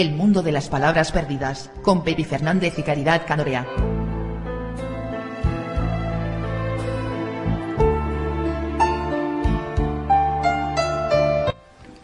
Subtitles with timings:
[0.00, 3.66] El mundo de las palabras perdidas, con Pepi Fernández y Caridad Canorea.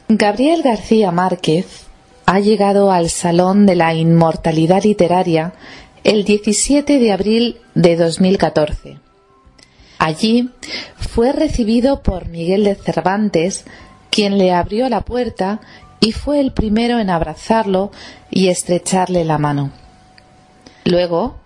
[0.08, 1.86] Gabriel García Márquez
[2.26, 5.54] ha llegado al Salón de la Inmortalidad Literaria
[6.04, 8.98] el 17 de abril de 2014.
[9.98, 10.50] Allí
[10.98, 13.64] fue recibido por Miguel de Cervantes,
[14.10, 15.62] quien le abrió la puerta
[16.00, 17.90] y fue el primero en abrazarlo
[18.30, 19.70] y estrecharle la mano.
[20.84, 21.36] Luego,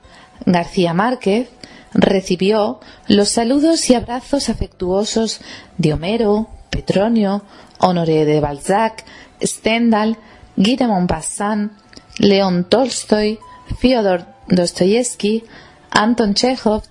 [0.44, 1.48] García Márquez
[1.92, 5.40] recibió los saludos y abrazos afectuosos
[5.78, 7.42] de Homero, Petronio,
[7.78, 9.04] Honoré de Balzac,
[9.42, 10.18] Stendhal,
[10.56, 11.72] Guy de Maupassant,
[12.18, 13.38] León Tolstoy,
[13.78, 15.44] Fyodor Dostoyevsky,
[15.90, 16.82] Anton Chekhov,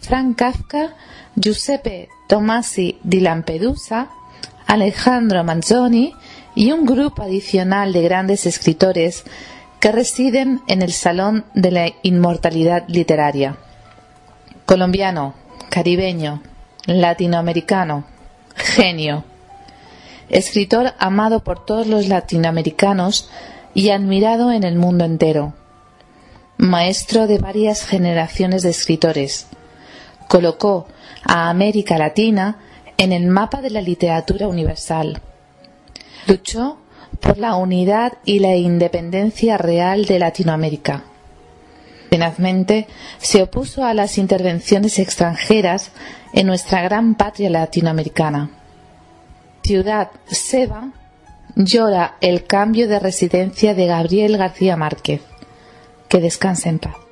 [0.00, 0.94] Frank Kafka,
[1.34, 4.08] Giuseppe Tomasi di Lampedusa,
[4.66, 6.12] Alejandro Manzoni
[6.58, 9.22] y un grupo adicional de grandes escritores
[9.78, 13.58] que residen en el Salón de la Inmortalidad Literaria.
[14.66, 15.34] Colombiano,
[15.70, 16.42] caribeño,
[16.84, 18.06] latinoamericano,
[18.56, 19.22] genio.
[20.30, 23.30] Escritor amado por todos los latinoamericanos
[23.72, 25.54] y admirado en el mundo entero.
[26.56, 29.46] Maestro de varias generaciones de escritores.
[30.26, 30.88] Colocó
[31.22, 32.58] a América Latina
[32.96, 35.22] en el mapa de la literatura universal.
[36.26, 36.78] Luchó
[37.20, 41.04] por la unidad y la independencia real de Latinoamérica.
[42.10, 42.86] Tenazmente
[43.18, 45.90] se opuso a las intervenciones extranjeras
[46.32, 48.50] en nuestra gran patria latinoamericana.
[49.62, 50.90] Ciudad Seba
[51.54, 55.20] llora el cambio de residencia de Gabriel García Márquez.
[56.08, 57.07] Que descanse en paz.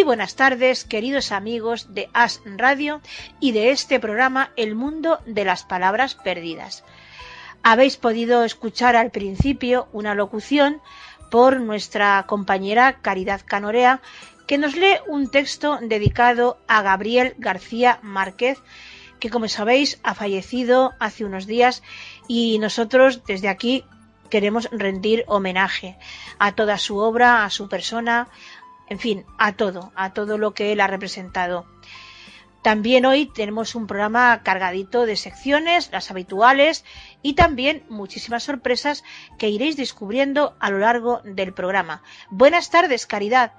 [0.00, 3.02] Muy buenas tardes, queridos amigos de As Radio
[3.38, 6.84] y de este programa El mundo de las palabras perdidas.
[7.62, 10.80] Habéis podido escuchar al principio una locución
[11.30, 14.00] por nuestra compañera Caridad Canorea
[14.46, 18.58] que nos lee un texto dedicado a Gabriel García Márquez
[19.18, 21.82] que como sabéis ha fallecido hace unos días
[22.26, 23.84] y nosotros desde aquí
[24.30, 25.98] queremos rendir homenaje
[26.38, 28.28] a toda su obra, a su persona,
[28.90, 31.64] en fin, a todo, a todo lo que él ha representado.
[32.62, 36.84] También hoy tenemos un programa cargadito de secciones, las habituales,
[37.22, 39.02] y también muchísimas sorpresas
[39.38, 42.02] que iréis descubriendo a lo largo del programa.
[42.28, 43.52] Buenas tardes, Caridad.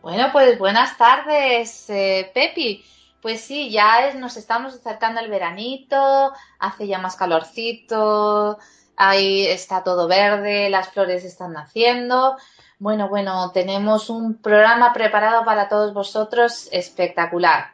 [0.00, 2.84] Bueno, pues buenas tardes, eh, Pepi.
[3.20, 8.58] Pues sí, ya nos estamos acercando al veranito, hace ya más calorcito,
[8.96, 12.36] ahí está todo verde, las flores están naciendo.
[12.78, 17.72] Bueno, bueno, tenemos un programa preparado para todos vosotros espectacular.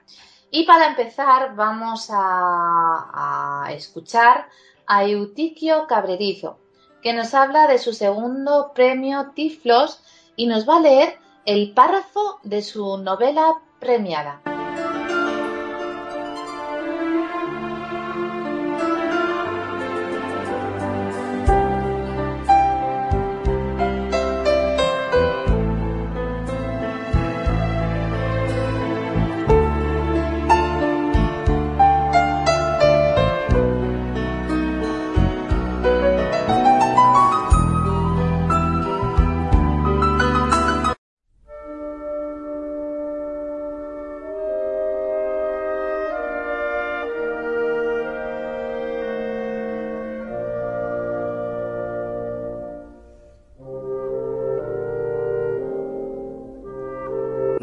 [0.50, 4.48] Y para empezar vamos a, escuchar
[4.86, 6.58] a Eutiquio Cabrerizo,
[7.03, 10.02] que nos habla de su segundo premio Tiflos
[10.37, 14.41] y nos va a leer el párrafo de su novela premiada.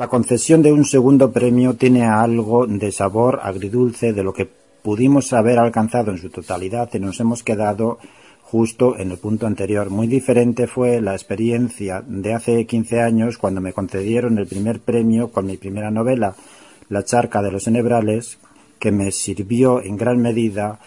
[0.07, 4.47] La concesión de un segundo premio tiene algo de sabor agridulce de lo que
[4.81, 7.99] pudimos haber alcanzado en su totalidad y nos hemos quedado
[8.41, 9.89] justo en el punto anterior.
[9.89, 15.29] Muy diferente fue la experiencia de hace 15 años cuando me concedieron el primer premio
[15.29, 16.37] con mi primera novela,
[16.87, 18.39] La charca de los enebrales,
[18.79, 20.79] que me sirvió en gran medida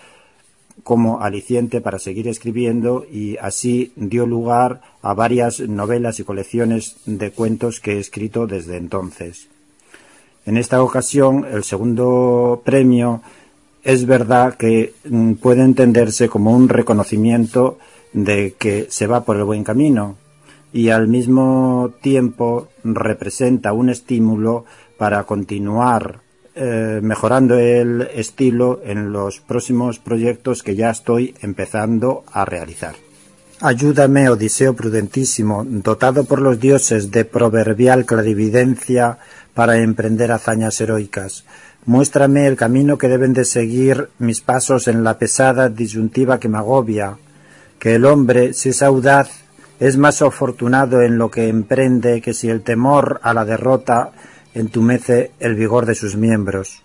[0.83, 7.31] como aliciente para seguir escribiendo y así dio lugar a varias novelas y colecciones de
[7.31, 9.49] cuentos que he escrito desde entonces.
[10.47, 13.23] En esta ocasión, el segundo premio
[13.83, 17.79] es verdad que mm, puede entenderse como un reconocimiento
[18.13, 20.17] de que se va por el buen camino
[20.73, 24.65] y al mismo tiempo representa un estímulo
[24.99, 26.21] para continuar
[26.55, 32.97] eh, mejorando el estilo en los próximos proyectos que ya estoy empezando a realizar.
[33.61, 39.19] Ayúdame, Odiseo prudentísimo, dotado por los dioses de proverbial clarividencia
[39.53, 41.45] para emprender hazañas heroicas.
[41.85, 46.59] Muéstrame el camino que deben de seguir mis pasos en la pesada disyuntiva que me
[46.59, 47.19] agobia,
[47.79, 49.31] que el hombre, si es audaz,
[49.79, 54.13] es más afortunado en lo que emprende que si el temor a la derrota
[54.55, 56.83] entumece el vigor de sus miembros.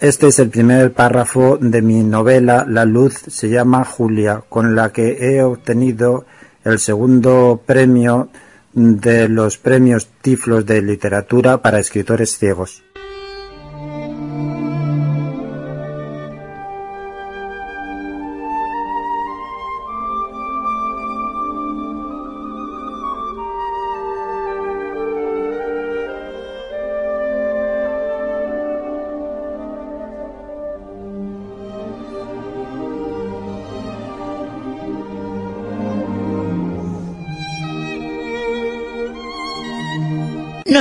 [0.00, 4.92] Este es el primer párrafo de mi novela La luz se llama Julia, con la
[4.92, 6.26] que he obtenido
[6.64, 8.28] el segundo premio
[8.72, 12.82] de los premios Tiflos de literatura para escritores ciegos.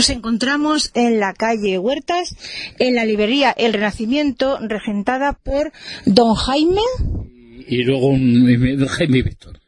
[0.02, 2.36] Nos encontramos en la calle Huertas,
[2.80, 5.72] en la librería El Renacimiento, regentada por
[6.08, 6.82] don Jaime.
[7.68, 9.60] Y luego un, Jaime y Víctor.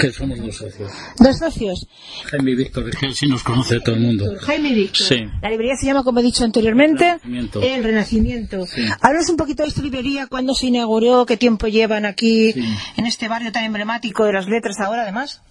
[0.00, 0.92] Que somos dos socios.
[1.18, 1.88] Dos socios.
[2.26, 4.32] Jaime y Víctor, es que sí nos conoce todo el mundo.
[4.42, 5.06] Jaime y Víctor.
[5.08, 5.16] Sí.
[5.42, 7.62] La librería se llama, como he dicho anteriormente, El Renacimiento.
[7.62, 8.66] El Renacimiento.
[8.66, 8.82] Sí.
[9.00, 12.62] Háblanos un poquito de esta librería, cuándo se inauguró, qué tiempo llevan aquí, Sí.
[12.96, 15.42] en este barrio tan emblemático de las letras ahora, además.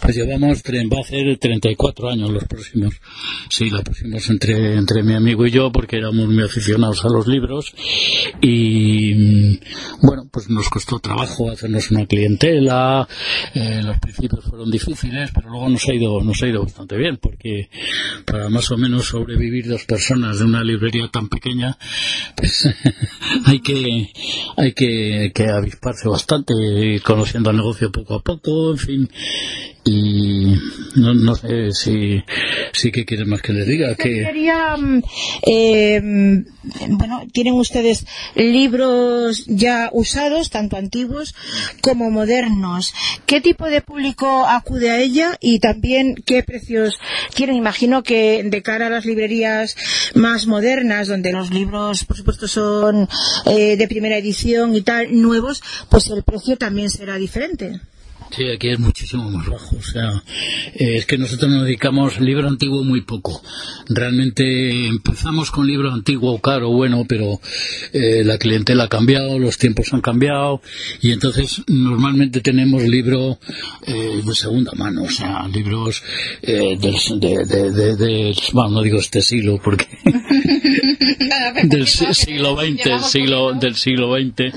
[0.00, 2.94] Pues llevamos, va a hacer 34 años los próximos.
[3.48, 7.26] Sí, la pusimos entre, entre mi amigo y yo porque éramos muy aficionados a los
[7.26, 7.74] libros
[8.40, 9.58] y mm,
[10.02, 13.08] bueno, pues nos costó trabajo hacernos una clientela.
[13.54, 17.16] Eh, los principios fueron difíciles, pero luego nos ha ido, nos ha ido bastante bien
[17.16, 17.70] porque
[18.24, 21.76] para más o menos sobrevivir dos personas de una librería tan pequeña,
[22.36, 22.68] pues
[23.46, 24.12] hay que,
[24.56, 29.08] hay que, que avisparse bastante, ir conociendo el negocio poco a poco, en fin
[29.86, 30.46] y
[30.96, 32.22] no, no sé si,
[32.72, 35.02] si que quieres más que le diga que librería, mm,
[35.46, 38.04] eh, mm, bueno, tienen ustedes
[38.34, 41.34] libros ya usados, tanto antiguos
[41.82, 42.92] como modernos.
[43.26, 46.98] ¿Qué tipo de público acude a ella y también qué precios
[47.34, 47.56] tienen?
[47.56, 49.76] Imagino que de cara a las librerías
[50.14, 53.08] más modernas, donde los libros, por supuesto, son
[53.44, 57.80] eh, de primera edición y tal, nuevos, pues el precio también será diferente.
[58.36, 59.76] Sí, aquí es muchísimo más bajo.
[59.76, 60.22] O sea,
[60.74, 63.42] eh, es que nosotros nos dedicamos libro antiguo muy poco.
[63.88, 67.40] Realmente empezamos con libro antiguo caro, bueno, pero
[67.94, 70.60] eh, la clientela ha cambiado, los tiempos han cambiado
[71.00, 73.38] y entonces normalmente tenemos libro
[73.86, 76.02] eh, de segunda mano, o sea, libros
[76.42, 79.86] eh, del, de, de, de- de- bueno, no digo este siglo porque
[81.64, 84.52] del si- siglo XX, siglo, del siglo XX,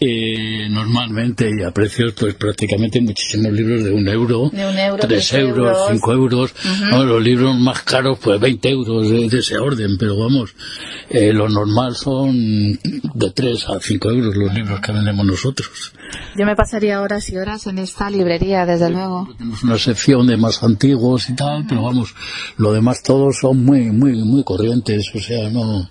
[0.00, 4.98] eh, normalmente y a precios pues prácticamente muchísimos libros de un euro, De un euro,
[5.06, 5.88] tres euros, euros.
[5.90, 6.54] cinco euros,
[6.90, 7.04] ¿no?
[7.04, 10.54] los libros más caros pues 20 euros de, de ese orden, pero vamos,
[11.10, 12.78] eh, lo normal son
[13.14, 15.92] de 3 a 5 euros los libros que vendemos nosotros.
[16.36, 19.28] Yo me pasaría horas y horas en esta librería, desde luego.
[19.36, 22.14] Tenemos una sección de más antiguos y tal, pero vamos,
[22.56, 25.90] lo demás todos son muy, muy, muy corrientes, o sea, no,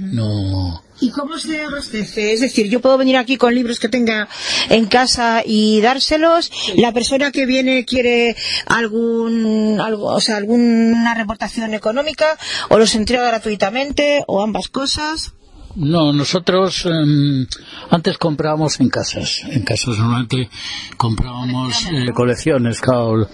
[0.00, 2.32] no, ¿Y cómo se abastece?
[2.32, 4.28] Es decir, yo puedo venir aquí con libros que tenga
[4.68, 6.52] en casa y dárselos.
[6.76, 13.26] La persona que viene quiere algún, algo, o sea, alguna reportación económica o los entrega
[13.26, 15.34] gratuitamente o ambas cosas.
[15.76, 17.46] No, nosotros em,
[17.90, 19.42] antes comprábamos en casas.
[19.48, 20.50] En casas normalmente
[20.96, 23.28] comprábamos eh, colecciones, claro,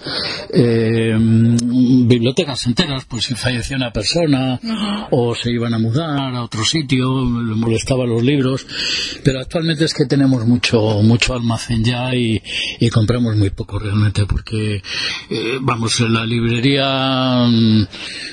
[0.53, 1.57] em,
[2.07, 4.59] bibliotecas enteras, pues si fallecía una persona
[5.11, 8.65] o se iban a mudar a otro sitio, le molestaban los libros.
[9.23, 12.41] Pero actualmente es que tenemos mucho mucho almacén ya y,
[12.79, 14.81] y compramos muy poco realmente porque,
[15.29, 17.87] eh, vamos, en la librería mm,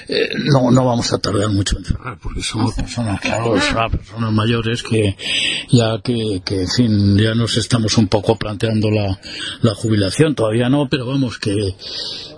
[0.09, 3.57] eh, no, no vamos a tardar mucho en cerrar porque somos personas, claro,
[3.97, 5.17] personas mayores que
[5.71, 9.21] ya que, que, en fin, ya nos estamos un poco planteando la,
[9.63, 11.75] la jubilación, todavía no, pero vamos, que,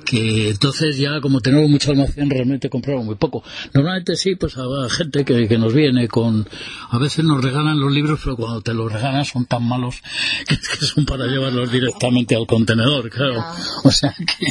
[0.09, 3.43] que entonces ya como tenemos mucho almacén realmente compramos muy poco.
[3.75, 6.49] Normalmente sí, pues habrá gente que, que nos viene con,
[6.91, 9.97] a veces nos regalan los libros, pero cuando te los regalan son tan malos
[10.47, 13.45] que, es que son para llevarlos directamente al contenedor, claro.
[13.85, 14.47] O sea que...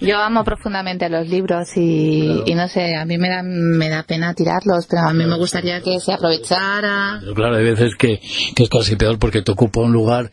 [0.00, 4.02] Yo amo profundamente los libros y, y no sé, a mí me da, me da
[4.02, 7.18] pena tirarlos, pero a mí me gustaría que se aprovechara.
[7.20, 8.20] Pero claro, hay veces que,
[8.56, 10.32] que es casi peor porque te ocupa un lugar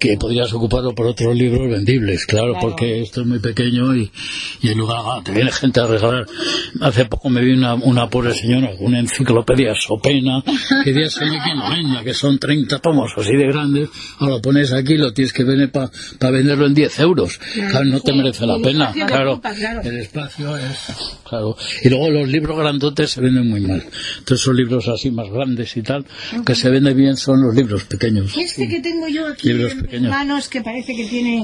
[0.00, 4.10] que podrías ocuparlo por otros libros vendibles, claro, porque esto es muy pequeño y,
[4.62, 6.26] y luego ah, te viene gente a regalar.
[6.80, 10.42] Hace poco me vi una, una pobre señora con una enciclopedia sopena
[10.82, 14.42] que día se que no venda, que son 30 tomos así de grandes, ahora lo
[14.42, 17.38] pones aquí lo tienes que vender para venderlo en 10 euros.
[17.54, 18.92] Claro, no te merece la pena.
[18.92, 19.40] Claro,
[19.82, 21.18] el espacio es.
[21.28, 21.56] Claro.
[21.82, 23.84] Y luego los libros grandotes se venden muy mal.
[24.18, 26.04] Entonces, son libros así más grandes y tal,
[26.44, 28.36] que se venden bien son los libros pequeños.
[28.36, 31.42] Este que tengo yo aquí en manos, que parece que tiene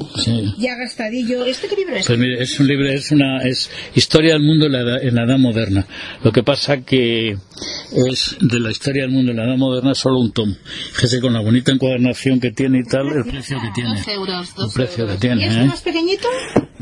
[0.58, 1.44] ya gastadillo.
[1.44, 2.06] ¿Este qué libro es?
[2.06, 5.24] Pues mire, es un libro, es una es historia del mundo en la, en la
[5.24, 5.86] edad moderna.
[6.22, 10.20] Lo que pasa que es de la historia del mundo en la edad moderna solo
[10.20, 10.54] un tomo.
[10.92, 13.98] Fíjese con la bonita encuadernación que tiene y tal, el precio que tiene.
[13.98, 15.42] el precio que tiene.
[15.42, 15.66] ¿Y este ¿eh?
[15.66, 16.28] más pequeñito?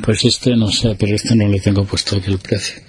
[0.03, 2.81] Pues este no sé, pero este no le tengo puesto aquí el precio.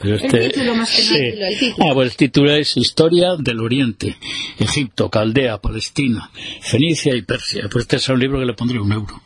[0.00, 1.16] Pero este, el título más que sí.
[1.16, 1.90] el título.
[1.90, 4.16] Ah, pues el título es Historia del Oriente,
[4.58, 6.30] Egipto, Caldea, Palestina,
[6.62, 7.68] Fenicia y Persia.
[7.70, 9.20] Pues este es un libro que le pondría un euro.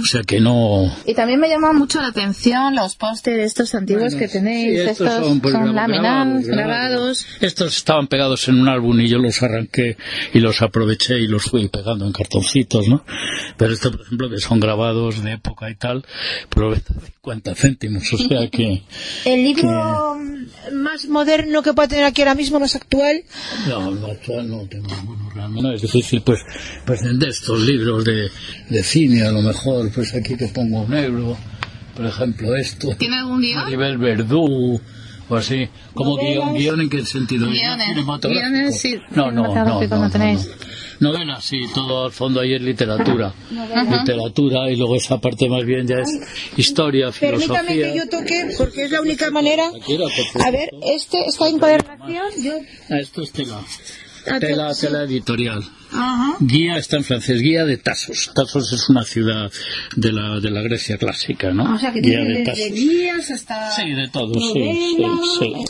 [0.00, 0.94] O sea que no...
[1.06, 4.82] Y también me llama mucho la atención los pósteres estos antiguos que tenéis.
[4.82, 9.08] Sí, estos, estos, son, pues, son láminas, grabados, Estos estaban pegados en un álbum y
[9.08, 9.96] yo los arranqué
[10.34, 13.04] y los aproveché y los fui pegando en cartoncitos, ¿no?
[13.56, 16.04] Pero estos, por ejemplo, que son grabados de época y tal,
[16.48, 16.82] pues
[17.22, 18.82] 50 céntimos, o sea que...
[19.26, 20.16] El libro...
[20.64, 23.22] Que más moderno que pueda tener aquí ahora mismo, más actual?
[23.68, 25.68] No, no actual no tengo ninguno realmente.
[25.68, 26.40] No, es difícil pues,
[26.86, 28.30] pues de estos libros de,
[28.70, 31.36] de cine, a lo mejor, pues aquí te pongo un euro,
[31.94, 32.96] por ejemplo esto.
[32.96, 33.58] ¿Tiene algún guion?
[33.58, 34.80] A nivel Verdú,
[35.28, 35.68] o así.
[35.92, 36.54] ¿Cómo guion?
[36.54, 37.48] ¿Guión en qué sentido?
[37.48, 37.96] Guiones.
[38.22, 38.98] Guiones, sí.
[39.14, 40.48] No, no, no, no, no, tenéis.
[41.00, 43.32] Novela, sí, todo al fondo ahí es literatura.
[43.90, 46.20] Literatura y luego esa parte más bien ya es
[46.56, 47.62] historia, filosofía.
[47.62, 49.70] Permítame que yo toque, porque es la única manera.
[50.44, 52.26] A ver, este está en cuadernación.
[52.42, 52.52] Yo...
[52.90, 53.60] Ah, esto es tela.
[54.40, 55.62] Tela, tela editorial.
[56.40, 58.30] Guía está en francés, guía de Tasos.
[58.34, 59.50] Tasos es una ciudad
[59.96, 61.74] de la, de la Grecia clásica, ¿no?
[61.74, 62.72] O sea, que guía de Tasos.
[62.72, 63.70] guías hasta.
[63.72, 65.04] Sí, de todo, sí, sí,
[65.38, 65.64] sí.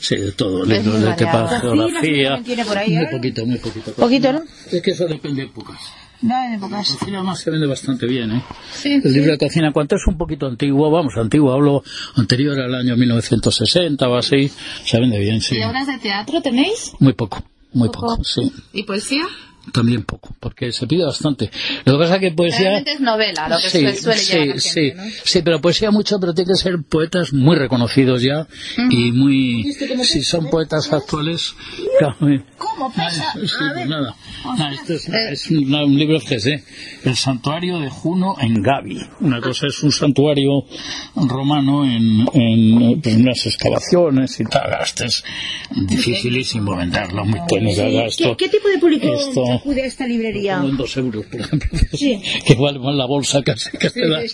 [0.00, 0.64] Sí, de todo.
[0.64, 1.14] Libros de
[1.60, 2.36] geografía.
[2.36, 3.92] Muy poquito, muy poquito.
[3.92, 4.42] Poquito, ¿no?
[4.70, 5.78] Es que eso depende de épocas.
[6.22, 6.90] No, de épocas.
[6.90, 8.42] La cocina más se vende bastante bien, ¿eh?
[8.72, 9.08] Sí, el sí.
[9.10, 11.82] libro de cocina, cuanto es un poquito antiguo, vamos, antiguo, hablo
[12.16, 14.50] anterior al año 1960 o así,
[14.84, 15.56] se vende bien, sí.
[15.56, 16.92] ¿Y obras de teatro tenéis?
[16.98, 17.42] Muy poco.
[17.72, 18.52] Muy poco, poco sí.
[18.72, 19.26] ¿Y poesía?
[19.72, 21.50] También poco, porque se pide bastante.
[21.84, 22.58] Lo que pasa es que poesía...
[22.60, 25.02] Realmente es novela, lo que sí, suele sí, llevar sí, gente, ¿no?
[25.24, 28.88] sí, pero poesía mucho, pero tiene que ser poetas muy reconocidos ya uh -huh.
[28.90, 29.72] y muy...
[30.02, 31.54] Si son poetas actuales...
[31.98, 32.16] Claro,
[32.56, 32.90] ¿Cómo?
[32.90, 34.14] Sí, pues nada.
[34.44, 36.64] nada esto es, es un, un, libro FGC.
[37.04, 39.00] El santuario de Juno en Gavi.
[39.20, 40.64] Una cosa es un santuario
[41.14, 44.78] romano en, en pues, unas excavaciones y tal.
[44.82, 45.22] Esto es
[45.88, 47.24] dificilísimo venderlo.
[47.24, 47.40] Muy
[48.06, 50.60] esto, ¿Qué, ¿Qué, tipo de público esto, acude a esta librería?
[50.62, 51.78] En dos euros, por ejemplo.
[51.92, 52.20] Sí.
[52.46, 54.32] Que vale más la bolsa casi que te das.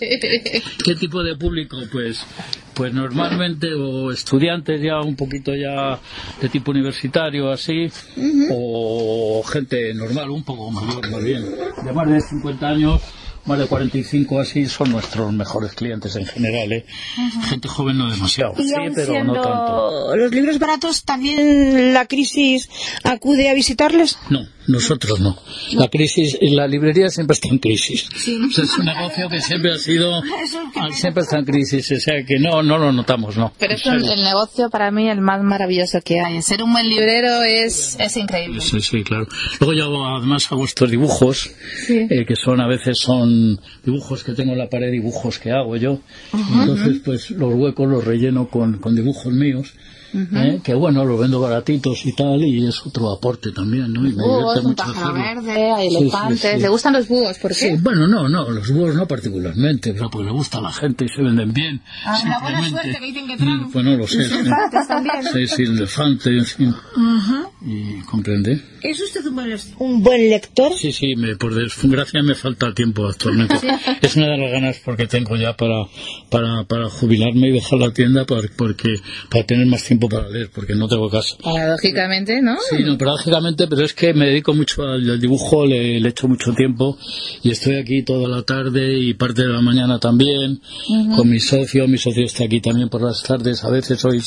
[0.83, 1.77] ¿Qué tipo de público?
[1.91, 2.25] Pues
[2.73, 5.99] pues normalmente o estudiantes ya un poquito ya
[6.39, 8.47] de tipo universitario así uh -huh.
[8.51, 11.43] o gente normal un poco mayor más bien
[11.83, 13.01] de más de 50 años
[13.47, 16.85] más de 45 así son nuestros mejores clientes en general ¿eh?
[17.17, 17.43] uh -huh.
[17.49, 22.69] gente joven no demasiado y sí pero no tanto los libros baratos también la crisis
[23.03, 25.37] acude a visitarles no nosotros no.
[25.73, 28.07] La crisis, la librería siempre está en crisis.
[28.15, 28.37] Sí.
[28.37, 30.21] O sea, es un negocio que siempre ha sido,
[30.91, 31.91] siempre está en crisis.
[31.91, 33.53] O sea, que no, no lo notamos, no.
[33.57, 36.41] Pero es un, el negocio para mí el más maravilloso que hay.
[36.41, 38.59] Ser un buen librero es, es increíble.
[38.59, 39.27] Sí, sí, claro.
[39.61, 41.49] Luego yo además hago estos dibujos,
[41.85, 42.05] sí.
[42.09, 43.36] eh, que son a veces son
[43.83, 45.99] dibujos que tengo en la pared, dibujos que hago yo.
[46.33, 49.73] Entonces, pues los huecos los relleno con, con dibujos míos.
[50.13, 50.55] Uh -huh.
[50.55, 50.61] ¿eh?
[50.63, 54.07] que bueno, lo vendo baratitos y tal, y es otro aporte también, ¿no?
[54.07, 56.61] Y me búhos, un pájaro verde, hay elefantes, sí, sí, sí.
[56.61, 57.37] ¿le gustan los búhos?
[57.39, 57.77] ¿Por qué?
[57.81, 61.09] bueno, no, no, los búhos no particularmente, pero pues le gusta a la gente y
[61.09, 61.81] se venden bien.
[62.05, 63.71] Ah, la buena suerte que dicen que traen.
[63.71, 64.17] Pues no lo sé.
[64.17, 65.23] Los elefantes también.
[65.33, 66.69] Sí, sí, el elefante, en fin.
[66.69, 67.47] Uh -huh.
[67.65, 68.61] Y comprende.
[68.81, 70.71] ¿Es usted un buen, un buen lector?
[70.77, 73.55] Sí, sí, me, por desgracia me falta tiempo actualmente.
[74.01, 75.85] es una de las ganas porque tengo ya para,
[76.29, 78.99] para, para jubilarme y dejar la tienda para, porque,
[79.29, 81.35] para tener más tiempo para leer, porque no tengo casa.
[81.43, 82.55] Paradójicamente, ¿no?
[82.69, 86.27] Sí, no, paradójicamente, pero es que me dedico mucho al, al dibujo, le, le echo
[86.27, 86.97] mucho tiempo
[87.41, 91.15] y estoy aquí toda la tarde y parte de la mañana también uh -huh.
[91.15, 91.87] con mi socio.
[91.87, 94.21] Mi socio está aquí también por las tardes, a veces hoy,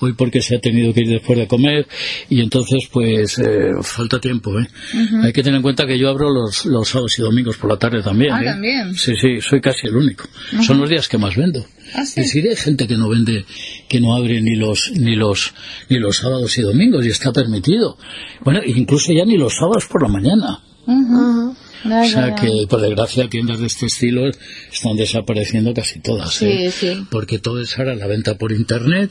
[0.00, 1.86] hoy porque se ha tenido que ir después de comer
[2.28, 4.58] y entonces pues eh, falta tiempo.
[4.58, 4.66] ¿eh?
[4.94, 5.24] Uh -huh.
[5.26, 7.76] Hay que tener en cuenta que yo abro los, los sábados y domingos por la
[7.78, 8.32] tarde también.
[8.32, 8.44] Ah, ¿eh?
[8.46, 8.94] también.
[8.94, 10.24] Sí, sí, soy casi el único.
[10.24, 10.62] Uh -huh.
[10.66, 11.64] Son los días que más vendo.
[11.94, 12.20] ¿Ah, sí?
[12.20, 13.44] Hay gente que no vende,
[13.88, 15.54] que no abre ni los, ni los,
[15.88, 17.98] ni los sábados y domingos y está permitido.
[18.40, 20.60] Bueno, incluso ya ni los sábados por la mañana.
[20.86, 26.34] O sea que, por desgracia, tiendas de este estilo están desapareciendo casi todas.
[26.34, 26.70] Sí, ¿eh?
[26.70, 27.06] sí.
[27.10, 29.10] Porque todo es ahora la venta por internet,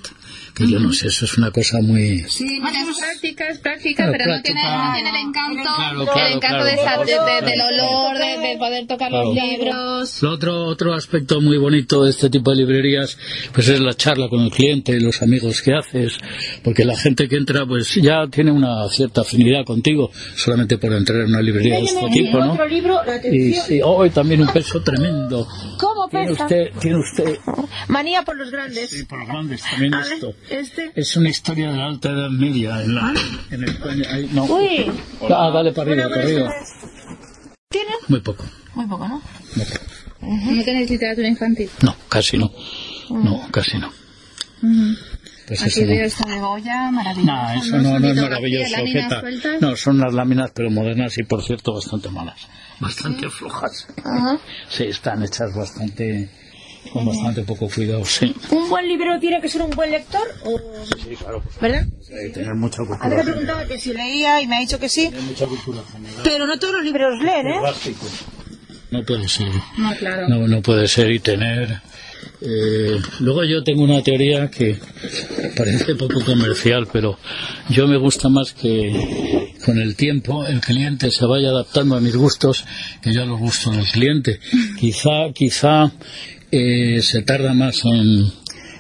[0.56, 2.20] que yo no sé, eso es una cosa muy.
[2.30, 6.34] Sí, es práctica, es práctica, Claro, pero no tiene, no tiene el encanto, Claro, el
[6.34, 7.90] encanto claro, de esa- de- de- claro, del claro.
[7.90, 10.22] olor, de, de poder tocar los libros.
[10.22, 13.18] Lo otro, otro aspecto muy bonito de este tipo de librerías,
[13.54, 16.18] pues es la charla con el cliente, los amigos que haces,
[16.64, 21.22] porque la gente que entra, pues ya tiene una cierta afinidad contigo, solamente por entrar
[21.22, 22.54] en una librería de este tipo, ¿no?
[22.54, 25.48] Otro libro, la Y hoy también un peso tremendo.
[25.80, 26.44] ¿Cómo Tiene pesa?
[26.44, 27.38] usted, tiene usted,
[27.88, 28.90] Manía por los grandes.
[28.90, 30.34] sí, por los grandes también esto.
[30.50, 30.92] Este.
[30.96, 33.14] Es una historia de la alta edad media en la,
[33.52, 34.06] en España.
[34.12, 34.46] Ahí, no.
[34.46, 34.92] Uy,
[35.30, 36.54] Ah, dale para arriba, para arriba.
[37.70, 37.92] ¿tiene?
[38.08, 38.46] Muy poco.
[38.76, 39.22] Muy poco, ¿no?
[39.56, 39.86] muy poco.
[40.22, 41.70] ¿No tenéis literatura infantil?
[41.82, 42.52] No, casi no.
[43.10, 43.92] No, casi no.
[45.48, 45.88] Pues Aquí eso no.
[45.88, 47.32] veo esta de Goya, maravillosa.
[47.54, 48.76] No, eso no, no es maravilloso.
[49.60, 52.40] No, son las láminas, pero modernas y, por cierto, bastante malas.
[52.80, 53.88] Bastante flojas.
[54.70, 56.30] Sí, están hechas bastante.
[56.92, 58.36] Con bastante poco cuidado, sí.
[58.50, 60.22] ¿Un buen librero tiene que ser un buen lector?
[60.46, 60.58] O...
[60.98, 61.42] Sí, claro.
[61.42, 61.86] Pues, ¿Verdad?
[62.08, 63.18] que tener mucha Antes cultura.
[63.18, 65.06] me preguntaba que si leía y me ha dicho que sí.
[65.10, 66.22] Tener mucha cultura general.
[66.24, 67.60] Pero no todos los libreros leen, ¿eh?
[68.92, 69.48] No puede ser.
[69.78, 70.28] No, claro.
[70.28, 71.80] No, no puede ser y tener.
[72.42, 74.78] eh, luego yo tengo una teoría que
[75.56, 77.18] parece poco comercial, pero
[77.70, 82.16] yo me gusta más que con el tiempo el cliente se vaya adaptando a mis
[82.18, 82.66] gustos
[83.02, 84.40] que yo a los gustos del cliente.
[84.78, 85.92] Quizá, quizá
[86.52, 88.32] eh, se tarda más en,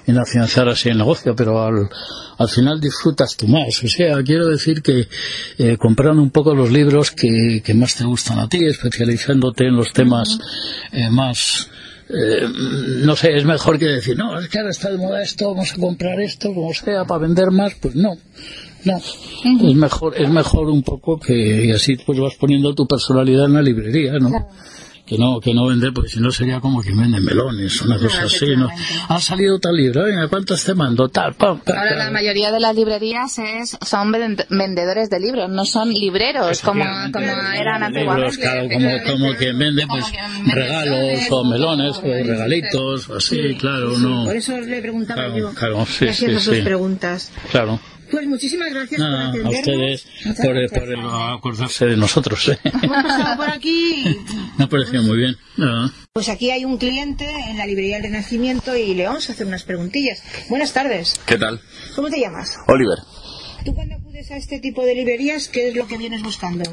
[0.07, 1.89] en afianzar así el negocio, pero al,
[2.37, 3.83] al final disfrutas tú más.
[3.83, 5.07] O sea, quiero decir que
[5.57, 9.75] eh, comprando un poco los libros que, que más te gustan a ti, especializándote en
[9.75, 10.39] los temas
[10.91, 11.69] eh, más
[12.13, 12.45] eh,
[13.05, 15.71] no sé, es mejor que decir, no, es que ahora está de moda esto, vamos
[15.71, 18.15] a comprar esto, como sea, para vender más, pues no,
[18.83, 23.45] no, es mejor, es mejor un poco que, y así pues vas poniendo tu personalidad
[23.45, 24.29] en la librería, ¿no?
[25.11, 28.23] Que no, que no vender, porque si no sería como quien vende melones, una cosa
[28.23, 28.69] así, ¿no?
[29.09, 31.09] Ha salido tal libro, venga, ¿cuántos te mando?
[31.09, 35.49] Tal, pam, pam, Ahora la mayoría de las librerías es, son vend- vendedores de libros,
[35.49, 38.37] no son libreros como, como eran antiguamente.
[38.39, 43.17] claro, como, como quien vende, pues, Como quien vende regalos o melones o regalitos, o
[43.17, 44.23] así, claro, no.
[44.23, 45.53] Por eso le preguntaba Claro, yo.
[45.53, 46.61] claro, sí, hacía sí, dos sí.
[46.61, 47.31] preguntas.
[47.51, 47.81] Claro.
[48.11, 49.59] Pues muchísimas gracias Nada, por a atendernos.
[49.59, 50.79] ustedes Muchas por, gracias.
[50.79, 50.99] por el
[51.35, 52.49] acordarse de nosotros.
[52.49, 52.59] ¿eh?
[52.63, 54.17] Hemos pasado por aquí.
[54.57, 55.37] Me ha parecido muy bien.
[55.57, 55.91] Nada.
[56.13, 59.47] Pues aquí hay un cliente en la librería del Renacimiento y le vamos a hacer
[59.47, 60.21] unas preguntillas.
[60.49, 61.19] Buenas tardes.
[61.25, 61.61] ¿Qué tal?
[61.95, 62.57] ¿Cómo te llamas?
[62.67, 62.97] Oliver.
[63.63, 66.63] ¿Tú cuando acudes a este tipo de librerías, qué es lo que vienes buscando?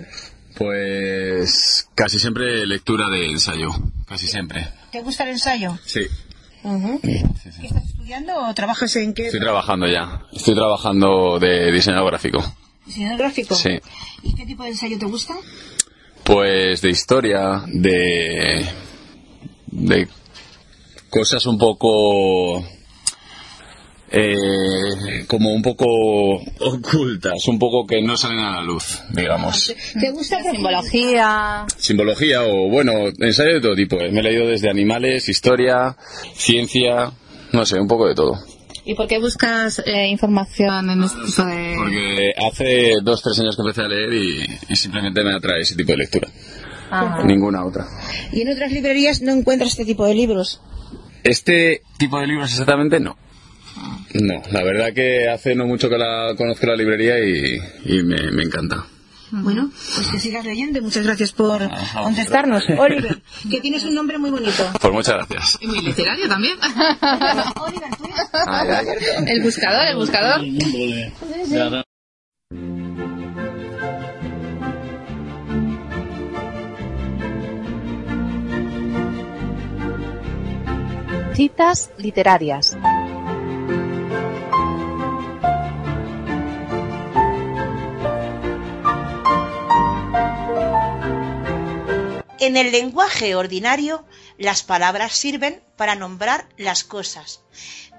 [0.57, 3.71] Pues casi siempre lectura de ensayo.
[4.07, 4.67] Casi siempre.
[4.91, 5.79] ¿Te gusta el ensayo?
[5.85, 6.01] Sí.
[6.65, 7.01] Ujú.
[7.01, 7.23] ¿Qué
[7.67, 9.27] estás estudiando o trabajas en qué?
[9.27, 10.23] Estoy trabajando ya.
[10.33, 12.43] Estoy trabajando de diseñador gráfico.
[12.87, 13.55] ¿Diseñador gráfico?
[13.55, 13.79] Sí.
[14.23, 15.35] ¿Y qué tipo de ensayo te gusta?
[16.25, 18.67] Pues de historia, de.
[19.67, 20.09] de
[21.11, 22.65] cosas un poco.
[24.11, 25.85] eh, como un poco
[26.61, 29.75] ocultas, un poco que no salen a la luz, digamos.
[30.01, 31.67] ¿Te gusta Simbología.
[31.77, 33.97] Simbología o, bueno, ensayo de todo tipo.
[34.01, 34.11] eh.
[34.11, 35.95] Me he leído desde animales, historia,
[36.35, 37.13] ciencia,
[37.53, 38.39] no sé, un poco de todo.
[38.85, 41.75] ¿Y por qué buscas eh, información en este tipo de...?
[41.77, 45.77] Porque hace dos, tres años que empecé a leer y, y simplemente me atrae ese
[45.77, 46.29] tipo de lectura.
[46.91, 47.23] Ajá.
[47.25, 47.87] Ninguna otra.
[48.33, 50.63] ¿Y en otras librerías no encuentras este tipo de libros?
[51.23, 53.19] Este tipo de libros exactamente no.
[54.15, 58.31] No, la verdad que hace no mucho que la conozco la librería y, y me,
[58.33, 58.87] me encanta.
[59.31, 61.61] Bueno, pues que sigas leyendo y muchas gracias por
[61.95, 62.65] contestarnos.
[62.79, 64.71] Oliver, que tienes un nombre muy bonito.
[64.81, 65.59] Pues muchas gracias.
[65.61, 66.57] Y muy literario también.
[67.61, 68.09] Oliver, ¿tú?
[68.47, 68.87] Ay, ay.
[69.27, 70.41] el buscador, el buscador.
[81.35, 82.77] Citas literarias.
[92.41, 94.05] En el lenguaje ordinario,
[94.37, 97.41] las palabras sirven para nombrar las cosas.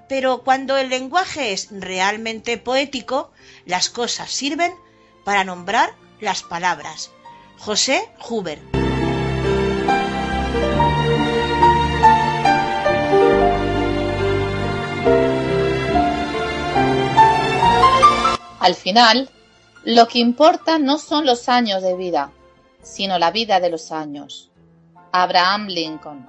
[0.08, 3.32] Pero cuando el lenguaje es realmente poético,
[3.66, 4.72] las cosas sirven
[5.24, 7.10] para nombrar las palabras.
[7.58, 8.58] José Huber.
[18.58, 19.28] Al final,
[19.84, 22.32] lo que importa no son los años de vida,
[22.82, 24.50] sino la vida de los años.
[25.12, 26.26] Abraham Lincoln.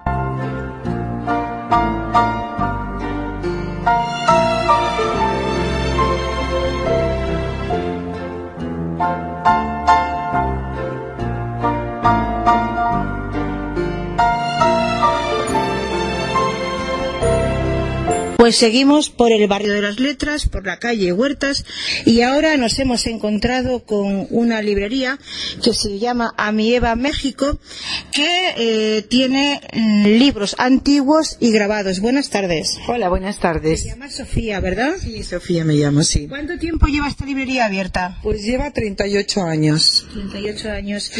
[18.41, 21.63] Pues seguimos por el barrio de las letras, por la calle Huertas,
[22.07, 25.19] y ahora nos hemos encontrado con una librería
[25.63, 27.59] que se llama Amieva México,
[28.11, 28.27] que
[28.57, 31.99] eh, tiene mm, libros antiguos y grabados.
[31.99, 32.79] Buenas tardes.
[32.87, 33.81] Hola, buenas tardes.
[33.83, 34.95] Se llama Sofía, ¿verdad?
[34.99, 36.27] Sí, Sofía me llamo, sí.
[36.27, 38.17] ¿Cuánto tiempo lleva esta librería abierta?
[38.23, 40.07] Pues lleva 38 años.
[40.13, 41.11] 38 años.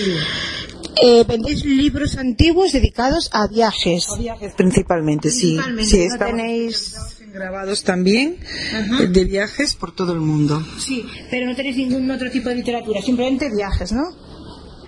[1.03, 4.07] Eh, vendéis libros antiguos dedicados a viajes.
[4.09, 5.57] A viajes principalmente, sí.
[5.57, 6.95] Principalmente, sí, ¿no estamos tenéis-
[7.31, 8.37] grabados también
[8.75, 9.03] Ajá.
[9.03, 10.65] eh, de viajes por todo el mundo.
[10.77, 14.03] Sí, pero no tenéis ningún otro tipo de literatura, simplemente viajes, ¿no?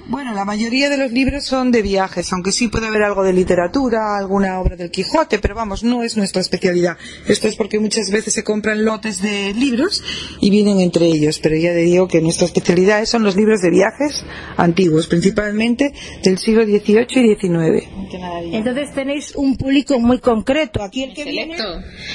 [0.05, 3.31] Bueno, la mayoría de los libros son de viajes, aunque sí puede haber algo de
[3.31, 6.97] literatura, alguna obra del Quijote, pero vamos, no es nuestra especialidad.
[7.25, 10.03] Esto es porque muchas veces se compran lotes de libros
[10.41, 13.69] y vienen entre ellos, pero ya te digo que nuestra especialidad son los libros de
[13.69, 14.25] viajes
[14.57, 17.87] antiguos, principalmente del siglo XVIII y XIX.
[18.15, 20.83] Entonces tenéis un público muy concreto.
[20.83, 21.57] Aquí el que viene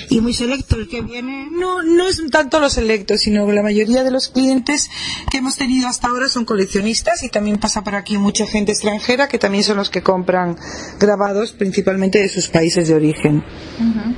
[0.09, 1.49] y muy selecto el que viene.
[1.51, 4.91] No, no es tanto los selectos, sino la mayoría de los clientes
[5.31, 9.29] que hemos tenido hasta ahora son coleccionistas y también pasa por aquí mucha gente extranjera
[9.29, 10.57] que también son los que compran
[10.99, 13.45] grabados principalmente de sus países de origen.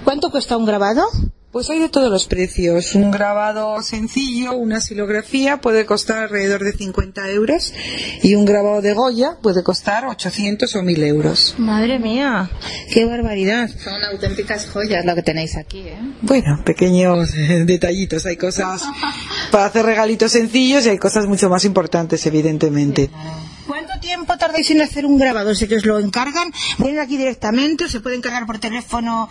[0.05, 1.05] ¿Cuánto cuesta un grabado?
[1.53, 2.95] Pues hay de todos los precios.
[2.95, 7.75] Un grabado sencillo, una silografía, puede costar alrededor de 50 euros
[8.23, 11.57] y un grabado de Goya puede costar 800 o 1000 euros.
[11.59, 12.49] Madre mía,
[12.95, 13.69] qué barbaridad.
[13.83, 15.99] Son auténticas joyas lo que tenéis aquí, ¿eh?
[16.23, 18.27] Bueno, pequeños eh, detallitos.
[18.27, 18.85] Hay cosas
[19.51, 23.11] para hacer regalitos sencillos y hay cosas mucho más importantes, evidentemente.
[23.67, 25.55] ¿Cuánto tiempo tardáis en hacer un grabado?
[25.55, 26.53] ¿Se que os lo encargan?
[26.79, 29.29] ¿Vienen aquí directamente o se puede encargar por teléfono?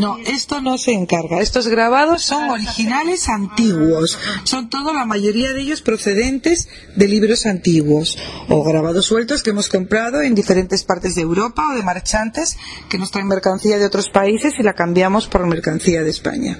[0.00, 1.40] No, esto no se encarga.
[1.40, 4.18] Estos grabados son originales antiguos.
[4.44, 9.68] Son todo, la mayoría de ellos procedentes de libros antiguos o grabados sueltos que hemos
[9.68, 12.56] comprado en diferentes partes de Europa o de marchantes
[12.88, 16.58] que nos traen mercancía de otros países y la cambiamos por mercancía de España.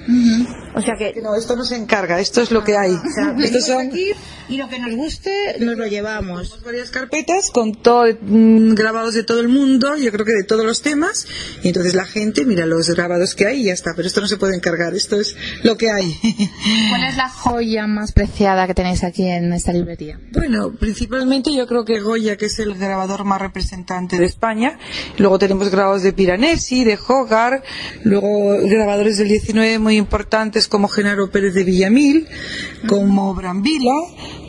[0.74, 2.20] O sea que No, esto no se encarga.
[2.20, 2.98] Esto es lo que hay.
[3.38, 4.12] Estos son aquí
[4.48, 6.62] y lo que nos guste nos lo llevamos.
[6.64, 10.64] varias carpetas con todo, mm, grabados de todo el mundo, yo creo que de todos
[10.64, 11.26] los temas,
[11.62, 14.26] y entonces la gente mira los grabados que hay y ya está, pero esto no
[14.26, 16.18] se puede encargar, esto es lo que hay.
[16.90, 20.18] ¿Cuál es la joya más preciada que tenéis aquí en esta librería?
[20.32, 24.78] Bueno, principalmente yo creo que Goya, que es el grabador más representante de España.
[25.18, 27.64] Luego tenemos grabados de Piranesi, de Hogarth,
[28.02, 32.26] luego grabadores del 19 muy importantes como Genaro Pérez de Villamil,
[32.88, 33.94] como Brambila,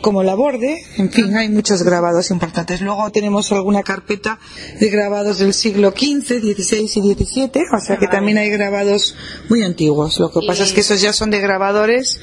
[0.02, 2.80] como Laborde, en fin, hay muchos grabados importantes.
[2.80, 4.38] Luego tenemos alguna carpeta
[4.78, 9.14] de grabados del siglo XV, XVI y XVII, o sea que también hay grabados
[9.48, 10.18] muy antiguos.
[10.18, 12.18] Lo que pasa es que esos ya son de grabadores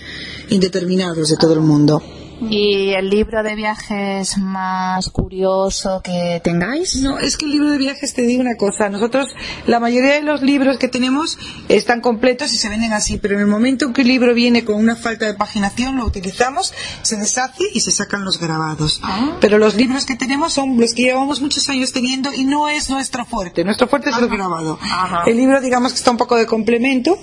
[0.50, 2.02] indeterminados de todo el mundo.
[2.42, 6.96] ¿Y el libro de viajes más curioso que tengáis?
[6.98, 8.90] No, es que el libro de viajes te digo una cosa.
[8.90, 9.28] Nosotros,
[9.66, 11.38] la mayoría de los libros que tenemos
[11.70, 14.66] están completos y se venden así, pero en el momento en que el libro viene
[14.66, 19.02] con una falta de paginación, lo utilizamos, se deshace y se sacan los grabados.
[19.40, 22.90] Pero los libros que tenemos son los que llevamos muchos años teniendo y no es
[22.90, 23.64] nuestro fuerte.
[23.64, 24.80] Nuestro fuerte es el grabado.
[25.26, 27.18] El libro, digamos que está un poco de complemento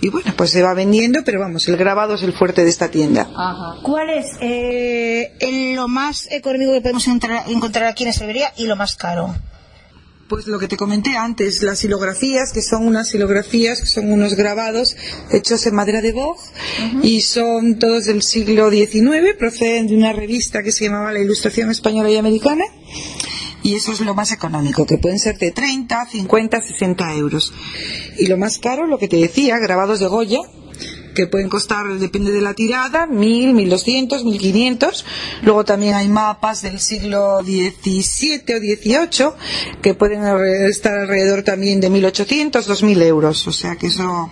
[0.00, 2.88] y bueno, pues se va vendiendo, pero vamos, el grabado es el fuerte de esta
[2.90, 3.28] tienda.
[3.82, 8.52] ¿Cuál es eh, el- lo más económico que podemos encontrar, encontrar aquí en esta librería
[8.56, 9.34] y lo más caro?
[10.28, 14.34] Pues lo que te comenté antes, las silografías, que son unas silografías, que son unos
[14.34, 14.94] grabados
[15.32, 16.38] hechos en madera de boj
[17.02, 21.70] y son todos del siglo XIX, proceden de una revista que se llamaba La Ilustración
[21.70, 22.64] Española y Americana
[23.62, 27.52] y eso es lo más económico, que pueden ser de 30, 50, 60 euros.
[28.18, 30.40] Y lo más caro, lo que te decía, grabados de Goya,
[31.14, 35.04] que pueden costar, depende de la tirada, 1000, 1200, 1500.
[35.42, 39.30] Luego también hay mapas del siglo XVII o XVIII
[39.82, 40.22] que pueden
[40.68, 43.46] estar alrededor también de 1800, 2000 euros.
[43.48, 44.30] O sea que eso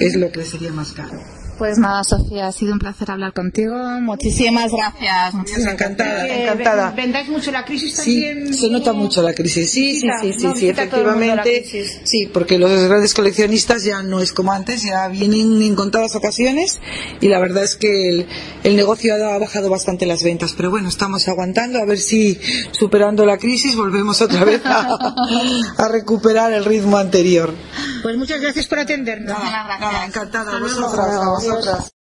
[0.00, 1.35] es lo que sería más caro.
[1.58, 3.74] Pues nada, Sofía, ha sido un placer hablar contigo.
[4.02, 5.32] Muchísimas gracias.
[5.34, 6.86] Muchísimas Encantada, Eh, encantada.
[6.88, 8.52] ven- ¿Vendáis mucho la crisis Sí, también?
[8.54, 9.70] se nota mucho la crisis.
[9.70, 11.64] Sí, sí, Visita, sí, sí, no, sí, efectivamente.
[12.04, 16.78] Sí, porque los grandes coleccionistas ya no es como antes, ya vienen en contadas ocasiones
[17.22, 18.26] y la verdad es que el,
[18.62, 20.52] el negocio ha bajado bastante las ventas.
[20.54, 22.38] Pero bueno, estamos aguantando a ver si
[22.72, 24.88] superando la crisis volvemos otra vez a,
[25.78, 27.54] a recuperar el ritmo anterior.
[28.02, 29.36] Pues muchas gracias por atendernos.
[29.38, 30.52] Nada, encantada.
[30.56, 31.60] Hasta luego.
[31.60, 31.95] vosotras, a vosotras.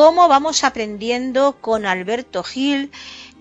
[0.00, 2.92] Cómo vamos aprendiendo con Alberto Gil,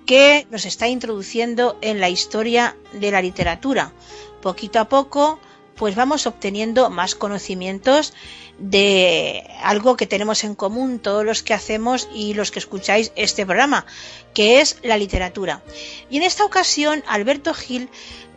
[0.08, 3.94] que nos está introduciendo en la historia de la literatura.
[4.42, 5.40] Poquito a poco,
[5.76, 8.16] pues vamos obteniendo más conocimientos
[8.58, 13.46] de algo que tenemos en común todos los que hacemos y los que escucháis este
[13.46, 13.86] programa,
[14.34, 15.62] que es la literatura.
[16.10, 17.88] Y en esta ocasión, Alberto Gil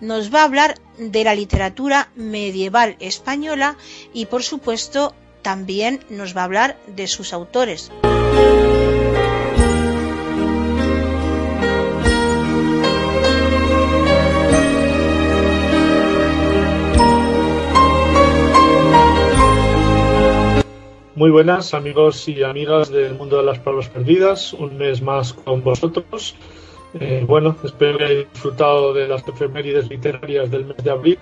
[0.02, 3.78] nos va a hablar de la literatura medieval española
[4.12, 7.90] y, por supuesto, también nos va a hablar de sus autores.
[21.20, 25.62] Muy buenas amigos y amigas del mundo de las palabras perdidas, un mes más con
[25.62, 26.34] vosotros.
[26.98, 31.18] Eh, bueno, espero que hayáis disfrutado de las efemérides literarias del mes de abril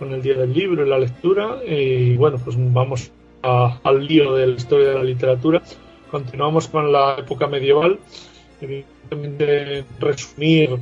[0.00, 1.60] con el Día del Libro y la lectura.
[1.64, 5.62] Y bueno, pues vamos al lío de la historia de la literatura.
[6.10, 8.00] Continuamos con la época medieval.
[8.60, 10.76] Evidentemente, resumir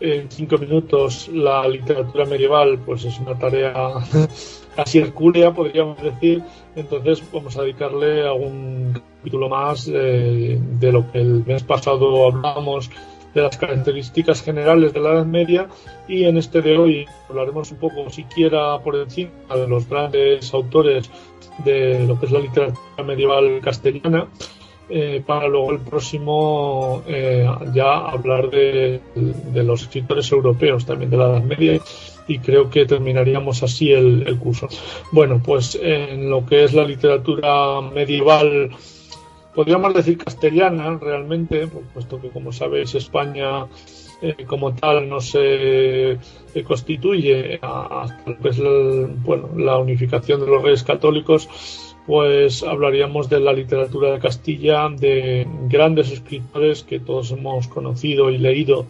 [0.00, 3.94] en cinco minutos la literatura medieval pues es una tarea
[4.78, 6.40] casi hercúlea, podríamos decir.
[6.76, 12.88] Entonces vamos a dedicarle algún capítulo más eh, de lo que el mes pasado hablábamos
[13.34, 15.66] de las características generales de la Edad Media
[16.06, 21.10] y en este de hoy hablaremos un poco siquiera por encima de los grandes autores
[21.64, 24.28] de lo que es la literatura medieval castellana
[24.88, 29.00] eh, para luego el próximo eh, ya hablar de,
[29.54, 31.80] los escritores europeos también de la Edad Media
[32.28, 34.68] y creo que terminaríamos así el, curso.
[35.10, 38.70] Bueno, pues en lo que es la literatura medieval,
[39.54, 43.66] podríamos decir castellana realmente, puesto que como sabéis España
[44.20, 46.18] eh, como tal no se eh,
[46.66, 48.36] constituye hasta
[49.24, 51.48] bueno, la unificación de los reyes católicos,
[52.06, 58.38] pues hablaríamos de la literatura de Castilla, de grandes escritores que todos hemos conocido y
[58.38, 58.86] leído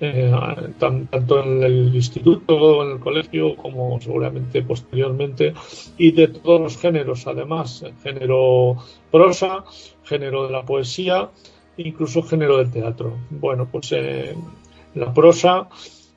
[0.00, 0.32] eh,
[0.78, 5.54] tanto en el instituto, en el colegio, como seguramente posteriormente,
[5.96, 8.78] y de todos los géneros, además, género
[9.12, 9.64] prosa,
[10.02, 11.30] género de la poesía,
[11.76, 13.16] incluso género del teatro.
[13.30, 14.34] Bueno, pues eh,
[14.94, 15.68] la prosa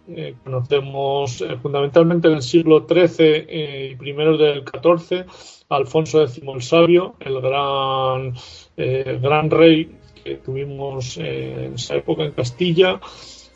[0.07, 5.25] eh, conocemos fundamentalmente en el siglo XIII y primero del XIV,
[5.69, 8.33] Alfonso X el Sabio, el gran,
[8.75, 12.99] gran rey que tuvimos en esa época en Castilla,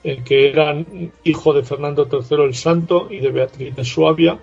[0.01, 0.81] eh, que era
[1.25, 4.39] hijo de Fernando III el Santo y de Beatriz de Suabia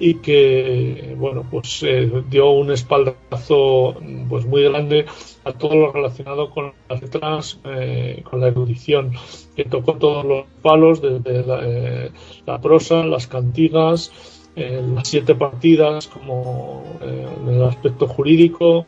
[0.00, 3.94] y que bueno pues eh, dio un espaldazo
[4.28, 5.06] pues muy grande
[5.44, 9.12] a todo lo relacionado con las letras eh, con la erudición
[9.54, 12.10] que tocó todos los palos desde la,
[12.44, 14.10] la prosa las cantigas
[14.56, 18.84] las siete partidas como en el aspecto jurídico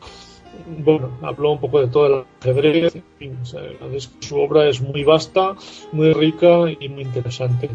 [0.79, 2.97] bueno, habló un poco de todo el ajedrez,
[4.19, 5.55] su obra es muy vasta,
[5.91, 7.69] muy rica y muy interesante.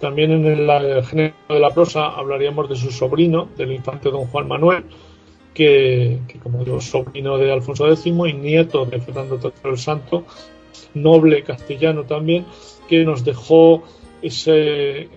[0.00, 4.48] También en el, género de la prosa hablaríamos de su sobrino, del infante don Juan
[4.48, 4.84] Manuel,
[5.54, 10.24] que, como digo, sobrino de Alfonso X y nieto de Fernando III el Santo,
[10.94, 12.44] noble castellano también,
[12.88, 13.82] que nos dejó
[14.20, 15.08] ese,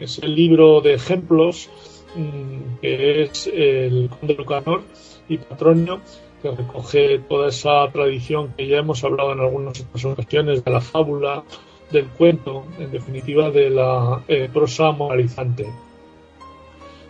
[0.00, 1.68] ese libro de ejemplos
[2.14, 4.82] mm, que es el Conde Lucanor
[5.28, 6.00] y Patronio,
[6.42, 10.80] que recoge toda esa tradición que ya hemos hablado en algunas otras ocasiones de la
[10.80, 11.44] fábula,
[11.90, 15.66] del cuento, en definitiva de la eh, prosa moralizante.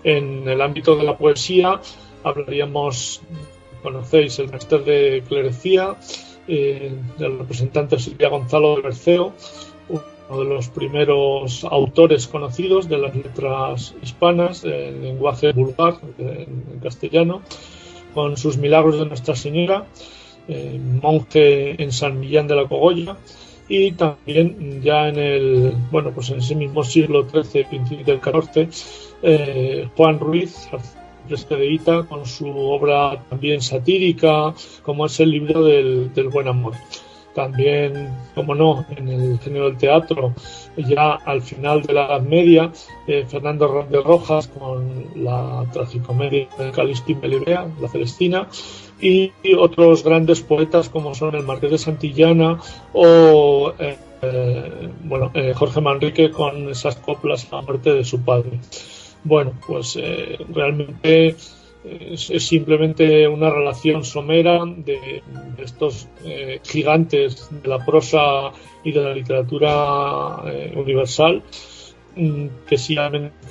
[0.02, 1.80] En el ámbito de la poesía
[2.24, 3.20] hablaríamos,
[3.82, 5.96] conocéis, el máster de clerecía,
[6.48, 9.32] eh, del representante Silvia Gonzalo de Berceo,
[9.88, 17.42] uno de los primeros autores conocidos de las letras hispanas, en lenguaje vulgar, en castellano,
[18.14, 19.86] con sus milagros de Nuestra Señora,
[20.48, 23.16] eh, monje en San Millán de la Cogolla,
[23.68, 28.68] y también ya en el, bueno, pues en ese mismo siglo XIII, principio del XIV,
[29.22, 30.68] eh, Juan Ruiz,
[31.28, 36.74] de Ita, con su obra también satírica, como es el libro del, del buen amor.
[37.34, 40.34] También, como no, en el género del teatro,
[40.76, 42.72] ya al final de la Edad Media,
[43.06, 48.48] eh, Fernando de Rojas con la tragicomedia de Calisto y Melibea, la Celestina,
[49.00, 52.58] y, otros grandes poetas como son el Marqués de Santillana
[52.92, 58.58] o eh, eh, bueno, Jorge Manrique con esas coplas a la muerte de su padre.
[59.22, 59.98] Bueno, pues
[60.48, 61.36] realmente
[61.84, 65.22] es, simplemente una relación somera de,
[65.58, 68.52] estos eh, gigantes de la prosa
[68.84, 71.42] y de la literatura eh, universal
[72.16, 72.96] mm, que sí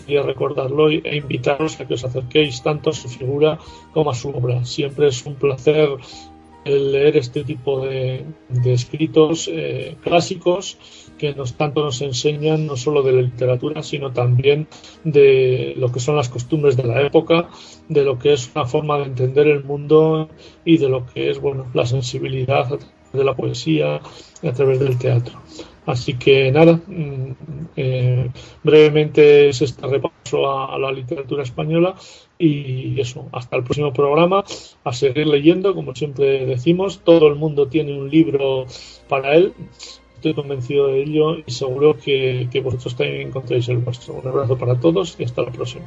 [0.06, 3.60] quería recordarlo e invitaros a que os acerquéis tanto a su figura
[3.94, 4.66] como a su obra.
[4.66, 5.90] Siempre es un placer
[6.66, 8.26] leer este tipo de,
[8.66, 10.78] escritos eh, clásicos
[11.20, 14.68] que nos tanto nos enseñan no solo de la literatura, sino también
[15.04, 17.50] de lo que son las costumbres de la época,
[17.88, 20.30] de lo que es una forma de entender el mundo
[20.66, 22.80] y de lo que es bueno la sensibilidad
[23.14, 24.02] de la poesía
[24.44, 25.40] a través del teatro.
[25.86, 27.32] Así que nada, mm,
[27.76, 28.30] eh,
[28.64, 31.96] brevemente es este repaso a, la literatura española
[32.38, 34.44] y eso, hasta el próximo programa,
[34.84, 38.66] a seguir leyendo, como siempre decimos, todo el mundo tiene un libro
[39.08, 39.54] para él,
[40.20, 44.16] estoy convencido de ello y seguro que, vosotros también encontréis el vuestro.
[44.16, 45.86] Un abrazo para todos y hasta la próxima.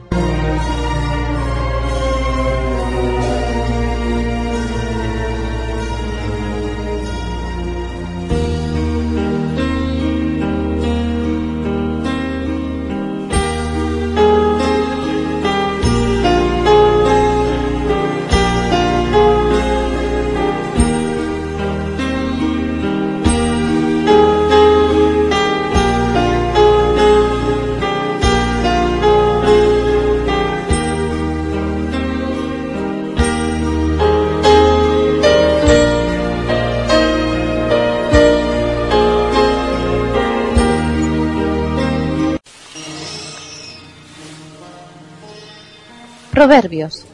[46.52, 47.06] Proverbios.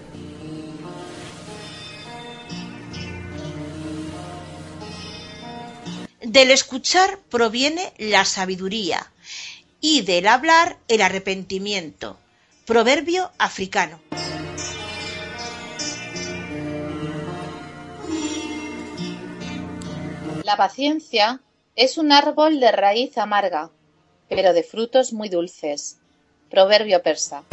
[6.20, 9.12] Del escuchar proviene la sabiduría
[9.80, 12.18] y del hablar el arrepentimiento.
[12.66, 14.00] Proverbio africano.
[20.42, 21.40] La paciencia
[21.76, 23.70] es un árbol de raíz amarga,
[24.28, 25.98] pero de frutos muy dulces.
[26.50, 27.44] Proverbio persa.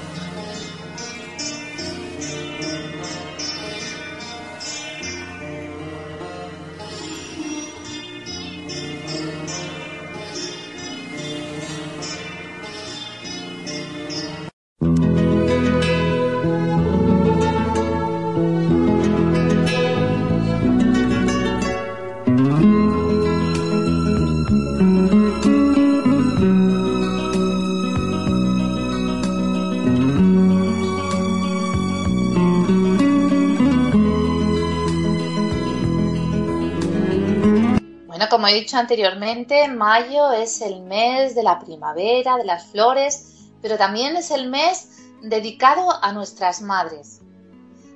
[38.46, 43.76] Como he dicho anteriormente, mayo es el mes de la primavera, de las flores, pero
[43.76, 47.22] también es el mes dedicado a nuestras madres.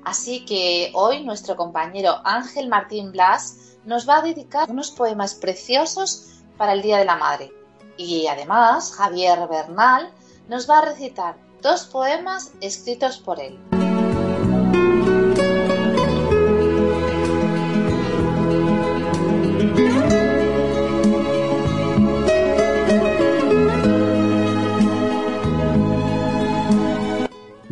[0.03, 6.41] Así que hoy nuestro compañero Ángel Martín Blas nos va a dedicar unos poemas preciosos
[6.57, 7.53] para el Día de la Madre.
[7.97, 10.09] Y además Javier Bernal
[10.47, 13.59] nos va a recitar dos poemas escritos por él.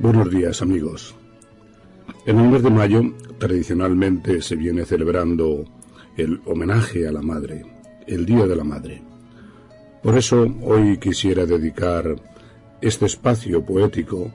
[0.08, 1.13] Buenos días amigos.
[2.26, 3.02] En el mes de mayo
[3.38, 5.65] tradicionalmente se viene celebrando
[6.15, 7.65] el homenaje a la Madre,
[8.08, 9.02] el Día de la Madre.
[10.02, 12.15] Por eso hoy quisiera dedicar
[12.80, 14.32] este espacio poético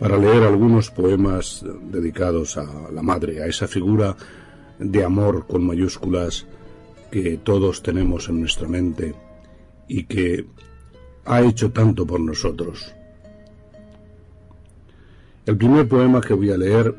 [0.00, 4.16] para leer algunos poemas dedicados a la Madre, a esa figura
[4.80, 6.48] de amor con mayúsculas
[7.12, 9.14] que todos tenemos en nuestra mente
[9.86, 10.46] y que
[11.24, 12.92] ha hecho tanto por nosotros.
[15.44, 16.94] El primer poema que voy a leer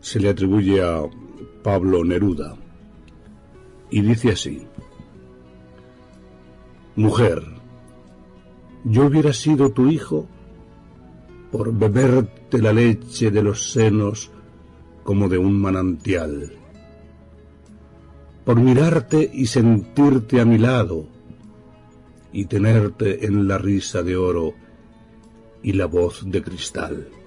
[0.00, 1.02] se le atribuye a
[1.62, 2.56] Pablo Neruda
[3.88, 4.66] y dice así,
[6.96, 7.44] Mujer,
[8.82, 10.26] yo hubiera sido tu hijo
[11.52, 14.32] por beberte la leche de los senos
[15.04, 16.52] como de un manantial,
[18.44, 21.06] por mirarte y sentirte a mi lado
[22.32, 24.52] y tenerte en la risa de oro
[25.62, 27.19] y la voz de cristal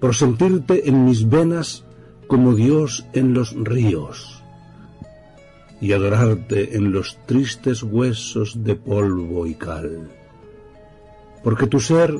[0.00, 1.84] por sentirte en mis venas
[2.26, 4.42] como Dios en los ríos
[5.80, 10.10] y adorarte en los tristes huesos de polvo y cal.
[11.42, 12.14] Porque tu ser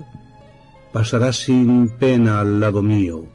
[0.93, 3.27] pasará sin pena al lado mío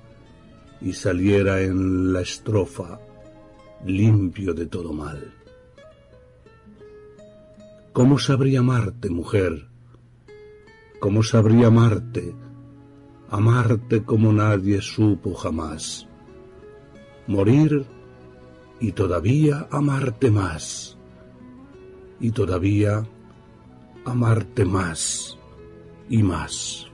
[0.80, 3.00] y saliera en la estrofa
[3.86, 5.34] limpio de todo mal.
[7.94, 9.68] ¿Cómo sabría amarte, mujer?
[11.00, 12.34] ¿Cómo sabría amarte?
[13.32, 16.06] Amarte como nadie supo jamás,
[17.28, 17.86] morir
[18.82, 20.98] y todavía amarte más,
[22.20, 23.08] y todavía
[24.06, 25.38] amarte más
[26.10, 26.88] y más.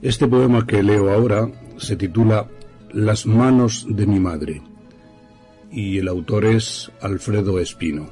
[0.00, 2.48] Este poema que leo ahora se titula
[2.92, 4.62] Las manos de mi madre
[5.70, 8.08] y el autor es Alfredo Espino.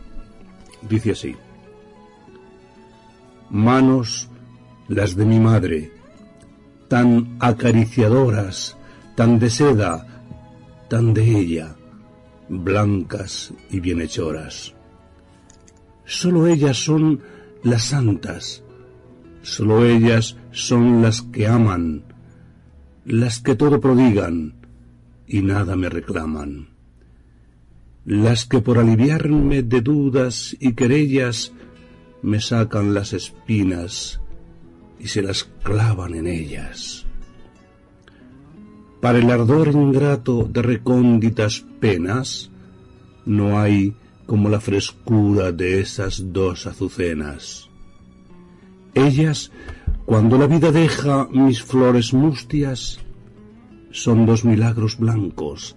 [0.83, 1.37] Dice así.
[3.49, 4.29] Manos
[4.89, 5.93] las de mi madre,
[6.89, 8.77] tan acariciadoras,
[9.15, 10.07] tan de seda,
[10.89, 11.75] tan de ella,
[12.49, 14.75] blancas y bienhechoras.
[16.05, 17.21] Solo ellas son
[17.63, 18.63] las santas,
[19.43, 22.05] solo ellas son las que aman,
[23.07, 24.55] las que todo prodigan
[25.27, 26.69] y nada me reclaman,
[28.05, 31.53] las que por aliviarme de dudas y querellas
[32.21, 34.21] me sacan las espinas
[35.05, 37.05] y se las clavan en ellas.
[39.03, 42.51] Para el ardor ingrato de recónditas penas,
[43.27, 43.95] no hay
[44.25, 47.69] como la frescura de esas dos azucenas.
[48.95, 49.53] Ellas,
[50.07, 52.99] cuando la vida deja mis flores mustias,
[53.91, 55.77] son dos milagros blancos,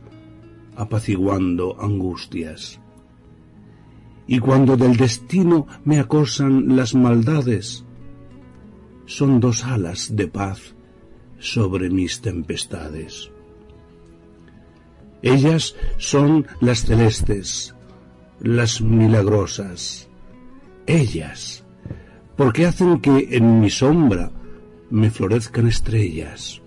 [0.78, 2.80] apaciguando angustias.
[4.26, 7.84] Y cuando del destino me acosan las maldades,
[9.08, 10.76] son dos alas de paz
[11.40, 13.32] sobre mis tempestades.
[15.24, 17.74] Ellas son las celestes,
[18.40, 20.08] las milagrosas,
[20.86, 21.64] ellas,
[22.36, 24.32] porque hacen que en mi sombra
[24.92, 26.62] me florezcan estrellas.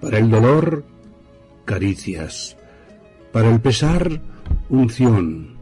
[0.00, 0.84] Para el dolor,
[1.64, 2.56] caricias,
[3.32, 4.22] para el pesar,
[4.68, 5.56] unción.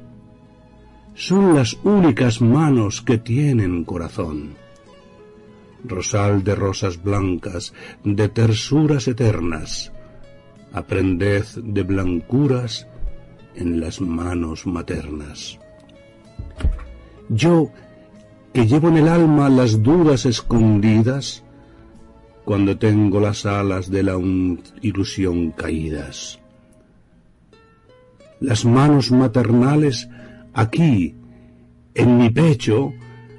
[1.15, 4.62] Son las únicas manos que tienen corazón.
[5.85, 7.75] Rosal de rosas blancas,
[8.05, 9.93] de tersuras eternas,
[10.73, 12.87] aprended de blancuras
[13.55, 15.59] en las manos maternas.
[17.29, 17.71] Yo,
[18.53, 21.43] que llevo en el alma las dudas escondidas,
[22.45, 24.19] cuando tengo las alas de la
[24.81, 26.41] ilusión caídas.
[28.41, 30.09] Las manos maternales
[30.53, 31.15] aquí,
[31.95, 32.93] en mi pecho,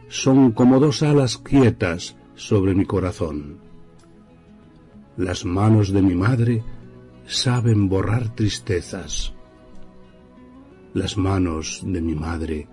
[0.08, 3.58] son como dos alas quietas sobre mi corazón.
[5.18, 6.64] Las manos de mi madre
[7.26, 9.34] saben borrar tristezas.
[10.94, 12.68] Las manos de mi madre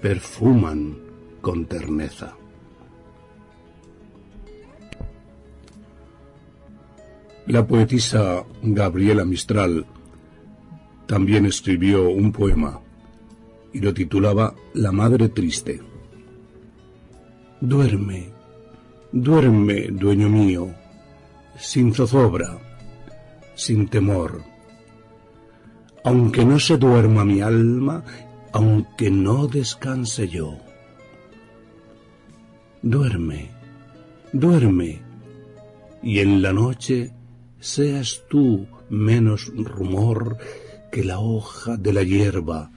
[0.00, 0.98] perfuman
[1.40, 2.36] con terneza.
[7.46, 9.84] La poetisa Gabriela Mistral
[11.06, 12.80] también escribió un poema
[13.72, 15.80] y lo titulaba La Madre Triste.
[17.60, 18.31] Duerme,
[19.12, 20.74] duerme, dueño mío,
[21.58, 22.58] sin zozobra,
[23.54, 24.42] sin temor.
[26.04, 28.02] Aunque no se duerma mi alma,
[28.52, 30.58] aunque no descanse yo.
[32.82, 33.50] Duerme,
[34.32, 35.02] duerme,
[36.02, 37.12] y en la noche
[37.60, 40.38] seas tú menos rumor
[40.90, 42.72] que la hoja de la hierba,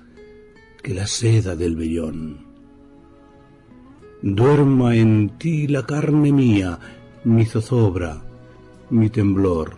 [0.84, 2.45] que la seda del vellón.
[4.28, 6.80] Duerma en ti la carne mía,
[7.26, 8.24] mi zozobra,
[8.90, 9.78] mi temblor.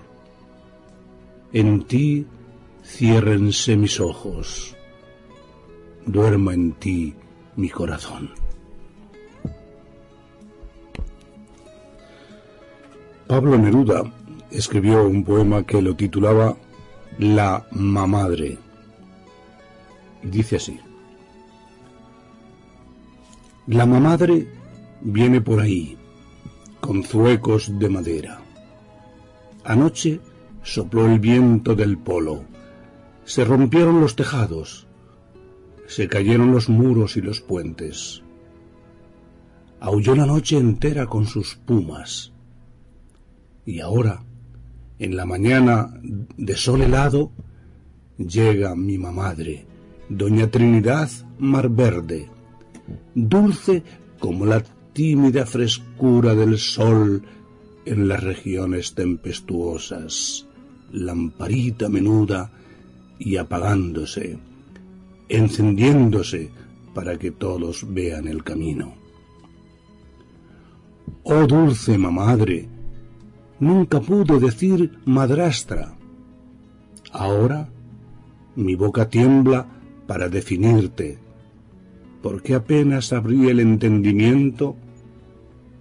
[1.51, 2.25] En ti
[2.81, 4.73] ciérrense mis ojos.
[6.05, 7.13] Duerma en ti
[7.57, 8.29] mi corazón.
[13.27, 14.01] Pablo Neruda
[14.49, 16.55] escribió un poema que lo titulaba
[17.19, 18.57] La Mamadre.
[20.23, 20.86] Dice así.
[23.67, 24.47] La mamadre
[25.01, 25.97] viene por ahí,
[26.79, 28.39] con zuecos de madera.
[29.65, 30.21] Anoche
[30.63, 32.45] sopló el viento del polo,
[33.25, 34.87] se rompieron los tejados,
[35.85, 38.23] se cayeron los muros y los puentes.
[39.81, 42.31] Aulló la noche entera con sus pumas.
[43.65, 44.23] Y ahora,
[44.97, 47.33] en la mañana de sol helado,
[48.17, 49.65] llega mi mamadre,
[50.07, 52.29] doña Trinidad Mar Verde,
[53.13, 53.83] dulce
[54.19, 54.63] como la
[54.93, 57.21] tímida frescura del sol
[57.85, 60.47] en las regiones tempestuosas,
[60.91, 62.51] lamparita menuda
[63.19, 64.37] y apagándose,
[65.29, 66.51] encendiéndose
[66.93, 68.95] para que todos vean el camino.
[71.23, 72.69] Oh dulce mamadre,
[73.59, 75.95] Nunca pude decir madrastra.
[77.11, 77.69] Ahora
[78.55, 79.67] mi boca tiembla
[80.05, 81.17] para definirte,
[82.27, 84.75] porque apenas abrí el entendimiento,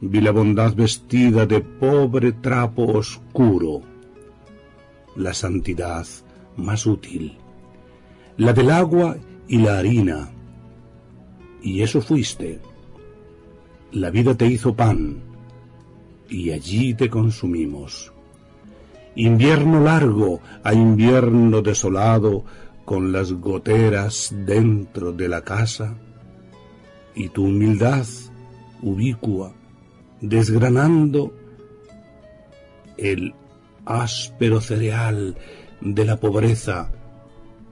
[0.01, 3.83] vi la bondad vestida de pobre trapo oscuro,
[5.17, 6.07] la santidad
[6.57, 7.37] más útil,
[8.37, 9.17] la del agua
[9.49, 10.31] y la harina,
[11.63, 12.61] y eso fuiste.
[13.91, 15.17] La vida te hizo pan,
[16.29, 18.13] y allí te consumimos.
[19.17, 22.45] invierno largo a invierno desolado,
[22.85, 25.97] con las goteras dentro de la casa,
[27.17, 28.07] y tu humildad
[28.83, 29.55] ubicua,
[30.21, 31.33] desgranando
[32.97, 33.35] el
[33.85, 35.37] áspero cereal
[35.81, 36.93] de la pobreza,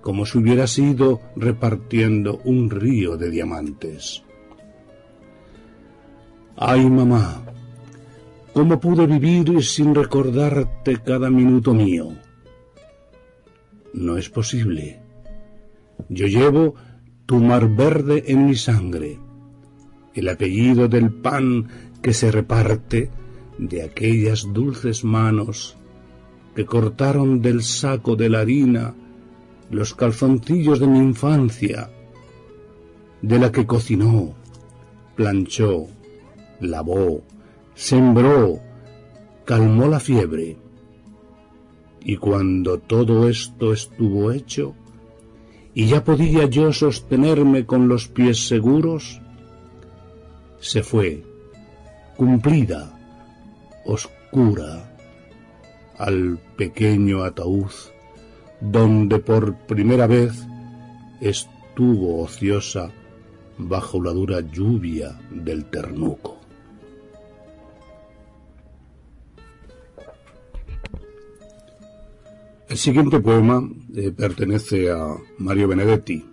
[0.01, 4.23] como si hubiera sido repartiendo un río de diamantes.
[6.57, 7.43] Ay, mamá,
[8.53, 12.13] ¿cómo pude vivir sin recordarte cada minuto mío?
[13.93, 15.01] No es posible.
[16.09, 16.75] Yo llevo
[17.27, 19.19] tu mar verde en mi sangre,
[20.15, 21.69] el apellido del pan
[22.03, 23.11] que se reparte
[23.59, 25.77] de aquellas dulces manos
[26.55, 28.95] que cortaron del saco de la harina
[29.71, 31.91] los calzoncillos de mi infancia,
[33.23, 34.35] de la que cocinó,
[35.17, 35.87] planchó,
[36.61, 37.23] lavó,
[37.75, 38.61] sembró,
[39.45, 40.59] calmó la fiebre.
[42.05, 44.75] Y cuando todo esto estuvo hecho,
[45.73, 49.21] y ya podía yo sostenerme con los pies seguros,
[50.65, 51.23] se fue,
[52.17, 52.99] cumplida,
[53.85, 54.97] oscura,
[55.99, 57.71] al pequeño ataúd,
[58.63, 60.47] donde por primera vez
[61.21, 62.91] estuvo ociosa
[63.59, 66.41] bajo la dura lluvia del ternuco.
[72.71, 73.63] El siguiente poema
[73.95, 76.25] eh, pertenece a Mario Benedetti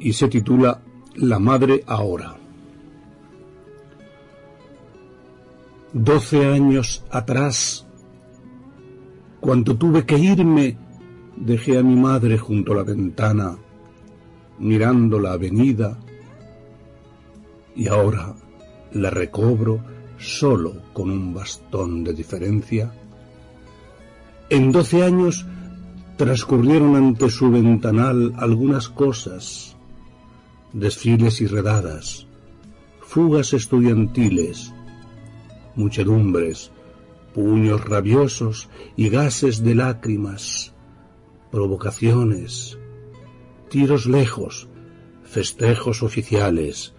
[0.00, 0.82] y se titula
[1.14, 2.45] La Madre Ahora.
[5.98, 7.86] Doce años atrás,
[9.40, 10.76] cuando tuve que irme,
[11.38, 13.56] dejé a mi madre junto a la ventana,
[14.58, 15.98] mirando la avenida,
[17.74, 18.34] y ahora
[18.92, 19.82] la recobro
[20.18, 22.92] solo con un bastón de diferencia.
[24.50, 25.46] En doce años
[26.18, 29.78] transcurrieron ante su ventanal algunas cosas,
[30.74, 32.26] desfiles y redadas,
[33.00, 34.74] fugas estudiantiles,
[35.76, 36.72] muchedumbres,
[37.34, 40.74] puños rabiosos y gases de lágrimas,
[41.50, 42.78] provocaciones,
[43.68, 44.68] tiros lejos,
[45.22, 46.94] festejos oficiales,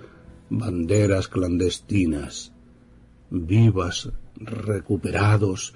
[0.50, 2.54] banderas clandestinas,
[3.30, 5.74] vivas, recuperados,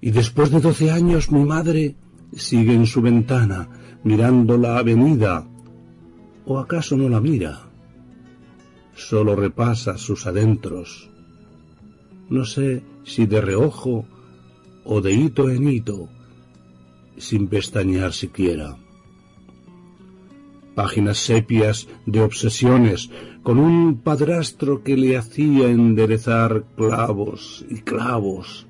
[0.00, 1.94] y después de doce años mi madre
[2.34, 3.68] sigue en su ventana
[4.02, 5.46] mirando la avenida,
[6.44, 7.68] o acaso no la mira,
[8.96, 11.11] solo repasa sus adentros,
[12.32, 14.06] no sé si de reojo
[14.84, 16.08] o de hito en hito,
[17.18, 18.76] sin pestañear siquiera.
[20.74, 23.10] Páginas sepias de obsesiones,
[23.42, 28.66] con un padrastro que le hacía enderezar clavos y clavos,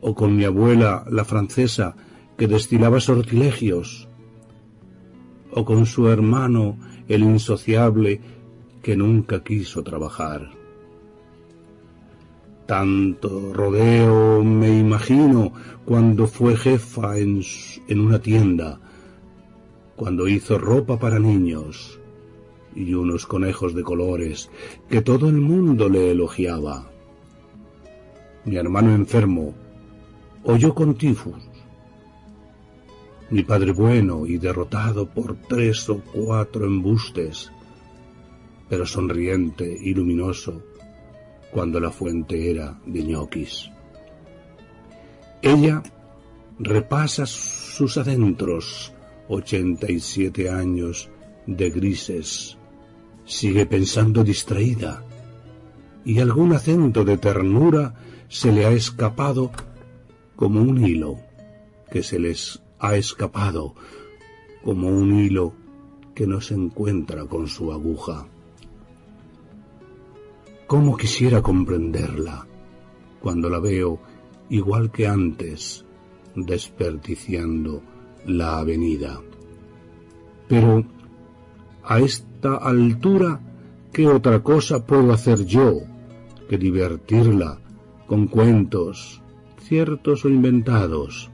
[0.00, 1.96] o con mi abuela, la francesa,
[2.38, 4.08] que destilaba sortilegios,
[5.50, 8.20] o con su hermano, el insociable,
[8.82, 10.61] que nunca quiso trabajar.
[12.66, 15.52] Tanto rodeo me imagino
[15.84, 17.42] cuando fue jefa en,
[17.88, 18.80] en una tienda,
[19.96, 21.98] cuando hizo ropa para niños
[22.74, 24.48] y unos conejos de colores
[24.88, 26.88] que todo el mundo le elogiaba.
[28.44, 29.54] Mi hermano enfermo
[30.44, 31.42] oyó con tifus.
[33.30, 37.50] Mi padre bueno y derrotado por tres o cuatro embustes,
[38.68, 40.62] pero sonriente y luminoso
[41.52, 43.70] cuando la fuente era de ñoquis.
[45.42, 45.82] Ella
[46.58, 48.92] repasa sus adentros,
[49.28, 51.10] ochenta y siete años
[51.46, 52.56] de grises,
[53.24, 55.04] sigue pensando distraída,
[56.04, 57.94] y algún acento de ternura
[58.28, 59.50] se le ha escapado
[60.36, 61.18] como un hilo
[61.90, 63.74] que se les ha escapado,
[64.64, 65.52] como un hilo
[66.14, 68.26] que no se encuentra con su aguja.
[70.72, 72.46] ¿Cómo quisiera comprenderla
[73.20, 74.00] cuando la veo
[74.48, 75.84] igual que antes,
[76.34, 77.82] desperdiciando
[78.24, 79.20] la avenida?
[80.48, 80.82] Pero
[81.84, 83.38] a esta altura,
[83.92, 85.74] ¿qué otra cosa puedo hacer yo
[86.48, 87.60] que divertirla
[88.06, 89.20] con cuentos,
[89.60, 91.30] ciertos o inventados?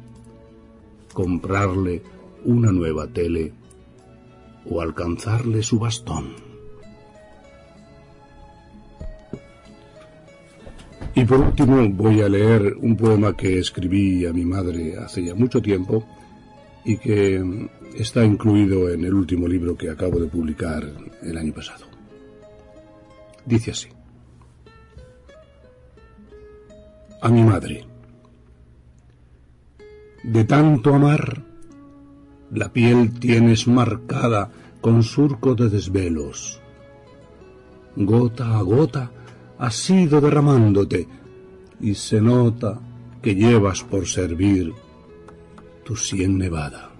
[1.12, 2.02] Comprarle
[2.44, 3.54] una nueva tele
[4.68, 6.47] o alcanzarle su bastón.
[11.18, 15.34] Y por último voy a leer un poema que escribí a mi madre hace ya
[15.34, 16.04] mucho tiempo
[16.84, 20.88] y que está incluido en el último libro que acabo de publicar
[21.20, 21.86] el año pasado.
[23.44, 23.88] Dice así.
[27.20, 27.84] A mi madre.
[30.22, 31.42] de tanto amar,
[32.52, 36.60] la piel tienes marcada con surco de desvelos.
[37.96, 39.10] Gota a gota
[39.58, 41.08] has ido derramándote
[41.80, 42.80] y se nota
[43.20, 44.72] que llevas por servir
[45.84, 46.90] tu sien nevada.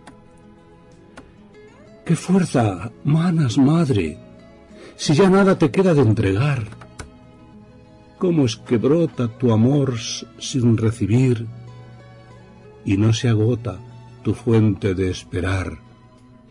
[2.05, 4.19] ¿Qué fuerza manas, madre,
[4.97, 6.65] si ya nada te queda de entregar?
[8.19, 9.95] ¿Cómo es que brota tu amor
[10.39, 11.47] sin recibir
[12.85, 13.79] y no se agota
[14.23, 15.79] tu fuente de esperar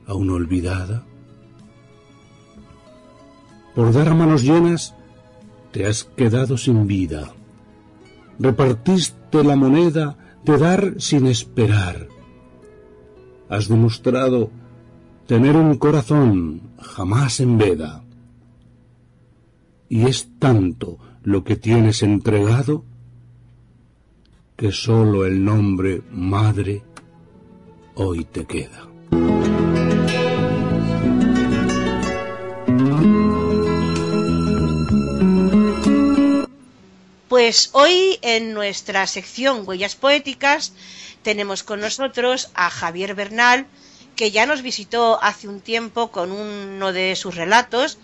[0.06, 1.04] aún olvidada?
[3.76, 4.97] Por dar manos llenas
[5.72, 7.34] te has quedado sin vida.
[8.40, 12.08] Repartiste la moneda de dar sin esperar.
[13.50, 14.52] Has demostrado
[15.26, 18.04] tener un corazón jamás en veda.
[19.90, 22.84] Y es tanto lo que tienes entregado
[24.56, 26.84] que sólo el nombre madre
[27.96, 28.88] hoy te queda.
[37.28, 40.72] Pues hoy en nuestra sección Huellas Poéticas
[41.24, 43.66] tenemos con nosotros a Javier Bernal,
[44.16, 47.98] que ya nos visitó hace un tiempo con uno de sus relatos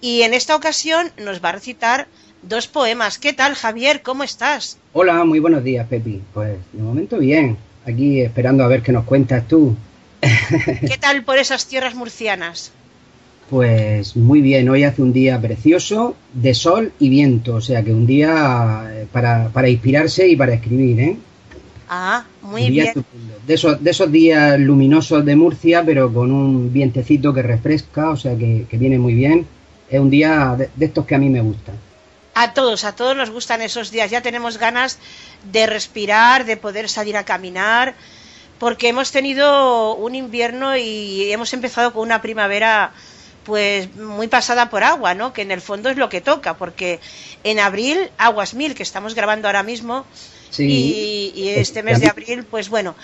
[0.00, 2.06] y en esta ocasión nos va a recitar
[2.42, 3.18] dos poemas.
[3.18, 4.02] ¿Qué tal, Javier?
[4.02, 4.78] ¿Cómo estás?
[4.92, 6.22] Hola, muy buenos días, Pepi.
[6.32, 9.76] Pues de momento bien, aquí esperando a ver qué nos cuentas tú.
[10.20, 12.70] ¿Qué tal por esas tierras murcianas?
[13.54, 17.92] Pues muy bien, hoy hace un día precioso de sol y viento, o sea que
[17.92, 21.16] un día eh, para, para inspirarse y para escribir, ¿eh?
[21.88, 23.04] Ah, muy bien.
[23.46, 28.16] De esos, de esos días luminosos de Murcia, pero con un vientecito que refresca, o
[28.16, 29.46] sea que, viene muy bien.
[29.88, 31.76] Es un día de, de estos que a mí me gustan.
[32.34, 34.10] A todos, a todos nos gustan esos días.
[34.10, 34.98] Ya tenemos ganas
[35.52, 37.94] de respirar, de poder salir a caminar,
[38.58, 42.92] porque hemos tenido un invierno y hemos empezado con una primavera
[43.44, 45.32] pues muy pasada por agua, ¿no?
[45.32, 47.00] Que en el fondo es lo que toca, porque
[47.44, 50.04] en abril, aguas mil, que estamos grabando ahora mismo,
[50.58, 52.94] y, este mes de abril, pues bueno,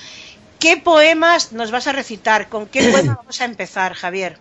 [0.59, 2.49] ¿qué poemas nos vas a recitar?
[2.49, 4.38] ¿Con qué poema vamos a empezar, Javier?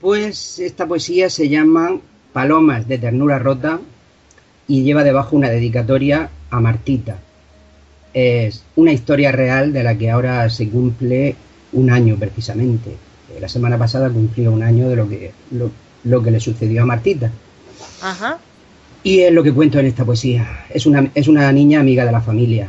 [0.00, 1.98] Pues esta poesía se llama
[2.32, 3.80] Palomas de ternura rota
[4.66, 7.18] y lleva debajo una dedicatoria a Martita.
[8.14, 11.36] Es una historia real de la que ahora se cumple
[11.72, 12.96] un año precisamente
[13.40, 15.32] la semana pasada cumplió un año de lo que,
[16.04, 17.30] lo, que le sucedió a Martita.
[18.00, 18.38] Ajá.
[19.02, 20.66] Y es lo que cuento en esta poesía.
[20.70, 22.68] Es una, es una niña amiga de la familia.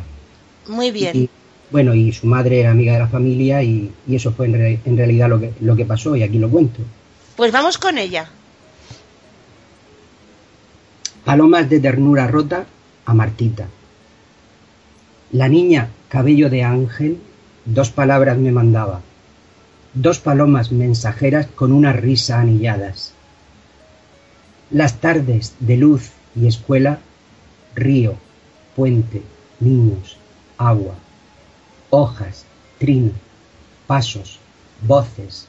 [0.67, 1.15] Muy bien.
[1.15, 1.29] Y,
[1.71, 5.29] bueno, y su madre era amiga de la familia y, eso fue en, en, realidad
[5.29, 6.81] lo que, lo que pasó y aquí lo cuento.
[7.35, 8.29] Pues vamos con ella.
[11.25, 12.65] Palomas de ternura rota
[13.05, 13.67] a Martita.
[15.31, 17.17] La niña, cabello de ángel,
[17.65, 19.01] dos palabras me mandaba
[19.93, 23.13] dos palomas mensajeras con una risa anilladas.
[24.71, 26.99] Las tardes de luz y escuela,
[27.75, 28.15] río,
[28.75, 29.21] puente,
[29.59, 30.17] niños,
[30.57, 30.95] agua,
[31.91, 32.45] hojas,
[32.79, 33.11] trino,
[33.85, 34.39] pasos,
[34.87, 35.47] voces.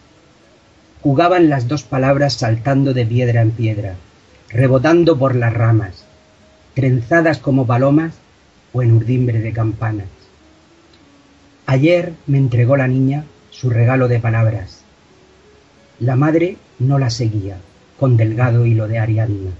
[1.03, 3.97] Jugaban las dos palabras saltando de piedra en piedra,
[4.51, 6.05] rebotando por las ramas,
[6.74, 8.12] trenzadas como palomas
[8.74, 10.09] o en urdimbre de campanas.
[11.66, 13.24] Ayer me entregó la niña
[13.55, 14.81] su regalo de palabras.
[16.01, 17.59] La madre no la seguía,
[18.01, 19.53] con delgado hilo de Ariadna.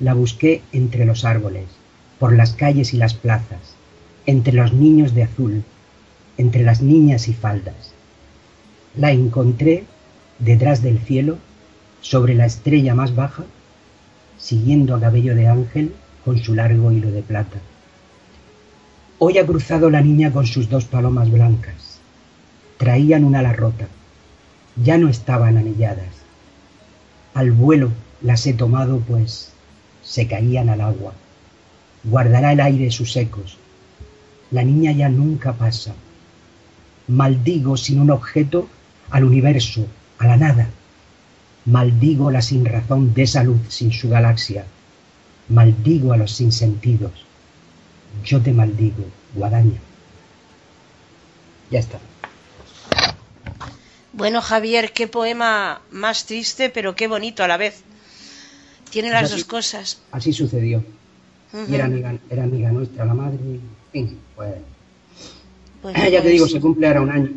[0.00, 1.66] La busqué entre los árboles,
[2.18, 3.76] por las calles y las plazas,
[4.26, 5.62] entre los niños de azul,
[6.36, 7.92] entre las niñas y faldas.
[8.96, 9.84] La encontré
[10.40, 11.38] detrás del cielo,
[12.00, 13.44] sobre la estrella más baja,
[14.36, 15.94] siguiendo a cabello de ángel
[16.24, 17.58] con su largo hilo de plata.
[19.20, 21.85] Hoy ha cruzado la niña con sus dos palomas blancas
[22.78, 23.88] traían un ala rota,
[24.76, 26.14] ya no estaban anilladas.
[27.34, 29.52] Al vuelo las he tomado, pues
[30.02, 31.12] se caían al agua.
[32.04, 33.58] Guardará el aire sus ecos.
[34.50, 35.94] La niña ya nunca pasa.
[37.08, 38.68] Maldigo sin un objeto
[39.10, 39.86] al universo,
[40.18, 40.68] a la nada.
[41.64, 44.64] Maldigo la sinrazón de esa luz sin su galaxia.
[45.48, 47.12] Maldigo a los sinsentidos.
[48.24, 49.04] Yo te maldigo,
[49.34, 49.80] guadaña.
[51.70, 51.98] Ya está.
[54.16, 57.82] Bueno, Javier, qué poema más triste, pero qué bonito a la vez.
[58.88, 60.00] Tiene las dos cosas.
[60.10, 60.82] Así sucedió.
[61.68, 63.38] Y era amiga, era amiga nuestra, la madre.
[63.92, 64.54] En pues.
[66.10, 67.30] ya te digo, se cumple ahora un año.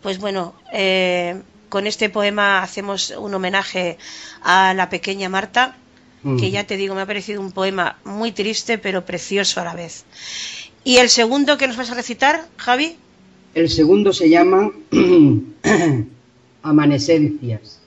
[0.00, 3.98] Pues bueno, eh, con este poema hacemos un homenaje
[4.42, 5.76] a la pequeña Marta,
[6.38, 9.74] que ya te digo, me ha parecido un poema muy triste, pero precioso a la
[9.74, 10.04] vez.
[10.84, 12.96] ¿Y el segundo que nos vas a recitar, Javi?
[13.54, 14.70] El segundo se llama
[16.62, 17.78] Amanecencias.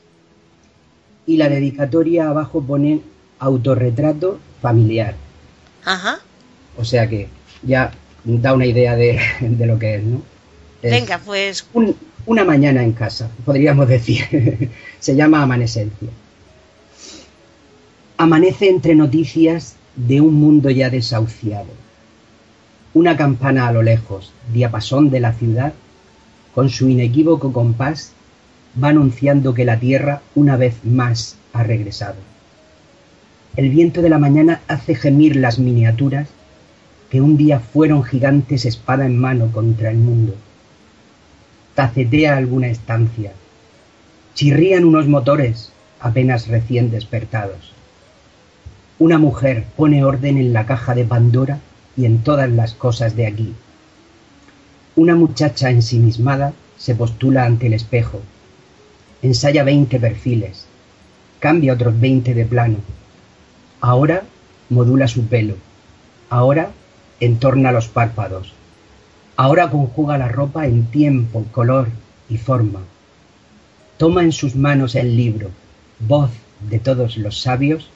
[1.25, 3.01] Y la dedicatoria abajo pone
[3.39, 5.15] autorretrato familiar.
[5.83, 6.19] Ajá.
[6.77, 7.27] O sea que
[7.63, 7.91] ya
[8.23, 10.21] da una idea de, de lo que es, ¿no?
[10.81, 11.95] Es Venga, pues un-
[12.27, 14.69] una mañana en casa, podríamos decir.
[14.99, 16.09] se llama Amanecencia.
[18.17, 21.67] Amanece entre noticias de un mundo ya desahuciado.
[22.95, 25.73] Una campana a lo lejos, diapasón de la ciudad,
[26.53, 28.13] con su inequívoco compás,
[28.81, 32.15] va anunciando que la tierra una vez más ha regresado.
[33.57, 36.29] El viento de la mañana hace gemir las miniaturas
[37.09, 40.33] que un día fueron gigantes espada en mano contra el mundo.
[41.73, 43.33] Tacetea alguna estancia.
[44.35, 47.73] Chirrían unos motores apenas recién despertados.
[48.99, 51.59] Una mujer pone orden en la caja de Pandora
[51.97, 53.53] y en todas las cosas de aquí.
[54.95, 58.21] Una muchacha ensimismada se postula ante el espejo.
[59.21, 60.67] Ensaya veinte perfiles.
[61.39, 62.77] Cambia otros veinte de plano.
[63.81, 64.23] Ahora
[64.69, 65.55] modula su pelo.
[66.29, 66.71] Ahora
[67.19, 68.53] entorna los párpados.
[69.37, 71.89] Ahora conjuga la ropa en tiempo, color
[72.29, 72.81] y forma.
[73.97, 75.51] Toma en sus manos el libro,
[75.99, 76.31] voz
[76.69, 77.89] de todos los sabios,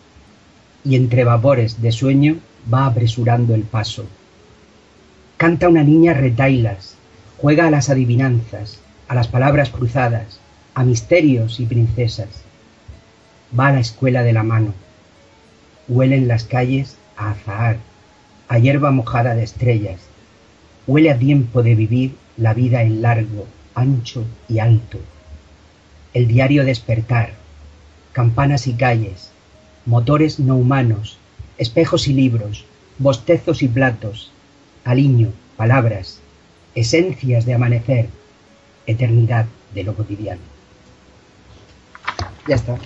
[0.83, 2.37] y entre vapores de sueño
[2.71, 4.05] va apresurando el paso.
[5.37, 6.95] Canta una niña retailas,
[7.37, 10.39] juega a las adivinanzas, a las palabras cruzadas,
[10.73, 12.43] a misterios y princesas.
[13.57, 14.73] Va a la escuela de la mano.
[15.87, 17.77] Huele en las calles a azahar,
[18.47, 20.01] a hierba mojada de estrellas.
[20.87, 24.99] Huele a tiempo de vivir la vida en largo, ancho y alto.
[26.13, 27.33] El diario despertar,
[28.11, 29.31] campanas y calles,
[29.85, 31.18] motores no humanos,
[31.59, 32.65] espejos y libros,
[32.97, 34.31] bostezos y platos,
[34.83, 36.19] aliño, palabras,
[36.73, 38.09] esencias de amanecer,
[38.87, 39.45] eternidad
[39.75, 40.41] de lo cotidiano.
[42.47, 42.77] Ya está.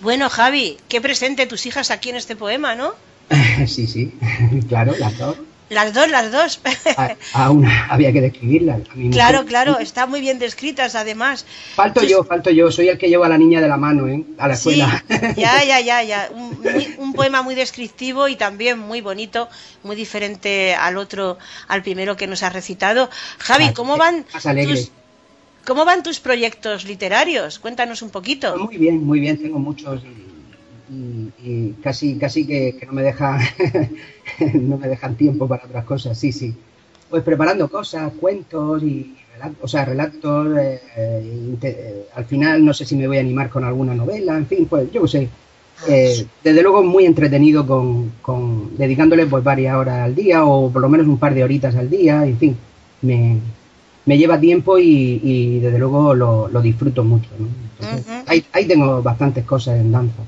[0.00, 2.92] Bueno, Javi, qué presente tus hijas aquí en este poema, ¿no?
[3.66, 4.12] sí, sí,
[4.68, 5.36] claro, las dos.
[5.70, 6.60] Las dos, las dos.
[6.96, 8.80] A, a una había que describirlas.
[9.12, 11.44] Claro, claro, están muy bien descritas además.
[11.74, 12.70] Falto yo, falto yo.
[12.70, 14.24] Soy el que lleva a la niña de la mano, ¿eh?
[14.38, 15.04] A la Sí, escuela.
[15.36, 16.28] ya, ya, ya, ya.
[16.32, 19.48] Un, muy- un poema muy descriptivo y también muy bonito,
[19.82, 21.38] muy diferente al otro,
[21.68, 23.10] al primero que nos has recitado.
[23.38, 24.74] Javi, ¿cómo van Más alegre.
[24.74, 24.90] tus,
[25.66, 27.58] cómo van tus proyectos literarios?
[27.58, 28.56] Cuéntanos un poquito.
[28.56, 29.36] Muy bien, muy bien.
[29.36, 30.00] Tengo muchos
[30.90, 33.40] y, casi, casi que, que no me dejan,
[34.54, 36.18] no me dejan tiempo para otras cosas.
[36.18, 36.54] Sí, sí.
[37.10, 40.58] Pues preparando cosas, cuentos y relatos, o sea, relatos.
[40.58, 44.36] eh, eh, eh, al final no sé si me voy a animar con alguna novela.
[44.36, 45.28] En fin, pues yo qué sé.
[45.86, 50.82] Eh, desde luego muy entretenido con, con dedicándole pues varias horas al día o por
[50.82, 52.56] lo menos un par de horitas al día, en fin,
[53.02, 53.38] me,
[54.04, 57.28] me lleva tiempo y, y desde luego lo, lo disfruto mucho.
[57.38, 57.46] ¿no?
[57.78, 58.22] Entonces, Ujú.
[58.26, 60.22] ahí, ahí tengo bastantes cosas en danza.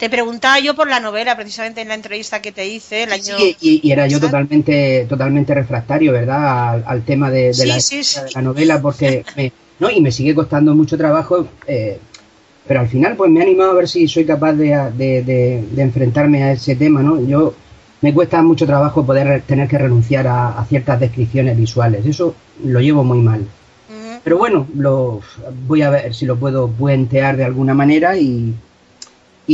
[0.00, 3.36] Te preguntaba yo por la novela, precisamente en la entrevista que te hice el año.
[3.36, 6.70] Sí, y, y era yo totalmente totalmente refractario, ¿verdad?
[6.70, 8.20] Al, al tema de, de Sí, la, sí, sí.
[8.20, 11.98] de la novela, porque me, no y me sigue costando mucho trabajo, eh,
[12.66, 16.42] pero al final pues me he animado a ver si soy capaz de, de- enfrentarme
[16.44, 17.20] a ese tema, ¿no?
[17.20, 17.54] Yo
[18.00, 22.34] me cuesta mucho trabajo poder tener que renunciar a, a ciertas descripciones visuales, eso
[22.64, 23.44] lo llevo muy mal.
[24.24, 25.20] Pero bueno, lo,
[25.66, 28.54] voy a ver si lo puedo puentear de alguna manera y,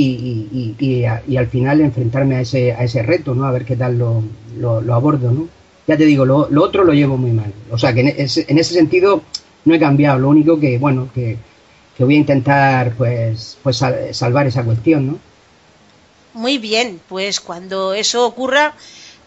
[0.00, 3.44] y, y- y- a- y al final enfrentarme a ese, a ese reto, ¿no?
[3.46, 4.22] A ver qué tal lo,
[4.58, 5.48] lo, abordo, ¿no?
[5.86, 7.52] Ya te digo, lo, lo otro lo llevo muy mal.
[7.70, 9.22] O sea, que en ese, en ese sentido
[9.64, 10.18] no he cambiado.
[10.18, 11.36] Lo único que, bueno, que,
[11.96, 15.18] que voy a intentar, pues, pues sal- salvar esa cuestión, ¿no?
[16.34, 18.74] Muy bien, pues cuando eso ocurra,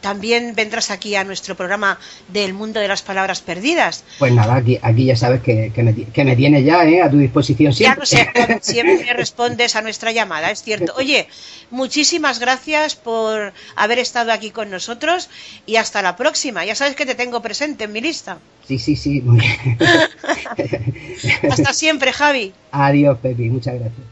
[0.01, 4.03] también vendrás aquí a nuestro programa del mundo de las palabras perdidas.
[4.17, 7.01] Pues nada, aquí, aquí ya sabes que, que me, que me tienes ya, ¿eh?
[7.01, 8.31] A tu disposición Ya siempre.
[8.47, 10.93] no sé, siempre respondes a nuestra llamada, es cierto.
[10.97, 11.27] Oye,
[11.69, 15.29] muchísimas gracias por haber estado aquí con nosotros
[15.65, 16.65] y hasta la próxima.
[16.65, 18.37] Ya sabes que te tengo presente en mi lista.
[18.67, 19.21] Sí, sí, sí.
[19.21, 19.77] muy bien.
[21.51, 22.53] Hasta siempre, Javi.
[22.71, 23.49] Adiós, Pepi.
[23.49, 24.05] Muchas gracias.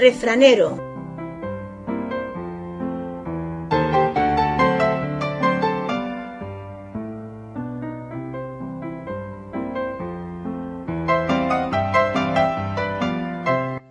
[0.00, 0.78] refranero.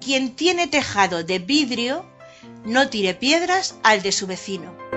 [0.01, 2.03] Quien tiene tejado de vidrio,
[2.65, 4.88] no tire piedras al de su vecino.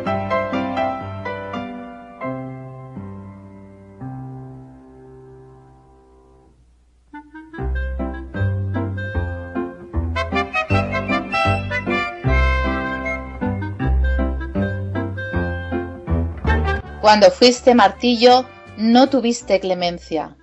[17.03, 18.47] Cuando fuiste martillo,
[18.77, 20.37] no tuviste clemencia.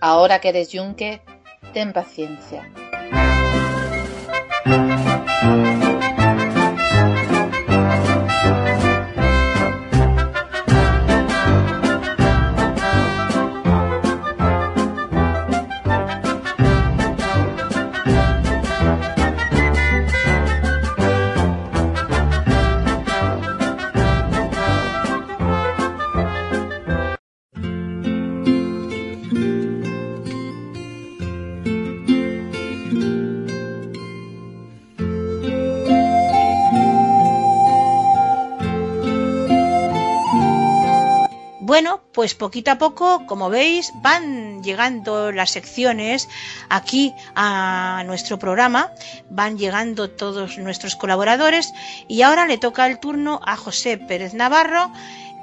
[0.00, 1.20] Ahora que eres yunque,
[1.74, 2.72] ten paciencia.
[42.24, 46.26] Pues poquito a poco, como veis, van llegando las secciones
[46.70, 48.92] aquí a nuestro programa,
[49.28, 51.74] van llegando todos nuestros colaboradores
[52.08, 54.90] y ahora le toca el turno a José Pérez Navarro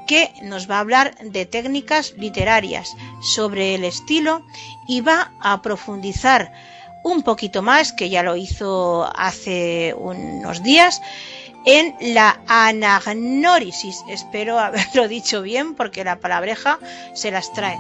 [0.08, 4.44] que nos va a hablar de técnicas literarias sobre el estilo
[4.88, 6.52] y va a profundizar
[7.04, 11.00] un poquito más, que ya lo hizo hace unos días,
[11.66, 14.04] en la anagnórisis.
[14.10, 16.80] Espero haberlo dicho bien porque la palabreja
[17.14, 17.78] se las trae.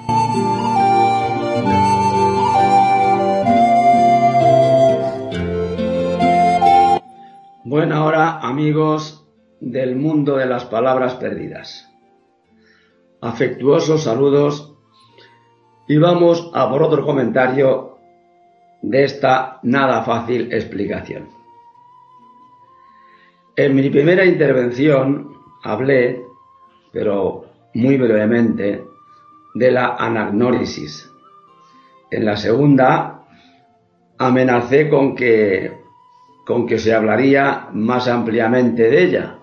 [7.63, 9.25] Buena hora, amigos
[9.61, 11.89] del mundo de las palabras perdidas.
[13.21, 14.73] Afectuosos saludos
[15.87, 17.99] y vamos a por otro comentario
[18.81, 21.40] de esta nada fácil explicación.
[23.55, 25.33] En mi primera intervención
[25.63, 26.25] hablé,
[26.93, 28.85] pero muy brevemente,
[29.53, 31.11] de la anagnórisis.
[32.09, 33.25] En la segunda
[34.17, 35.81] amenacé con que,
[36.45, 39.39] con que se hablaría más ampliamente de ella.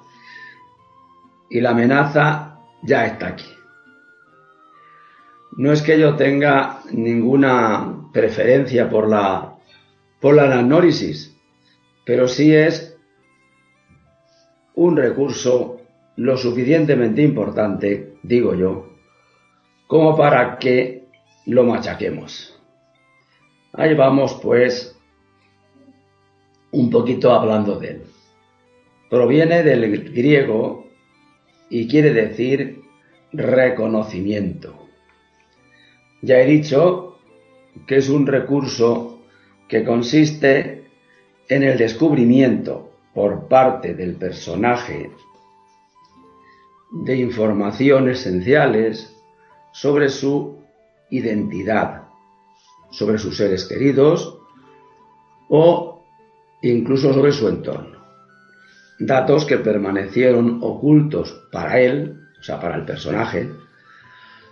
[1.50, 3.50] Y la amenaza ya está aquí.
[5.56, 9.56] No es que yo tenga ninguna preferencia por la,
[10.20, 11.36] por la anagnórisis,
[12.06, 12.87] pero sí es
[14.78, 15.80] un recurso
[16.14, 18.90] lo suficientemente importante, digo yo,
[19.88, 21.06] como para que
[21.46, 22.56] lo machaquemos.
[23.72, 24.96] Ahí vamos pues
[26.70, 28.02] un poquito hablando de él.
[29.10, 30.86] Proviene del griego
[31.68, 32.80] y quiere decir
[33.32, 34.86] reconocimiento.
[36.22, 37.18] Ya he dicho
[37.88, 39.22] que es un recurso
[39.66, 40.84] que consiste
[41.48, 42.87] en el descubrimiento
[43.18, 45.10] por parte del personaje
[46.92, 49.12] de información esenciales
[49.72, 50.60] sobre su
[51.10, 52.04] identidad,
[52.92, 54.38] sobre sus seres queridos
[55.48, 56.04] o
[56.62, 57.98] incluso sobre su entorno.
[59.00, 63.50] Datos que permanecieron ocultos para él, o sea, para el personaje,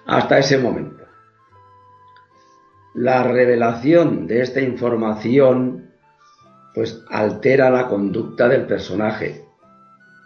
[0.07, 1.05] hasta ese momento.
[2.95, 5.86] La revelación de esta información
[6.77, 9.43] pues altera la conducta del personaje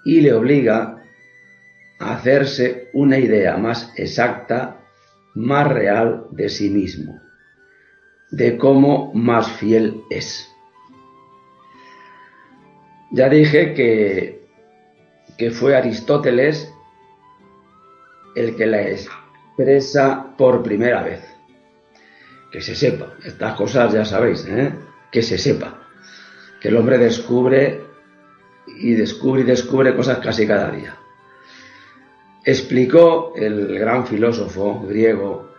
[0.04, 1.00] y le obliga
[2.00, 4.80] a hacerse una idea más exacta,
[5.36, 7.20] más real de sí mismo,
[8.32, 10.50] de cómo más fiel es.
[13.12, 14.44] Ya dije que,
[15.38, 16.74] que fue Aristóteles
[18.34, 21.22] el que la expresa por primera vez
[22.50, 23.14] que se sepa.
[23.24, 24.74] Estas cosas ya sabéis, ¿eh?
[25.12, 25.89] que se sepa.
[26.60, 27.80] Que el hombre descubre
[28.66, 30.96] y descubre y descubre cosas casi cada día.
[32.44, 35.50] Explicó el gran filósofo griego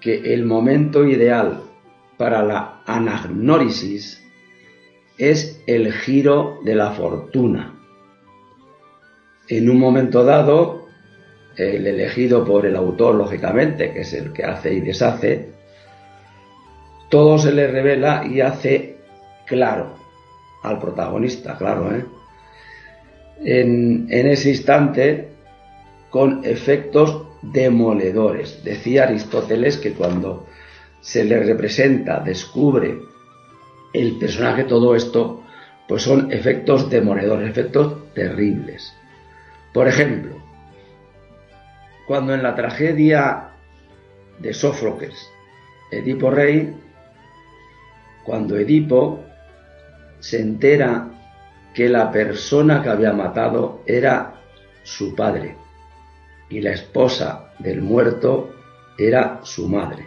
[0.00, 1.62] que el momento ideal
[2.16, 4.24] para la anagnórisis
[5.16, 7.74] es el giro de la fortuna.
[9.48, 10.86] En un momento dado,
[11.56, 15.52] el elegido por el autor, lógicamente, que es el que hace y deshace,
[17.08, 18.98] todo se le revela y hace
[19.46, 20.07] claro
[20.62, 22.04] al protagonista, claro, ¿eh?
[23.44, 25.28] en, en ese instante
[26.10, 28.62] con efectos demoledores.
[28.64, 30.46] Decía Aristóteles que cuando
[31.00, 32.98] se le representa, descubre
[33.92, 35.42] el personaje todo esto,
[35.86, 38.92] pues son efectos demoledores, efectos terribles.
[39.72, 40.36] Por ejemplo,
[42.06, 43.50] cuando en la tragedia
[44.38, 45.30] de Sófocles,
[45.90, 46.74] Edipo Rey,
[48.24, 49.24] cuando Edipo
[50.20, 51.08] se entera
[51.74, 54.34] que la persona que había matado era
[54.82, 55.56] su padre
[56.48, 58.54] y la esposa del muerto
[58.98, 60.06] era su madre.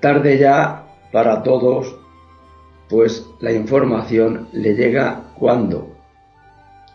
[0.00, 1.98] Tarde ya para todos,
[2.88, 5.96] pues la información le llega cuando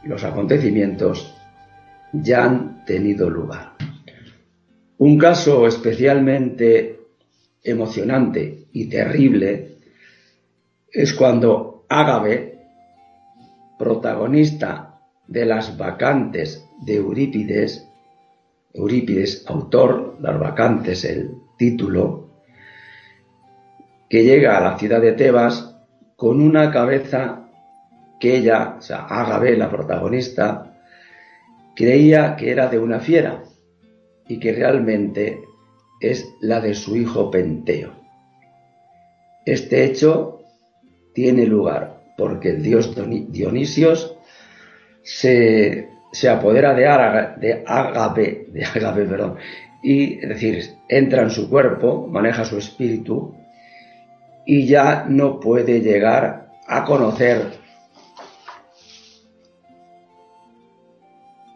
[0.03, 1.35] los acontecimientos
[2.13, 3.73] ya han tenido lugar.
[4.97, 6.99] Un caso especialmente
[7.63, 9.72] emocionante y terrible
[10.93, 12.59] es cuando Ágave,
[13.79, 17.89] protagonista de las vacantes de Eurípides,
[18.73, 22.29] Eurípides, autor, las vacantes, el título,
[24.09, 25.75] que llega a la ciudad de Tebas
[26.15, 27.49] con una cabeza
[28.19, 30.77] que ella, o sea, Ágave, la protagonista,
[31.75, 33.43] creía que era de una fiera
[34.27, 35.41] y que realmente
[35.99, 37.93] es la de su hijo Penteo.
[39.45, 40.32] Este hecho
[41.13, 42.95] tiene lugar porque el dios
[43.29, 44.15] Dionisios
[45.01, 45.89] se,
[46.29, 48.65] apodera de, Ágave, de
[49.07, 49.37] perdón,
[49.81, 53.35] y es decir, entra en su cuerpo, maneja su espíritu
[54.45, 57.63] y ya no puede llegar a conocer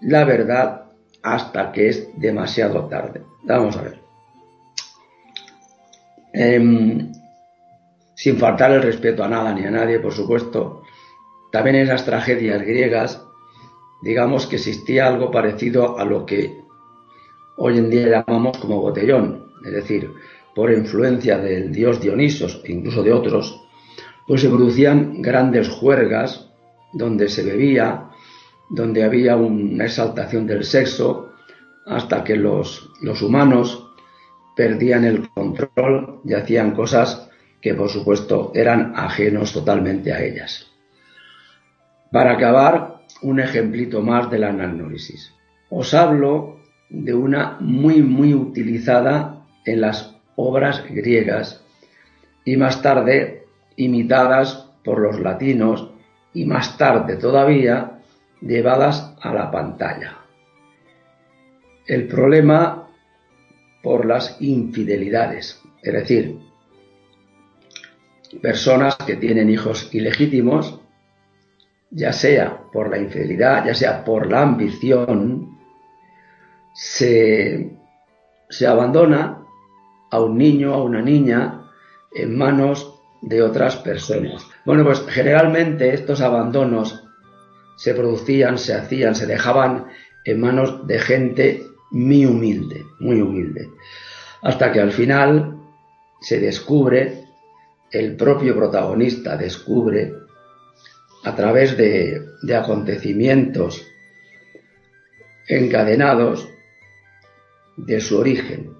[0.01, 0.83] la verdad
[1.23, 3.21] hasta que es demasiado tarde.
[3.43, 3.99] Vamos a ver.
[6.33, 7.11] Em,
[8.17, 10.81] sin faltar el respeto a nada ni a nadie, por supuesto,
[11.51, 13.23] también en las tragedias griegas,
[14.01, 16.63] digamos que existía algo parecido a lo que
[17.57, 20.11] hoy en día llamamos como botellón, es decir,
[20.55, 23.61] por influencia del dios Dionisos e incluso de otros,
[24.25, 26.49] pues se producían grandes juergas
[26.93, 28.09] donde se bebía,
[28.71, 31.33] donde había una exaltación del sexo,
[31.85, 33.91] hasta que los, los humanos
[34.55, 37.26] perdían el control y hacían cosas
[37.61, 40.67] que por supuesto eran ajenos totalmente a ellas.
[42.11, 45.33] Para acabar, un ejemplito más de la anagnórisis.
[45.69, 51.63] Os hablo de una muy muy utilizada en las obras griegas
[52.45, 53.45] y más tarde
[53.75, 55.91] imitadas por los latinos
[56.33, 57.99] y más tarde todavía
[58.41, 60.19] llevadas a la pantalla.
[61.85, 62.87] El problema
[63.81, 66.46] por las infidelidades, es decir,
[68.41, 70.79] personas que tienen hijos ilegítimos,
[71.89, 75.57] ya sea por la infidelidad, ya sea por la ambición,
[76.73, 77.77] se,
[78.49, 79.39] se abandona
[80.11, 81.63] a un niño, a una niña,
[82.13, 84.45] en manos de otras personas.
[84.65, 87.03] Bueno, pues generalmente estos abandonos
[87.77, 89.87] se producían, se hacían, se dejaban
[90.25, 93.69] en manos de gente muy humilde, muy humilde.
[94.41, 95.57] Hasta que al final
[96.19, 97.16] se descubre,
[97.91, 100.13] el propio protagonista descubre,
[101.23, 102.21] a través de,
[102.55, 103.85] acontecimientos
[105.47, 106.49] encadenados,
[107.77, 108.71] de su origen,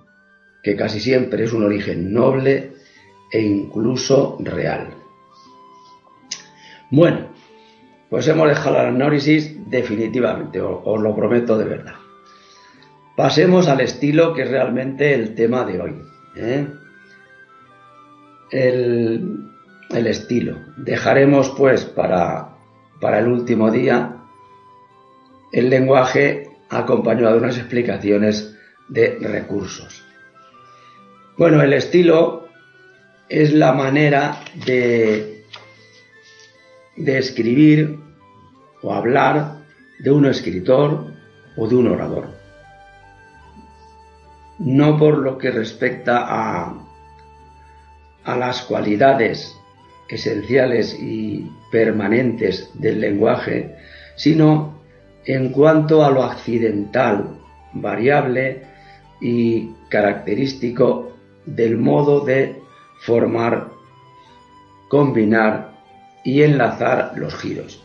[0.64, 2.72] que casi siempre es un origen noble
[3.32, 4.90] e incluso real.
[6.90, 7.30] Bueno,
[8.10, 11.96] pues hemos dejado el análisis definitivamente, os, lo prometo de verdad.
[13.16, 16.02] Pasemos al estilo que es realmente el tema de hoy.
[16.36, 16.68] ¿eh?
[18.52, 19.44] El,
[19.90, 20.58] estilo.
[20.78, 22.50] Dejaremos pues para,
[23.00, 24.18] para el último día
[25.52, 28.56] el lenguaje acompañado de unas explicaciones
[28.90, 30.04] de recursos.
[31.38, 32.48] Bueno, el estilo
[33.30, 35.38] es la manera de
[36.98, 38.00] de escribir
[38.82, 39.60] o hablar
[40.00, 41.14] de un escritor
[41.56, 42.30] o de un orador.
[44.60, 46.87] No por lo que respecta a,
[48.28, 49.58] a las cualidades
[50.10, 53.74] esenciales y permanentes del lenguaje,
[54.18, 54.82] sino
[55.26, 57.40] en cuanto a lo accidental,
[57.72, 58.64] variable
[59.22, 61.14] y característico
[61.46, 62.62] del modo de
[63.02, 63.70] formar,
[64.90, 65.78] combinar
[66.26, 67.82] y enlazar los giros.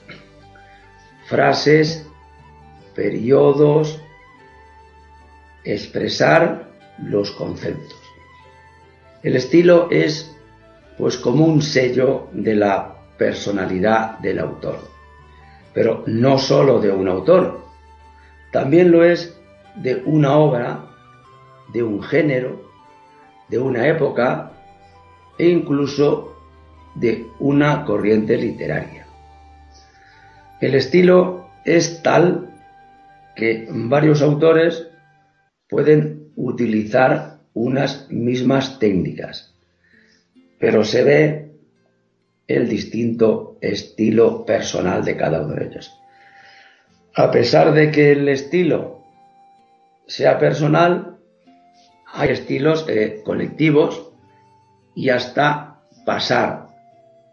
[1.27, 2.05] Frases,
[2.97, 4.03] periodos,
[5.63, 6.69] expresar
[6.99, 8.03] los conceptos.
[9.23, 10.32] El estilo es
[11.03, 14.79] pues como un sello de la personalidad del autor,
[15.75, 17.65] pero no sólo de un autor,
[18.53, 19.37] también lo es
[19.75, 20.87] de una obra,
[21.73, 22.63] de un género,
[23.49, 24.53] de una época
[25.37, 26.37] e incluso
[26.95, 29.05] de una corriente literaria.
[30.61, 32.49] El estilo es tal
[33.35, 34.87] que varios autores
[35.69, 39.52] pueden utilizar unas mismas técnicas,
[40.63, 41.51] pero se ve
[42.47, 45.93] el distinto estilo personal de cada uno de ellos.
[47.17, 49.01] A pesar de que el estilo
[50.07, 51.19] sea personal,
[52.13, 54.13] hay estilos eh, colectivos
[54.95, 56.69] y hasta pasar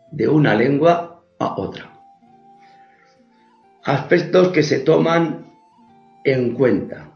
[0.10, 1.94] de una lengua a otra.
[3.84, 5.54] Aspectos que se toman
[6.24, 7.12] en cuenta,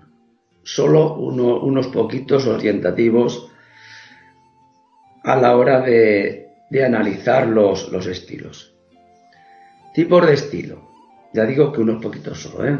[0.61, 3.49] solo unos poquitos orientativos
[5.23, 6.51] a la hora de,
[6.85, 8.75] analizar los, los, estilos.
[9.93, 10.89] Tipos de estilo.
[11.33, 12.67] Ya digo que unos poquitos solo.
[12.67, 12.77] ¿eh?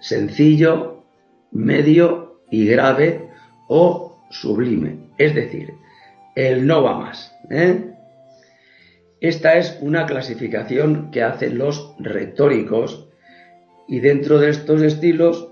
[0.00, 1.04] Sencillo,
[1.50, 3.28] medio y grave
[3.68, 5.10] o sublime.
[5.18, 5.74] Es decir,
[6.34, 7.34] el no va más.
[7.50, 7.92] ¿eh?
[9.20, 13.08] Esta es una clasificación que hacen los retóricos
[13.88, 15.48] y dentro de estos estilos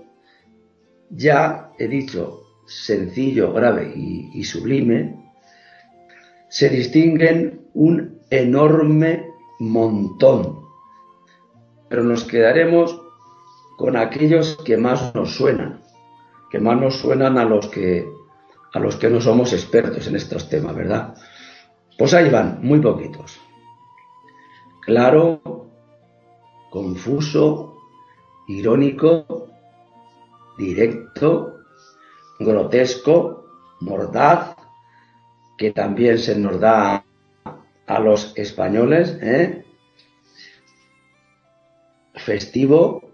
[1.09, 5.26] ya he dicho sencillo, grave y, sublime,
[6.49, 10.65] se distinguen un enorme montón,
[11.89, 13.01] pero nos quedaremos
[13.77, 15.81] con aquellos que más nos suenan,
[16.49, 18.07] que más nos suenan a los que
[18.73, 21.15] a los que no somos expertos en estos temas, ¿verdad?
[21.97, 23.39] Pues ahí van, muy poquitos.
[24.81, 25.39] Claro,
[26.69, 27.77] confuso,
[28.47, 29.47] irónico,
[30.57, 31.55] directo,
[32.39, 33.45] grotesco,
[33.79, 34.56] mordaz,
[35.57, 37.03] que también se nos da
[37.87, 39.63] a los españoles, ¿eh?
[42.15, 43.11] festivo,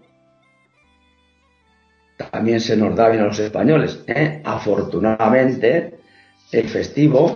[2.30, 4.04] también se nos da bien a los españoles.
[4.06, 4.42] ¿eh?
[4.44, 5.98] Afortunadamente,
[6.52, 7.34] el festivo,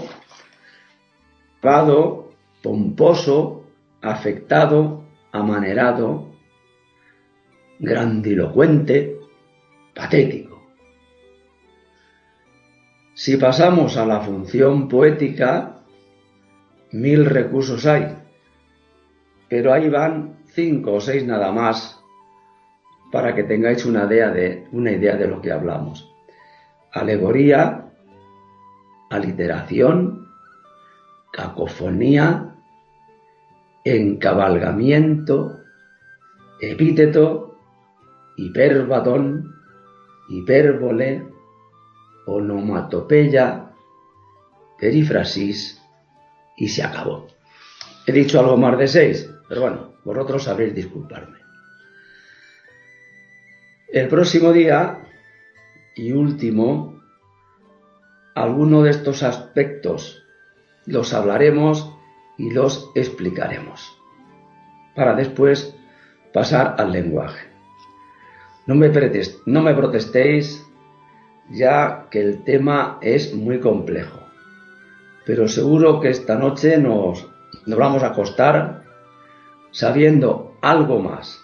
[2.63, 3.65] pomposo,
[4.03, 6.29] afectado, amanerado,
[7.79, 9.17] grandilocuente,
[9.95, 10.48] patético.
[13.19, 15.81] Si pasamos a la función poética,
[16.93, 18.17] mil recursos hay,
[19.49, 21.99] pero ahí van cinco o seis nada más
[23.11, 26.09] para que tengáis una idea de, lo que hablamos.
[26.93, 27.91] Alegoría,
[29.11, 30.29] aliteración,
[31.33, 32.55] cacofonía,
[33.83, 35.57] encabalgamiento,
[36.61, 37.59] epíteto,
[38.37, 39.57] hiperbatón,
[40.29, 41.38] hipérbole,
[42.29, 43.73] onomatopeya,
[44.79, 45.81] perífrasis
[46.57, 47.27] y se acabó.
[48.07, 51.39] He dicho algo más de seis, pero bueno, vosotros sabréis disculparme.
[53.93, 55.01] El próximo día
[55.97, 57.03] y último,
[58.35, 60.23] alguno de estos aspectos
[60.85, 61.95] los hablaremos
[62.37, 63.99] y los explicaremos,
[64.95, 65.75] para después
[66.33, 67.49] pasar al lenguaje.
[68.67, 68.93] No me,
[69.47, 70.68] no me protestéis
[71.51, 74.21] ya que el tema es muy complejo,
[75.25, 77.27] pero seguro que esta noche nos,
[77.67, 78.85] vamos a acostar
[79.71, 81.41] sabiendo algo más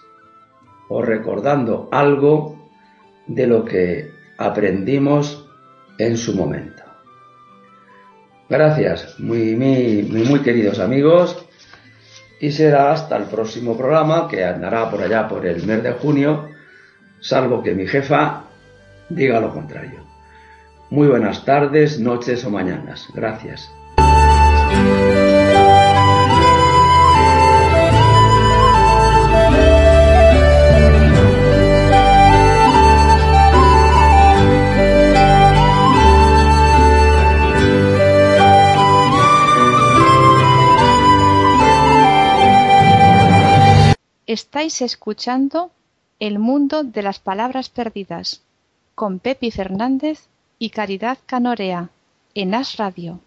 [0.89, 2.69] o recordando algo
[3.27, 5.47] de lo que aprendimos
[5.97, 6.83] en su momento.
[8.47, 11.45] Gracias, muy, muy, muy, queridos amigos,
[12.39, 16.49] y será hasta el próximo programa que andará por allá por el mes de junio,
[17.19, 18.44] salvo que mi jefa
[19.09, 19.99] diga lo contrario.
[20.89, 23.07] Muy buenas tardes, noches o mañanas.
[23.13, 23.71] Gracias.
[44.27, 45.71] Estáis escuchando
[46.19, 48.41] El mundo de las palabras perdidas
[48.95, 50.21] con Pepi Fernández
[50.57, 51.89] y Caridad Canorea
[52.33, 53.19] en As Radio.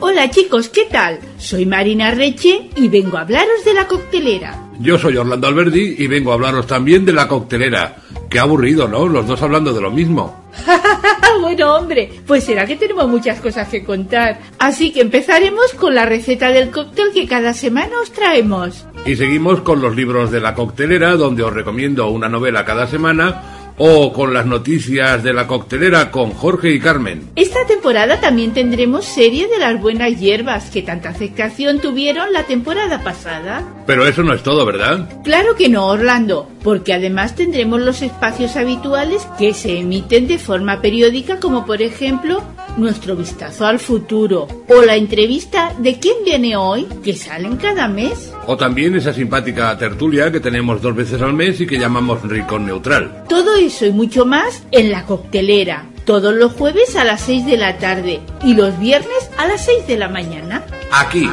[0.00, 1.20] Hola chicos, ¿qué tal?
[1.38, 4.66] Soy Marina Reche y vengo a hablaros de la coctelera.
[4.80, 7.96] Yo soy Orlando Alberdi y vengo a hablaros también de la coctelera.
[8.28, 9.06] Qué aburrido, ¿no?
[9.06, 10.44] Los dos hablando de lo mismo.
[11.40, 14.40] bueno, hombre, pues será que tenemos muchas cosas que contar.
[14.58, 18.86] Así que empezaremos con la receta del cóctel que cada semana os traemos.
[19.04, 23.59] Y seguimos con los libros de la coctelera, donde os recomiendo una novela cada semana
[23.82, 27.30] o con las noticias de la coctelera con Jorge y Carmen.
[27.34, 33.02] Esta temporada también tendremos serie de las buenas hierbas que tanta aceptación tuvieron la temporada
[33.02, 33.66] pasada.
[33.86, 35.08] Pero eso no es todo, ¿verdad?
[35.24, 40.82] Claro que no, Orlando, porque además tendremos los espacios habituales que se emiten de forma
[40.82, 42.42] periódica como por ejemplo
[42.76, 48.30] nuestro vistazo al futuro o la entrevista de quién viene hoy que salen cada mes.
[48.46, 52.66] O también esa simpática tertulia que tenemos dos veces al mes y que llamamos Ricón
[52.66, 53.24] Neutral.
[53.28, 57.56] Todo eso y mucho más en la coctelera, todos los jueves a las 6 de
[57.56, 60.64] la tarde y los viernes a las 6 de la mañana.
[60.90, 61.30] Aquí,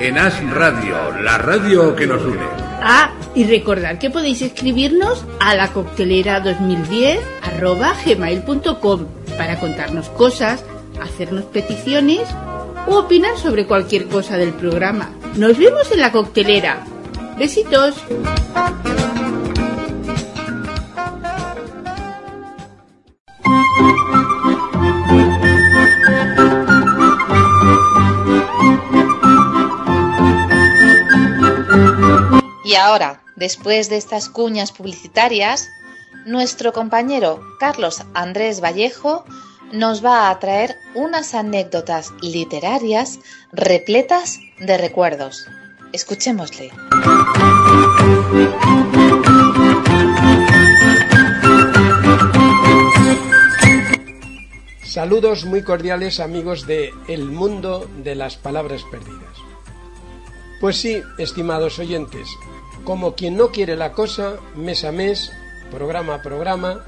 [0.00, 2.44] en As Radio, la radio que nos une.
[2.82, 9.06] Ah, y recordad que podéis escribirnos a la coctelera 2010 arroba gmail.com
[9.38, 10.64] para contarnos cosas,
[11.00, 12.22] hacernos peticiones
[12.88, 15.12] o opinar sobre cualquier cosa del programa.
[15.36, 16.84] Nos vemos en la coctelera.
[17.38, 17.94] Besitos.
[32.66, 35.68] Y ahora, después de estas cuñas publicitarias,
[36.24, 39.24] nuestro compañero Carlos Andrés Vallejo
[39.70, 43.20] nos va a traer unas anécdotas literarias
[43.52, 45.46] repletas de recuerdos.
[45.92, 46.72] Escuchémosle.
[54.82, 59.36] Saludos muy cordiales amigos de El Mundo de las Palabras Perdidas.
[60.60, 62.26] Pues sí, estimados oyentes,
[62.86, 65.32] como quien no quiere la cosa, mes a mes,
[65.72, 66.84] programa a programa,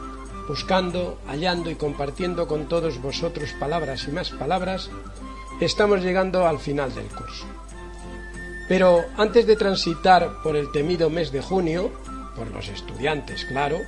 [0.46, 4.90] buscando, hallando y compartiendo con todos vosotros palabras y más palabras,
[5.60, 7.46] estamos llegando al final del curso.
[8.68, 11.90] Pero antes de transitar por el temido mes de junio,
[12.36, 13.78] por los estudiantes, claro,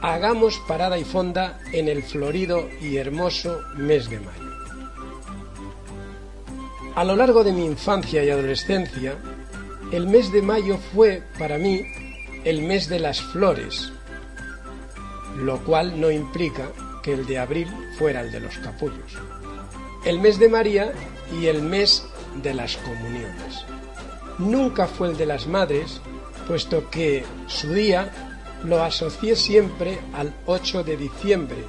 [0.00, 4.48] hagamos parada y fonda en el florido y hermoso mes de mayo.
[6.94, 9.18] A lo largo de mi infancia y adolescencia,
[9.92, 11.82] el mes de mayo fue para mí
[12.44, 13.92] el mes de las flores,
[15.36, 16.70] lo cual no implica
[17.02, 19.18] que el de abril fuera el de los capullos.
[20.04, 20.92] El mes de María
[21.40, 22.06] y el mes
[22.42, 23.64] de las comuniones.
[24.38, 26.00] Nunca fue el de las madres,
[26.46, 28.12] puesto que su día
[28.64, 31.64] lo asocié siempre al 8 de diciembre,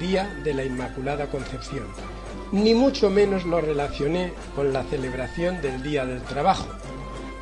[0.00, 1.86] día de la Inmaculada Concepción.
[2.50, 6.68] Ni mucho menos lo relacioné con la celebración del Día del Trabajo.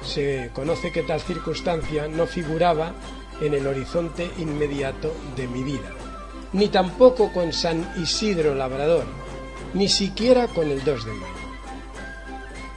[0.02, 2.93] Se conoce que tal circunstancia no figuraba
[3.40, 5.90] en el horizonte inmediato de mi vida,
[6.52, 9.05] ni tampoco con San Isidro Labrador,
[9.74, 11.47] ni siquiera con el 2 de mayo.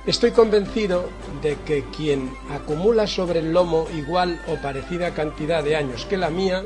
[0.05, 1.09] Estoy convencido
[1.41, 6.29] de que quien acumula sobre el lomo igual o parecida cantidad de años que la
[6.29, 6.65] mía,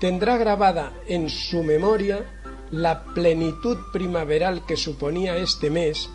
[0.00, 2.24] tendrá grabada en su memoria
[2.70, 6.10] la plenitud primaveral que suponía este mes,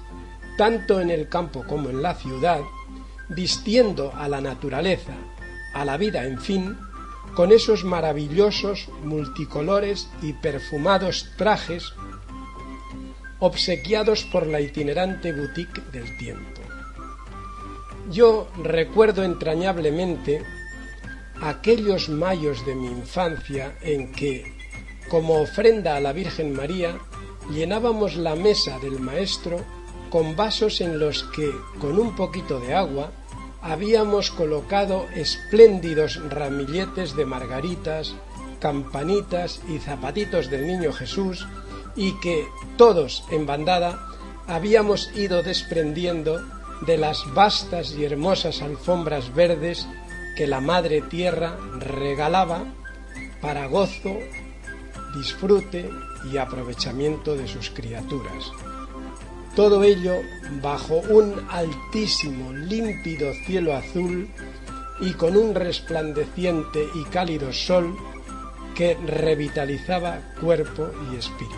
[0.57, 2.59] tanto en el campo como en la ciudad,
[3.35, 5.13] vistiendo a la naturaleza,
[5.73, 6.77] a la vida, en fin,
[7.35, 11.93] con esos maravillosos, multicolores y perfumados trajes
[13.39, 16.61] obsequiados por la itinerante boutique del tiempo.
[18.11, 20.43] Yo recuerdo entrañablemente
[21.41, 24.53] aquellos mayos de mi infancia en que,
[25.09, 26.99] como ofrenda a la Virgen María,
[27.49, 29.63] llenábamos la mesa del maestro
[30.09, 31.49] con vasos en los que,
[31.79, 33.11] con un poquito de agua,
[33.61, 38.15] habíamos colocado espléndidos ramilletes de margaritas,
[38.59, 41.47] campanitas y zapatitos del Niño Jesús
[41.95, 42.47] y que
[42.77, 43.99] todos en bandada
[44.47, 46.41] habíamos ido desprendiendo
[46.81, 49.87] de las vastas y hermosas alfombras verdes
[50.35, 52.65] que la Madre Tierra regalaba
[53.41, 54.17] para gozo,
[55.15, 55.89] disfrute
[56.31, 58.51] y aprovechamiento de sus criaturas.
[59.55, 60.21] Todo ello
[60.61, 64.29] bajo un altísimo, límpido cielo azul
[65.01, 67.97] y con un resplandeciente y cálido sol
[68.75, 71.55] que revitalizaba cuerpo y espíritu.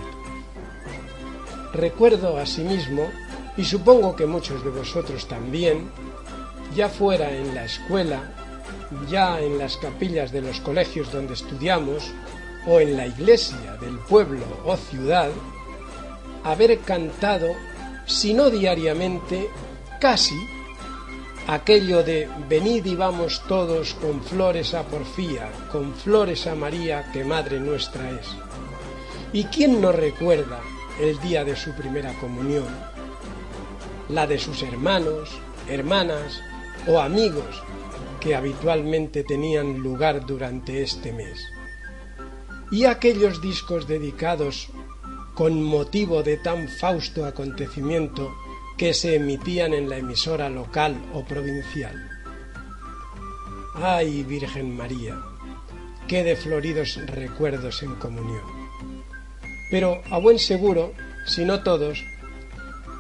[1.73, 3.09] Recuerdo asimismo,
[3.57, 5.89] y supongo que muchos de vosotros también,
[6.75, 8.33] ya fuera en la escuela,
[9.09, 12.11] ya en las capillas de los colegios donde estudiamos,
[12.65, 15.29] o en la iglesia del pueblo o ciudad,
[16.43, 17.47] haber cantado,
[18.05, 19.49] si no diariamente,
[19.99, 20.35] casi,
[21.47, 27.23] aquello de venid y vamos todos con flores a Porfía, con flores a María, que
[27.23, 28.27] Madre nuestra es.
[29.31, 30.61] ¿Y quién no recuerda
[30.99, 32.67] el día de su primera comunión,
[34.09, 35.29] la de sus hermanos,
[35.67, 36.39] hermanas
[36.87, 37.63] o amigos
[38.19, 41.45] que habitualmente tenían lugar durante este mes.
[42.71, 44.69] Y aquellos discos dedicados
[45.35, 48.31] con motivo de tan fausto acontecimiento
[48.77, 51.95] que se emitían en la emisora local o provincial.
[53.75, 55.19] ¡Ay, Virgen María!
[56.07, 58.43] ¡Qué de floridos recuerdos en comunión!
[59.71, 60.93] Pero a buen seguro,
[61.25, 62.03] si no todos,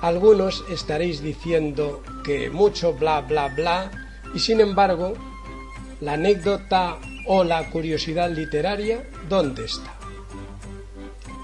[0.01, 3.91] algunos estaréis diciendo que mucho bla bla bla
[4.33, 5.13] y sin embargo,
[6.01, 6.97] la anécdota
[7.27, 10.02] o la curiosidad literaria, ¿dónde está?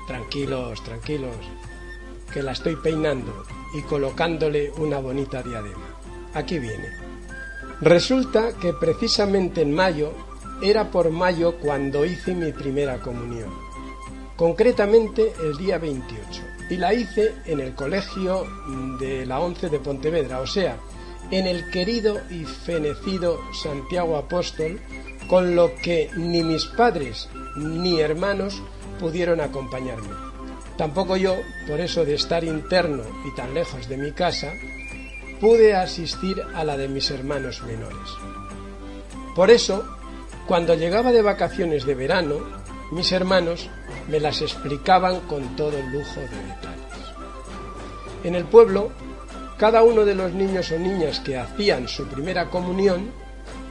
[0.09, 1.35] Tranquilos, tranquilos,
[2.33, 3.45] que la estoy peinando.
[3.75, 5.95] y colocándole una bonita diadema.
[6.33, 6.89] Aquí viene.
[7.81, 10.11] Resulta que precisamente en mayo
[10.61, 13.53] era por mayo cuando hice mi primera comunión,
[14.35, 16.41] concretamente el día 28,
[16.71, 18.47] y la hice en el colegio
[18.99, 20.77] de la Once de Pontevedra, o sea,
[21.29, 24.81] en el querido y fenecido Santiago Apóstol,
[25.27, 28.63] con lo que ni mis padres ni hermanos
[28.99, 30.13] pudieron acompañarme.
[30.77, 31.35] Tampoco yo,
[31.67, 34.53] por eso de estar interno y tan lejos de mi casa,
[35.41, 38.09] pude asistir a la de mis hermanos menores.
[39.35, 39.85] Por eso,
[40.47, 42.37] cuando llegaba de vacaciones de verano,
[42.91, 43.69] mis hermanos
[44.07, 46.89] me las explicaban con todo lujo de detalles.
[48.23, 48.91] En el pueblo,
[49.57, 53.11] cada uno de los niños o niñas que hacían su primera comunión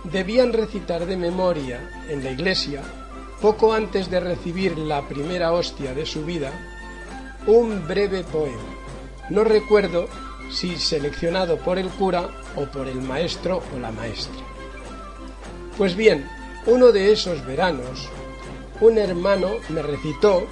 [0.05, 2.83] debían recitar de memoria en la iglesia,
[3.41, 6.53] poco antes de recibir la primera hostia de su vida,
[7.47, 8.59] un breve poema.
[9.31, 10.09] No recuerdo
[10.51, 14.43] si seleccionado por el cura o por el maestro o la maestra.
[15.77, 16.29] Pues bien,
[16.67, 18.09] uno de esos veranos,
[18.81, 20.47] un hermano me recitó,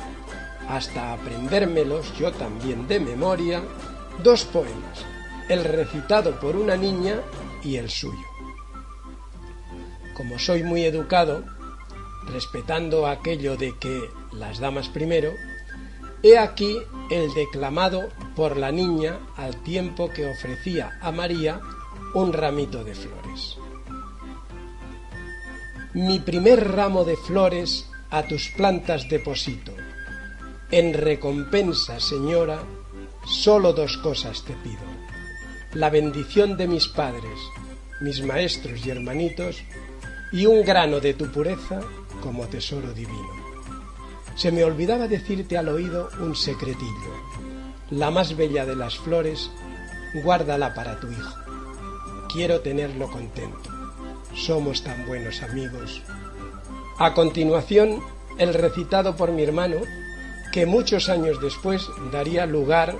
[0.68, 3.62] hasta aprendérmelos yo también de memoria,
[4.22, 5.04] dos poemas,
[5.48, 7.20] el recitado por una niña
[7.64, 8.26] y el suyo.
[10.16, 11.55] Como soy muy educado,
[12.26, 15.32] respetando aquello de que las damas primero,
[16.22, 16.78] he aquí
[17.10, 21.60] el declamado por la niña al tiempo que ofrecía a María
[22.14, 23.56] un ramito de flores.
[25.94, 29.72] Mi primer ramo de flores a tus plantas deposito.
[30.70, 32.60] En recompensa, señora,
[33.24, 34.82] solo dos cosas te pido.
[35.72, 37.38] La bendición de mis padres,
[38.00, 39.62] mis maestros y hermanitos,
[40.32, 41.80] y un grano de tu pureza
[42.20, 43.30] como tesoro divino.
[44.36, 47.12] Se me olvidaba decirte al oído un secretillo.
[47.90, 49.50] La más bella de las flores,
[50.22, 51.34] guárdala para tu hijo.
[52.32, 53.70] Quiero tenerlo contento.
[54.34, 56.02] Somos tan buenos amigos.
[56.98, 58.00] A continuación,
[58.38, 59.76] el recitado por mi hermano,
[60.52, 62.96] que muchos años después daría lugar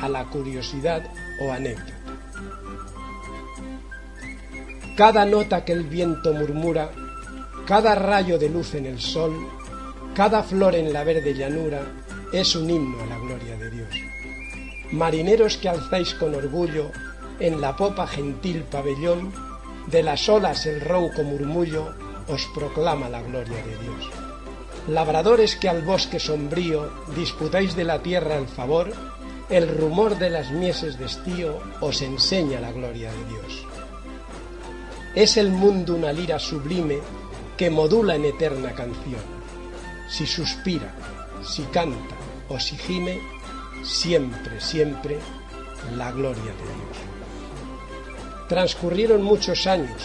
[0.00, 1.02] a la curiosidad
[1.40, 1.92] o anécdota.
[4.96, 6.92] Cada nota que el viento murmura,
[7.66, 9.48] cada rayo de luz en el sol,
[10.14, 11.82] cada flor en la verde llanura
[12.32, 13.88] es un himno a la gloria de Dios.
[14.92, 16.90] Marineros que alzáis con orgullo
[17.40, 19.32] en la popa gentil pabellón,
[19.86, 21.94] de las olas el ronco murmullo
[22.28, 24.10] os proclama la gloria de Dios.
[24.88, 28.92] Labradores que al bosque sombrío disputáis de la tierra el favor,
[29.48, 33.66] el rumor de las mieses de estío os enseña la gloria de Dios.
[35.14, 36.98] Es el mundo una lira sublime
[37.56, 39.34] que modula en eterna canción
[40.08, 40.94] si suspira,
[41.42, 42.16] si canta
[42.48, 43.18] o si gime,
[43.82, 45.18] siempre, siempre
[45.96, 46.96] la gloria de Dios.
[48.48, 50.02] Transcurrieron muchos años.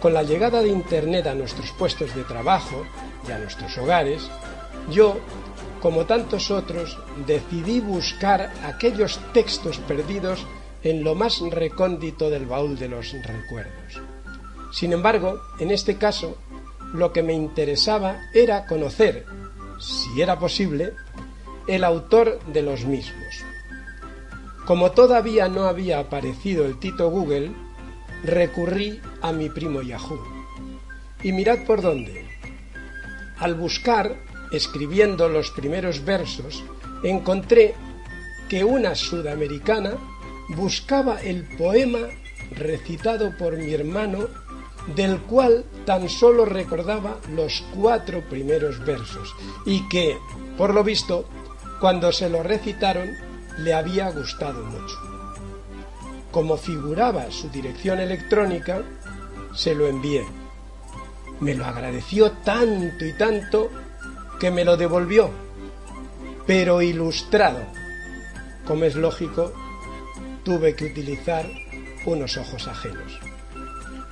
[0.00, 2.86] Con la llegada de Internet a nuestros puestos de trabajo
[3.26, 4.30] y a nuestros hogares,
[4.90, 5.18] yo,
[5.80, 10.46] como tantos otros, decidí buscar aquellos textos perdidos
[10.82, 14.00] en lo más recóndito del baúl de los recuerdos.
[14.70, 16.36] Sin embargo, en este caso,
[16.92, 19.26] lo que me interesaba era conocer,
[19.80, 20.92] si era posible,
[21.66, 23.44] el autor de los mismos.
[24.66, 27.52] Como todavía no había aparecido el Tito Google,
[28.24, 30.20] recurrí a mi primo Yahoo.
[31.22, 32.24] Y mirad por dónde.
[33.38, 34.16] Al buscar,
[34.52, 36.64] escribiendo los primeros versos,
[37.02, 37.74] encontré
[38.48, 39.94] que una sudamericana
[40.48, 42.08] buscaba el poema
[42.52, 44.28] recitado por mi hermano
[44.94, 49.34] del cual tan solo recordaba los cuatro primeros versos
[49.64, 50.18] y que,
[50.58, 51.26] por lo visto,
[51.80, 53.08] cuando se lo recitaron,
[53.58, 54.96] le había gustado mucho.
[56.30, 58.82] Como figuraba su dirección electrónica,
[59.54, 60.26] se lo envié.
[61.40, 63.70] Me lo agradeció tanto y tanto
[64.40, 65.30] que me lo devolvió,
[66.46, 67.62] pero ilustrado.
[68.66, 69.52] Como es lógico,
[70.44, 71.46] tuve que utilizar
[72.04, 73.25] unos ojos ajenos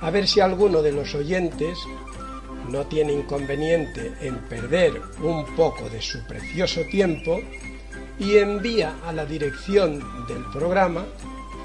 [0.01, 1.77] a ver si alguno de los oyentes
[2.69, 7.41] no tiene inconveniente en perder un poco de su precioso tiempo
[8.19, 11.05] y envía a la dirección del programa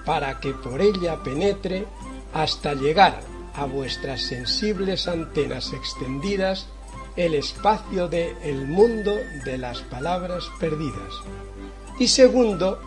[0.05, 1.85] para que por ella penetre
[2.34, 3.19] hasta llegar
[3.55, 6.67] a vuestras sensibles antenas extendidas
[7.15, 9.13] el espacio de el mundo
[9.43, 11.13] de las palabras perdidas.
[11.99, 12.80] Y segundo,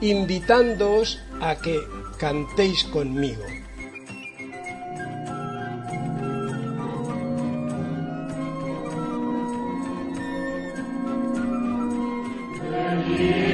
[0.00, 1.78] invitándoos a que
[2.18, 3.44] cantéis conmigo.
[13.18, 13.45] you.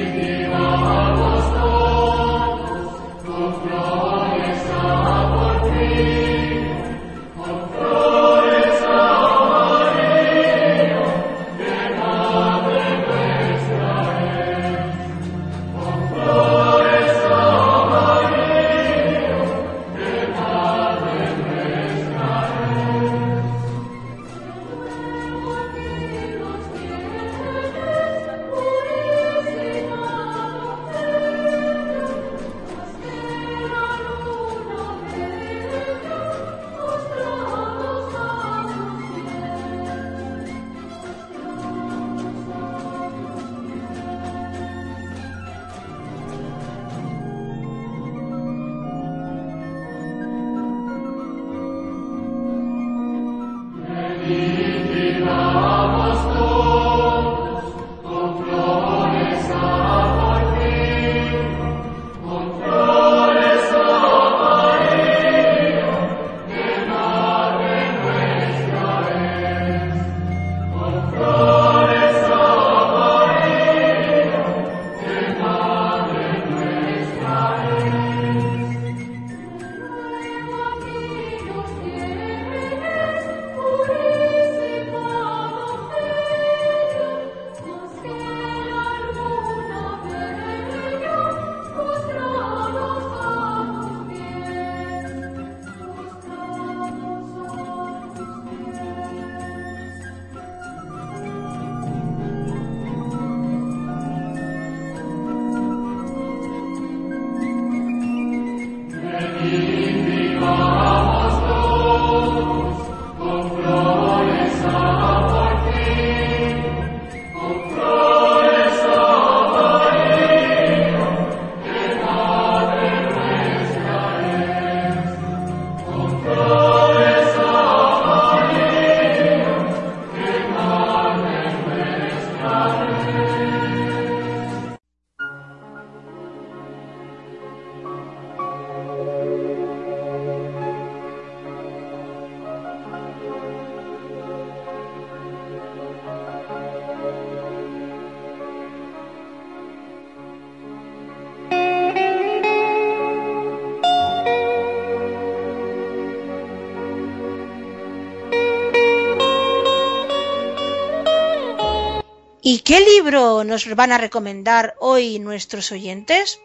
[162.53, 166.39] ¿Y qué libro nos van a recomendar hoy nuestros oyentes?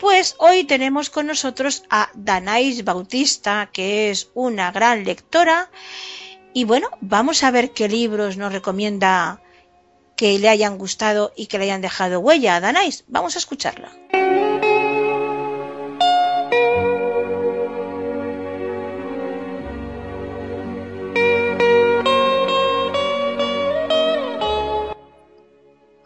[0.00, 5.70] Pues hoy tenemos con nosotros a Danais Bautista, que es una gran lectora.
[6.52, 9.40] Y bueno, vamos a ver qué libros nos recomienda
[10.16, 13.04] que le hayan gustado y que le hayan dejado huella a Danais.
[13.06, 13.92] Vamos a escucharla.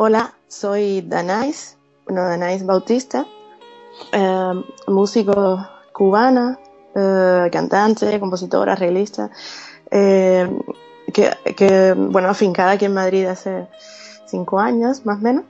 [0.07, 3.27] Hola, soy Danais, bueno, Danais Bautista,
[4.13, 6.59] eh, músico cubana,
[6.95, 9.31] eh, cantante, compositora, arreglista,
[9.91, 10.47] eh,
[11.11, 13.67] que, bueno, afincada aquí en Madrid hace
[14.27, 15.45] cinco años, más o menos.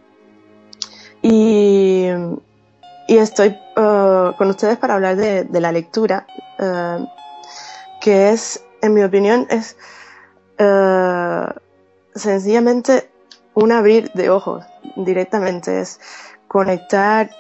[1.20, 2.06] Y,
[3.08, 6.28] estoy uh, con ustedes para hablar de, la lectura,
[6.60, 7.04] uh,
[8.00, 9.76] que es, en mi opinión, es
[10.60, 11.50] uh,
[12.14, 13.10] sencillamente
[13.54, 14.64] un abrir de ojos
[14.96, 16.00] directamente, es
[16.48, 17.30] conectar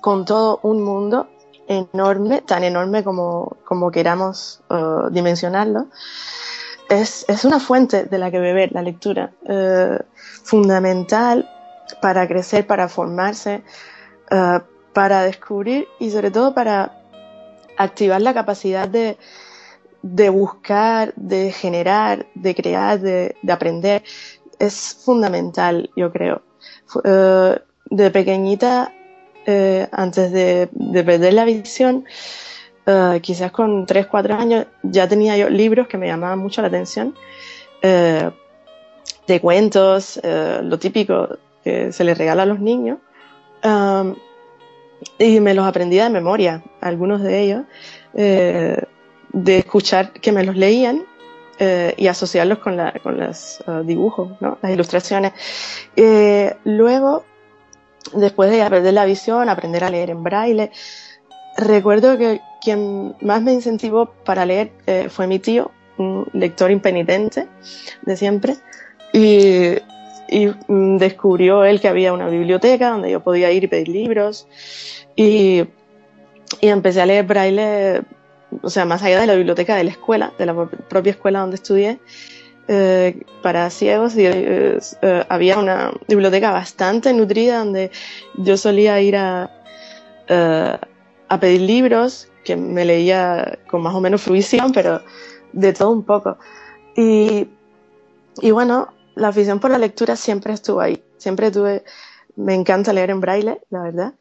[0.00, 1.28] con todo un mundo
[1.68, 5.86] enorme, tan enorme como, como queramos uh, dimensionarlo.
[6.88, 10.02] Es, es, una fuente de la que beber la lectura, uh,
[10.42, 11.48] fundamental
[12.00, 13.62] para crecer, para formarse,
[14.30, 14.60] uh,
[14.92, 17.00] para descubrir y sobre todo para
[17.78, 19.16] activar la capacidad de,
[20.02, 24.02] de buscar, de generar, de crear, de aprender.
[24.62, 26.40] Es fundamental, yo creo.
[27.02, 28.92] de pequeñita
[29.44, 32.04] eh, antes de, de, perder la visión,
[32.86, 36.68] uh, quizás con 3, 4 años, ya tenía yo libros que me llamaban mucho la
[36.68, 37.16] atención,
[37.82, 42.98] de cuentos, lo típico que se les regala a los niños,
[43.64, 44.14] um,
[45.18, 47.62] y me los aprendía de memoria, algunos de ellos,
[48.12, 51.02] de escuchar que me los leían
[51.58, 54.58] y asociarlos con, la, los dibujos, ¿no?
[54.62, 55.32] las ilustraciones.
[56.64, 57.24] luego,
[58.14, 60.70] después de perder la visión, aprender a leer en braille.
[61.56, 67.48] Recuerdo que quien más me incentivó para leer eh, fue mi tío, un lector impenitente
[68.02, 68.56] de siempre,
[69.12, 69.76] y,
[70.28, 74.46] y mm, descubrió él que había una biblioteca donde yo podía ir y pedir libros,
[75.16, 75.64] y,
[76.60, 78.02] y empecé a leer braille,
[78.60, 81.56] o sea, más allá de la biblioteca de la escuela, de la propia escuela donde
[81.56, 82.00] estudié,
[82.68, 84.78] eh, para ciegos eh,
[85.28, 87.90] había una biblioteca bastante nutrida donde
[88.36, 89.50] yo solía ir a,
[90.28, 90.78] eh,
[91.28, 95.02] a pedir libros que me leía con más o menos fruición, pero
[95.52, 96.38] de todo un poco.
[96.96, 97.48] Y
[98.50, 101.02] bueno, la afición por la lectura siempre estuvo ahí.
[101.18, 101.84] Siempre tuve,
[102.36, 104.14] me encanta leer en braille, la verdad,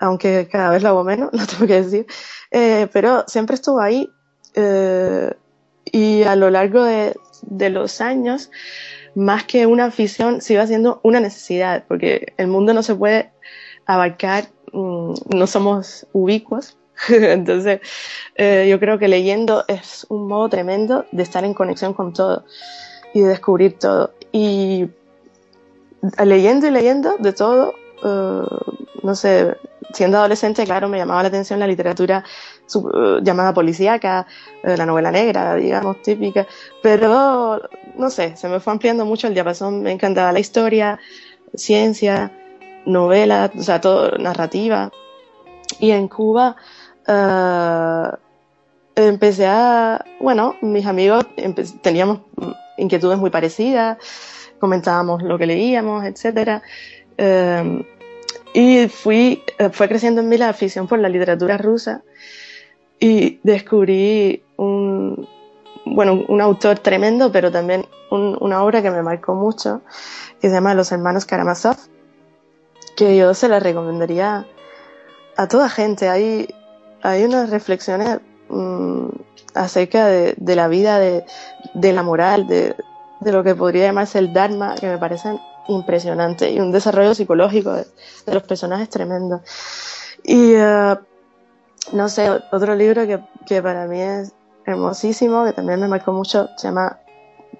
[0.00, 2.06] aunque cada vez lo hago menos, lo tengo que decir,
[2.50, 4.10] eh, pero siempre estuvo ahí.
[4.54, 5.32] Eh,
[5.92, 7.14] y a lo largo de,
[7.70, 8.50] los años,
[9.14, 13.30] más que una afición, se iba haciendo una necesidad, porque el mundo no se puede
[13.86, 16.76] abarcar, mmm, no somos ubicuos.
[17.08, 17.80] Entonces,
[18.36, 22.44] eh, yo creo que leyendo es un modo tremendo de estar en conexión con todo
[23.14, 24.12] y de descubrir todo.
[24.32, 24.88] Y
[26.24, 28.46] leyendo y leyendo de todo, uh,
[29.02, 29.56] no sé,
[29.92, 32.24] siendo adolescente, claro, me llamaba la atención la literatura
[32.74, 34.26] uh, llamada policíaca,
[34.64, 36.46] uh, la novela negra, digamos, típica,
[36.82, 37.60] pero
[37.96, 40.98] no sé, se me fue ampliando mucho el diapasón, me encantaba la historia,
[41.54, 42.32] ciencia,
[42.86, 44.90] novela, o sea, todo, narrativa.
[45.78, 46.56] Y en Cuba
[48.94, 51.26] empecé a, bueno, mis amigos
[51.82, 52.20] teníamos
[52.76, 53.98] inquietudes muy parecidas,
[54.58, 56.62] comentábamos lo que leíamos, etcétera.
[57.20, 57.84] Um,
[58.54, 62.02] y fui, eh, fue creciendo en mí la afición por la literatura rusa
[62.98, 65.28] y descubrí un,
[65.84, 69.82] bueno, un autor tremendo, pero también un, una obra que me marcó mucho,
[70.40, 71.76] que se llama Los Hermanos Karamazov,
[72.96, 74.46] que yo se la recomendaría
[75.36, 76.08] a toda gente.
[76.08, 76.48] Hay,
[77.02, 78.18] hay unas reflexiones
[78.48, 79.08] mmm,
[79.54, 81.24] acerca de, de, la vida, de,
[81.74, 82.74] de la moral, de,
[83.20, 85.38] de lo que podría llamarse el Dharma, que me parecen
[85.70, 87.86] impresionante y un desarrollo psicológico de,
[88.26, 89.42] los personajes tremendo.
[90.22, 90.98] Y uh,
[91.92, 94.32] no sé, otro libro que, que, para mí es
[94.66, 96.98] hermosísimo, que también me marcó mucho, se llama,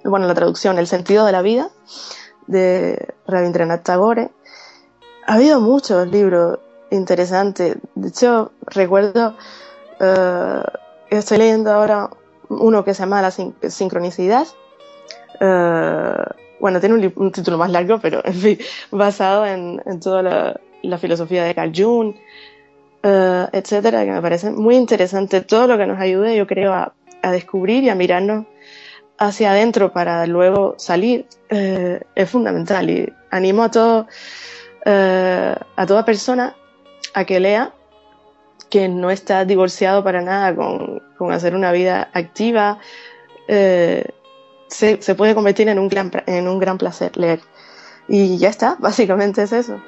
[0.05, 1.71] bueno, la traducción, El sentido de la vida,
[2.47, 4.31] de Rabindranath Tagore.
[5.27, 6.59] Ha habido muchos libros
[6.91, 7.77] interesantes.
[7.95, 9.37] De hecho, recuerdo,
[10.01, 10.63] uh,
[11.09, 12.11] estoy leyendo ahora
[12.49, 14.47] uno que se llama La sin sincronicidad.
[15.41, 18.59] Uh, bueno, tiene un, título más largo, pero en fin,
[18.91, 20.23] basado en, toda
[20.83, 22.15] la, filosofía de Carl Jung,
[23.03, 25.41] uh, etcétera, que me parece muy interesante.
[25.41, 26.93] Todo lo que nos ayude, yo creo, a,
[27.33, 28.47] descubrir y a mirarnos
[29.19, 32.89] hacia adentro para luego salir uh, es fundamental.
[32.89, 34.07] Y animo a todo,
[34.87, 36.55] uh, a toda persona
[37.15, 37.73] a que lea
[38.71, 42.79] que no está divorciado para nada con, hacer una vida activa,
[43.49, 44.05] eh,
[44.71, 47.41] se, se, puede convertir en un, gran, en un gran placer leer.
[48.09, 49.81] Y ya está, básicamente es eso.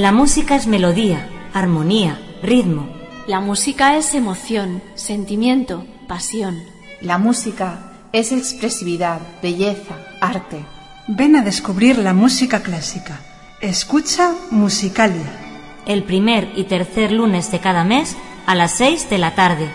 [0.00, 2.88] La música es melodía, armonía, ritmo.
[3.26, 6.58] La música es emoción, sentimiento, pasión.
[7.02, 10.64] La música es expresividad, belleza, arte.
[11.06, 13.20] Ven a descubrir la música clásica.
[13.60, 15.30] Escucha Musicalia.
[15.84, 18.16] El primer y tercer lunes de cada mes
[18.46, 19.68] a las 6 de la tarde.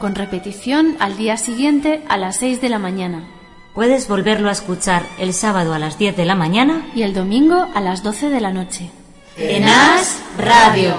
[0.00, 3.28] Con repetición al día siguiente a las 6 de la mañana.
[3.76, 7.68] Puedes volverlo a escuchar el sábado a las 10 de la mañana y el domingo
[7.76, 8.90] a las 12 de la noche.
[9.40, 10.96] En As Radio.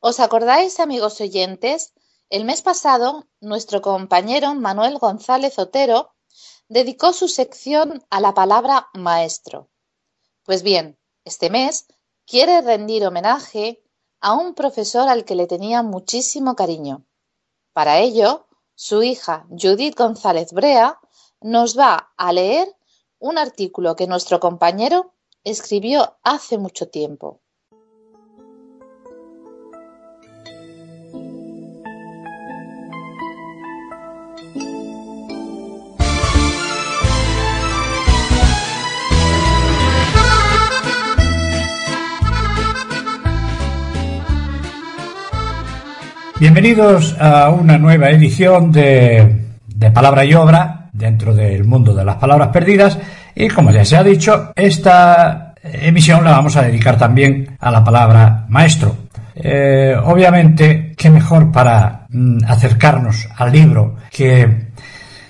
[0.00, 1.92] ¿Os acordáis, amigos oyentes?
[2.30, 6.14] El mes pasado, nuestro compañero Manuel González Otero
[6.70, 9.68] dedicó su sección a la palabra maestro.
[10.44, 11.88] Pues bien, este mes
[12.24, 13.82] quiere rendir homenaje
[14.22, 17.04] a un profesor al que le tenía muchísimo cariño.
[17.74, 20.98] Para ello, su hija Judith González Brea
[21.42, 22.74] nos va a leer
[23.22, 27.40] un artículo que nuestro compañero escribió hace mucho tiempo.
[46.40, 52.16] Bienvenidos a una nueva edición de, de, Palabra y Obra dentro del mundo de las
[52.16, 52.98] palabras perdidas
[53.34, 57.84] y como ya se ha dicho, esta emisión la vamos a dedicar también a la
[57.84, 58.96] palabra maestro.
[59.34, 64.72] Eh, obviamente, qué mejor para mm, acercarnos al libro que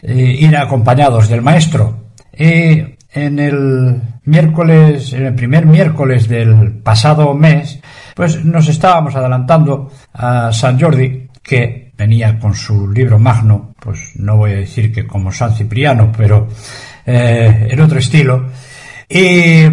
[0.02, 2.08] eh, ir acompañados del maestro.
[2.36, 2.82] Y
[3.14, 7.80] en el miércoles, en el primer miércoles del pasado mes,
[8.14, 14.36] pues nos estábamos adelantando a San Jordi, que venía con su libro magno, pues no
[14.36, 16.48] voy a decir que como San Cipriano, pero
[17.06, 18.48] eh, en otro estilo,
[19.08, 19.72] y eh,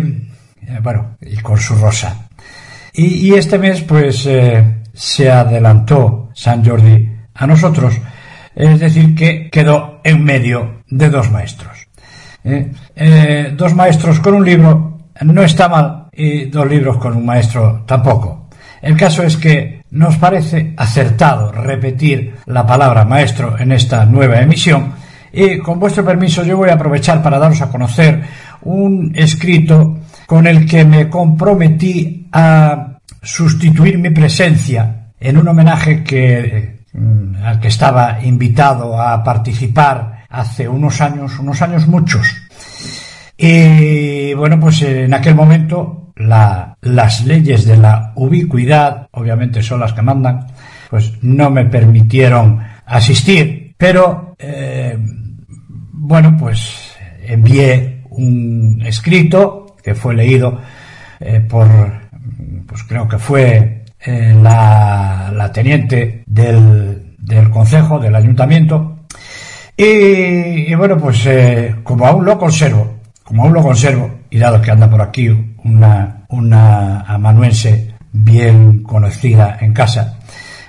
[0.81, 2.27] bueno, y con su rosa.
[2.93, 7.93] Y, este mes, pues eh, se adelantó San Jordi a nosotros,
[8.56, 11.88] es decir, que quedó en medio de dos maestros.
[12.43, 18.49] Dos maestros con un libro no está mal y dos libros con un maestro tampoco.
[18.81, 24.93] El caso es que nos parece acertado repetir la palabra maestro en esta nueva emisión
[25.31, 28.23] y con vuestro permiso yo voy a aprovechar para daros a conocer
[28.61, 36.84] un escrito con el que me comprometí a sustituir mi presencia en un homenaje que,
[36.93, 42.27] mm, al que estaba invitado a participar hace unos años, unos años muchos.
[43.38, 49.93] Y bueno, pues en aquel momento la, las leyes de la ubicuidad, obviamente son las
[49.93, 50.47] que mandan,
[50.89, 53.73] pues no me permitieron asistir.
[53.77, 54.97] Pero, eh,
[56.10, 60.60] bueno, pues envié un escrito que fue leído
[61.19, 61.68] eh, por,
[62.65, 69.06] pues creo que fue eh, la, teniente del, del consejo, del ayuntamiento.
[69.77, 74.60] Y, y bueno, pues eh, como aún lo conservo, como aún lo conservo, y dado
[74.64, 75.30] que anda por aquí
[75.64, 80.18] una, una amanuense bien conocida en casa,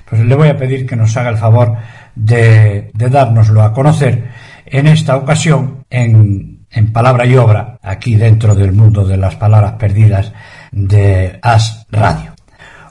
[0.04, 1.78] pues le voy a pedir que nos haga el favor
[2.14, 8.54] de, de dárnoslo a conocer en esta ocasión en, en, palabra y obra, aquí dentro
[8.54, 10.32] del mundo de las palabras perdidas
[10.72, 12.32] de As Radio.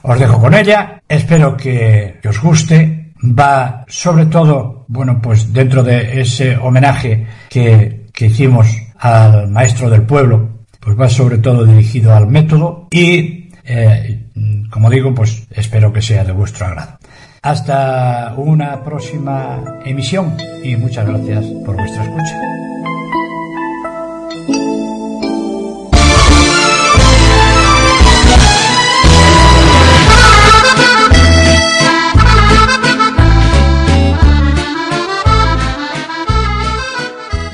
[0.02, 6.20] Os dejo con ella, espero que, os guste, va sobre todo, bueno, pues dentro de
[6.20, 12.26] ese homenaje que, que hicimos al maestro del pueblo, pues va sobre todo dirigido al
[12.26, 14.28] método y, eh,
[14.70, 16.99] como digo, pues espero que sea de vuestro agrado.
[17.42, 22.38] Hasta una próxima emisión y muchas gracias por vuestra escucha.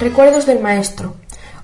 [0.00, 1.14] Recuerdos del maestro.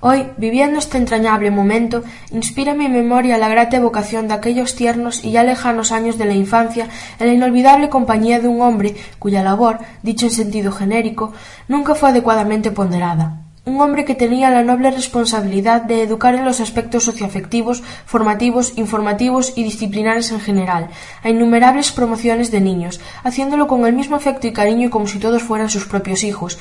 [0.04, 2.02] Hoy, viviendo este entrañable momento,
[2.32, 6.34] inspira mi memoria la grata evocación de aquellos tiernos y ya lejanos años de la
[6.34, 6.88] infancia
[7.20, 11.32] en la inolvidable compañía de un hombre cuya labor, dicho en sentido genérico,
[11.68, 13.42] nunca fue adecuadamente ponderada.
[13.64, 19.52] Un hombre que tenía la noble responsabilidad de educar en los aspectos socioafectivos, formativos, informativos
[19.54, 20.88] y disciplinares en general,
[21.22, 25.44] a innumerables promociones de niños, haciéndolo con el mismo afecto y cariño como si todos
[25.44, 26.58] fueran sus propios hijos,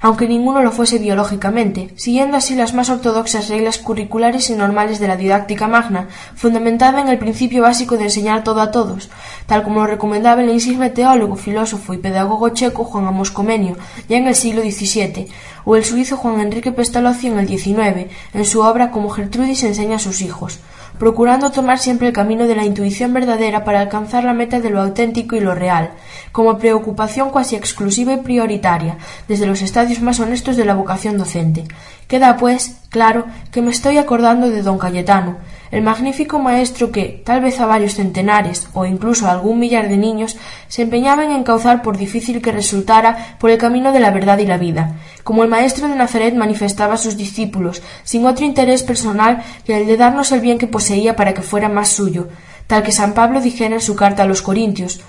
[0.00, 5.08] aunque ninguno lo fuese biológicamente, siguiendo así las más ortodoxas reglas curriculares y normales de
[5.08, 9.10] la didáctica magna, fundamentada en el principio básico de enseñar todo a todos,
[9.46, 13.76] tal como lo recomendaba el insigne teólogo, filósofo y pedagogo checo Juan Amos Comenio,
[14.08, 15.28] ya en el siglo XVII,
[15.64, 19.96] o el suizo Juan Enrique Pestalozzi en el XIX, en su obra Como Gertrudis enseña
[19.96, 20.60] a sus hijos
[20.98, 24.80] procurando tomar siempre el camino de la intuición verdadera para alcanzar la meta de lo
[24.80, 25.90] auténtico y lo real,
[26.32, 28.98] como preocupación cuasi exclusiva y prioritaria,
[29.28, 31.64] desde los estadios más honestos de la vocación docente.
[32.06, 35.36] Queda, pues, claro que me estoy acordando de don Cayetano,
[35.70, 39.96] el magnífico maestro que, tal vez a varios centenares o incluso a algún millar de
[39.96, 40.36] niños,
[40.68, 44.46] se empeñaba en encauzar por difícil que resultara por el camino de la verdad y
[44.46, 49.42] la vida, como el maestro de Nazaret manifestaba a sus discípulos, sin otro interés personal
[49.64, 52.28] que el de darnos el bien que poseía para que fuera más suyo,
[52.66, 55.00] tal que San Pablo dijera en su carta a los Corintios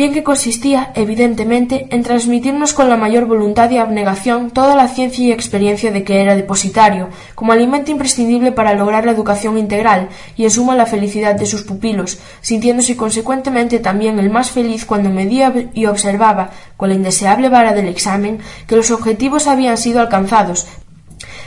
[0.00, 5.26] bien que consistía, evidentemente, en transmitirnos con la mayor voluntad y abnegación toda la ciencia
[5.26, 10.08] y experiencia de que era depositario, como alimento imprescindible para lograr la educación integral
[10.38, 15.10] y en suma la felicidad de sus pupilos, sintiéndose consecuentemente también el más feliz cuando
[15.10, 16.48] medía y observaba,
[16.78, 20.66] con la indeseable vara del examen, que los objetivos habían sido alcanzados,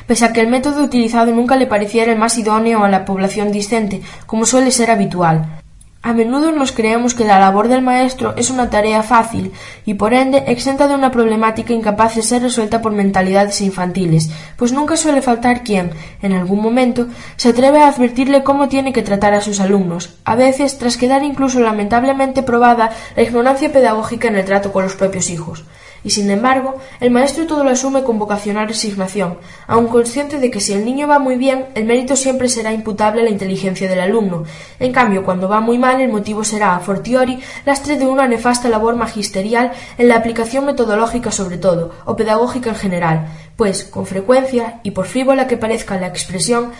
[0.05, 3.51] pese a que el método utilizado nunca le pareciera el más idóneo a la población
[3.51, 5.62] discente, como suele ser habitual.
[6.05, 9.53] A menudo nos creemos que la labor del maestro es una tarea fácil
[9.85, 14.73] y por ende exenta de una problemática incapaz de ser resuelta por mentalidades infantiles, pues
[14.73, 17.07] nunca suele faltar quien, en algún momento,
[17.38, 21.23] se atreve a advertirle cómo tiene que tratar a sus alumnos, a veces tras quedar
[21.23, 25.63] incluso lamentablemente probada la ignorancia pedagógica en el trato con los propios hijos
[26.03, 30.59] y sin embargo el maestro todo lo asume con vocacional resignación, aun consciente de que
[30.59, 33.99] si el niño va muy bien, el mérito siempre será imputable a la inteligencia del
[33.99, 34.43] alumno.
[34.80, 38.69] En cambio, cuando va muy mal, el motivo será, a fortiori, lastre de una nefasta
[38.69, 44.80] labor magisterial en la aplicación metodológica sobre todo, o pedagógica en general, pues, con frecuencia,
[44.84, 46.71] y por frívola que parezca la expresión,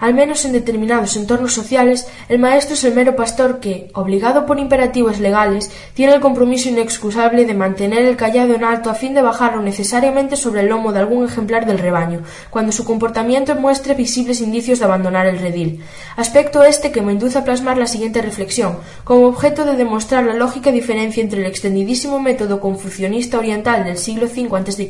[0.00, 4.58] al menos en determinados entornos sociales, el maestro es el mero pastor que, obligado por
[4.58, 9.22] imperativos legales, tiene el compromiso inexcusable de mantener el callado en alto a fin de
[9.22, 14.40] bajarlo necesariamente sobre el lomo de algún ejemplar del rebaño, cuando su comportamiento muestre visibles
[14.40, 15.84] indicios de abandonar el redil.
[16.16, 20.34] Aspecto este que me induce a plasmar la siguiente reflexión, como objeto de demostrar la
[20.34, 24.88] lógica diferencia entre el extendidísimo método confucionista oriental del siglo V a.C.,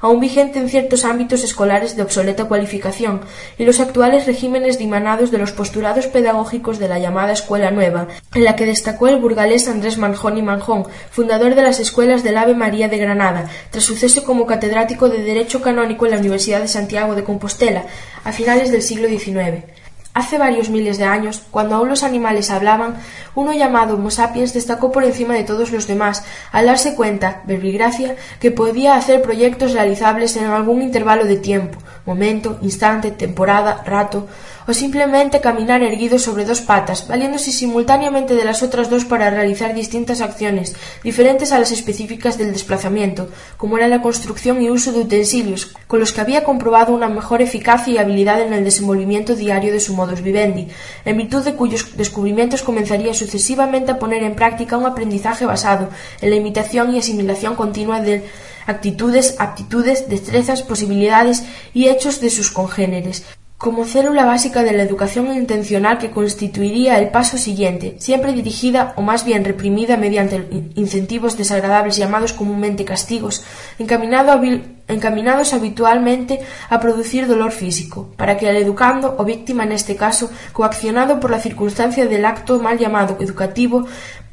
[0.00, 3.20] aún vigente en ciertos ámbitos escolares de obsoleta cualificación,
[3.58, 8.44] y los actuales regímenes dimanados de los postulados pedagógicos de la llamada Escuela Nueva, en
[8.44, 12.54] la que destacó el burgalés Andrés Manjón y Manjón, fundador de las escuelas del Ave
[12.54, 16.68] María de Granada, tras su cese como catedrático de Derecho Canónico en la Universidad de
[16.68, 17.84] Santiago de Compostela,
[18.24, 19.64] a finales del siglo XIX.
[20.14, 22.96] Hace varios miles de años, cuando aún los animales hablaban,
[23.34, 26.22] uno llamado Homo sapiens destacó por encima de todos los demás,
[26.52, 32.58] al darse cuenta, verbigracia, que podía hacer proyectos realizables en algún intervalo de tiempo, momento,
[32.60, 34.28] instante, temporada, rato,
[34.66, 39.74] o simplemente caminar erguido sobre dos patas, valiéndose simultáneamente de las otras dos para realizar
[39.74, 45.00] distintas acciones, diferentes a las específicas del desplazamiento, como era la construcción y uso de
[45.00, 49.72] utensilios, con los que había comprobado una mejor eficacia y habilidad en el desenvolvimiento diario
[49.72, 50.68] de su modus vivendi,
[51.04, 55.88] en virtud de cuyos descubrimientos comenzaría sucesivamente a poner en práctica un aprendizaje basado
[56.20, 58.24] en la imitación y asimilación continua de
[58.66, 61.44] actitudes, aptitudes, destrezas, posibilidades
[61.74, 63.24] y hechos de sus congéneres,
[63.62, 69.02] como célula básica de la educación intencional que constituiría el paso siguiente, siempre dirigida o
[69.02, 73.44] más bien reprimida mediante incentivos desagradables llamados comúnmente castigos,
[73.78, 76.40] encaminados habitualmente
[76.70, 81.30] a producir dolor físico, para que el educando o víctima en este caso, coaccionado por
[81.30, 83.86] la circunstancia del acto mal llamado educativo,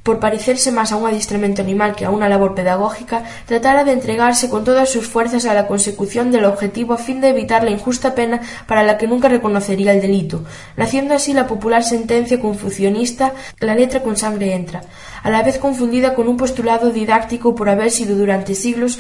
[0.04, 4.50] por parecerse más a un adiestramiento animal que a una labor pedagógica, tratara de entregarse
[4.50, 8.16] con todas sus fuerzas a la consecución del objetivo a fin de evitar la injusta
[8.16, 10.44] pena para la que nunca reconocería el delito,
[10.78, 14.82] naciendo así la popular sentencia confucionista la letra con sangre entra,
[15.24, 19.00] a la vez confundida con un postulado didáctico por haber sido durante siglos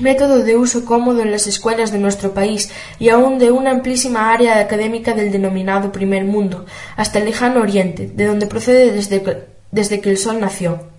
[0.00, 4.32] método de uso cómodo en las escuelas de nuestro país y aun de una amplísima
[4.32, 6.66] área académica del denominado primer mundo,
[6.96, 9.20] hasta el lejano oriente, de donde procede desde
[9.76, 10.96] desde que el sol nació.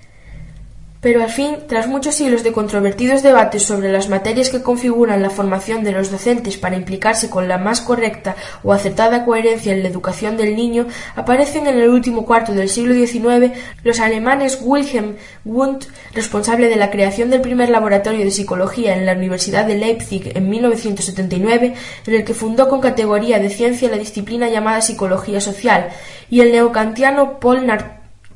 [0.99, 5.29] Pero al fin, tras muchos siglos de controvertidos debates sobre las materias que configuran la
[5.29, 9.89] formación de los docentes para implicarse con la más correcta o acertada coherencia en la
[9.89, 15.85] educación del niño, aparecen en el último cuarto del siglo XIX los alemanes Wilhelm Wundt,
[16.13, 20.49] responsable de la creación del primer laboratorio de psicología en la Universidad de Leipzig en
[20.49, 21.73] 1979,
[22.07, 25.89] en el que fundó con categoría de ciencia la disciplina llamada psicología social,
[26.29, 27.65] y el neocantiano Paul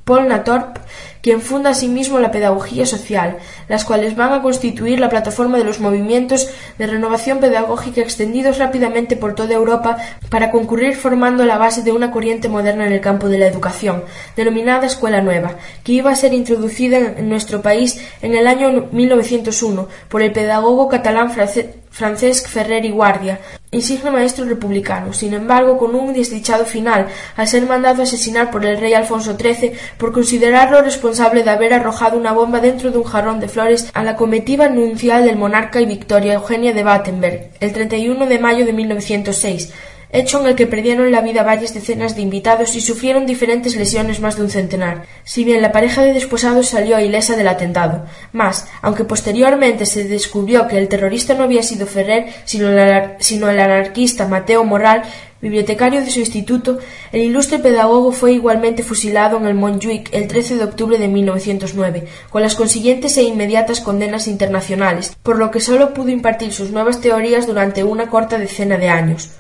[0.04, 0.78] Paul Natorp,
[1.22, 3.38] quien funda asimismo la pedagogía social,
[3.70, 9.16] las cuales van a constituir la plataforma de los movimientos de renovación pedagógica extendidos rápidamente
[9.16, 9.98] por toda Europa
[10.30, 14.04] para concurrir formando la base de una corriente moderna en el campo de la educación,
[14.36, 19.88] denominada Escuela Nueva, que iba a ser introducida en nuestro país en el año 1901
[20.10, 23.40] por el pedagogo catalán Francesc Ferrer y Guardia,
[23.74, 27.08] insigne maestro republicano, sin embargo con un desdichado final,
[27.38, 32.18] al ser mandado asesinar por el rey Alfonso XIII por considerarlo responsable de haber arrojado
[32.18, 35.86] una bomba dentro de un jarrón de flores a la comitiva nupcial del monarca y
[35.86, 39.72] Victoria Eugenia de Battenberg, el 31 de mayo de 1906,
[40.12, 44.20] hecho en el que perdieron la vida varias decenas de invitados y sufrieron diferentes lesiones
[44.20, 48.06] más de un centenar, si bien la pareja de desposados salió ilesa del atentado.
[48.34, 54.28] Mas, aunque posteriormente se descubrió que el terrorista no había sido Ferrer, sino el anarquista
[54.28, 55.04] Mateo Morral,
[55.42, 56.78] bibliotecario de su instituto,
[57.12, 62.08] el ilustre pedagogo fue igualmente fusilado en el Montjuic el 13 de octubre de 1909,
[62.30, 67.02] con las consiguientes e inmediatas condenas internacionales, por lo que sólo pudo impartir sus nuevas
[67.02, 69.32] teorías durante una corta decena de años.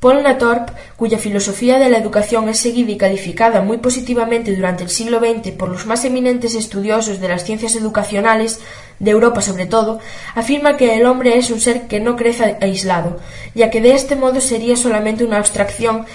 [0.00, 4.90] Paul Natorp, cuya filosofía de la educación es seguida y calificada muy positivamente durante el
[4.90, 8.60] siglo XX por los más eminentes estudiosos de las ciencias educacionales,
[9.00, 9.98] de Europa sobre todo,
[10.34, 13.18] afirma que el hombre es un ser que no crece aislado,
[13.54, 16.06] ya que de este modo sería solamente una abstracción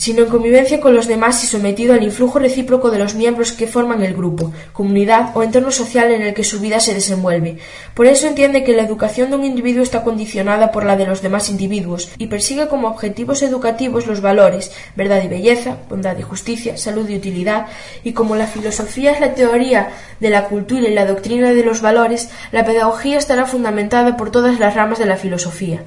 [0.00, 3.66] sino en convivencia con los demás y sometido al influjo recíproco de los miembros que
[3.66, 7.58] forman el grupo, comunidad o entorno social en el que su vida se desenvuelve.
[7.92, 11.20] Por eso entiende que la educación de un individuo está condicionada por la de los
[11.20, 16.78] demás individuos y persigue como objetivos educativos los valores, verdad y belleza, bondad y justicia,
[16.78, 17.66] salud y utilidad,
[18.02, 21.82] y como la filosofía es la teoría de la cultura y la doctrina de los
[21.82, 25.84] valores, la pedagogía estará fundamentada por todas las ramas de la filosofía.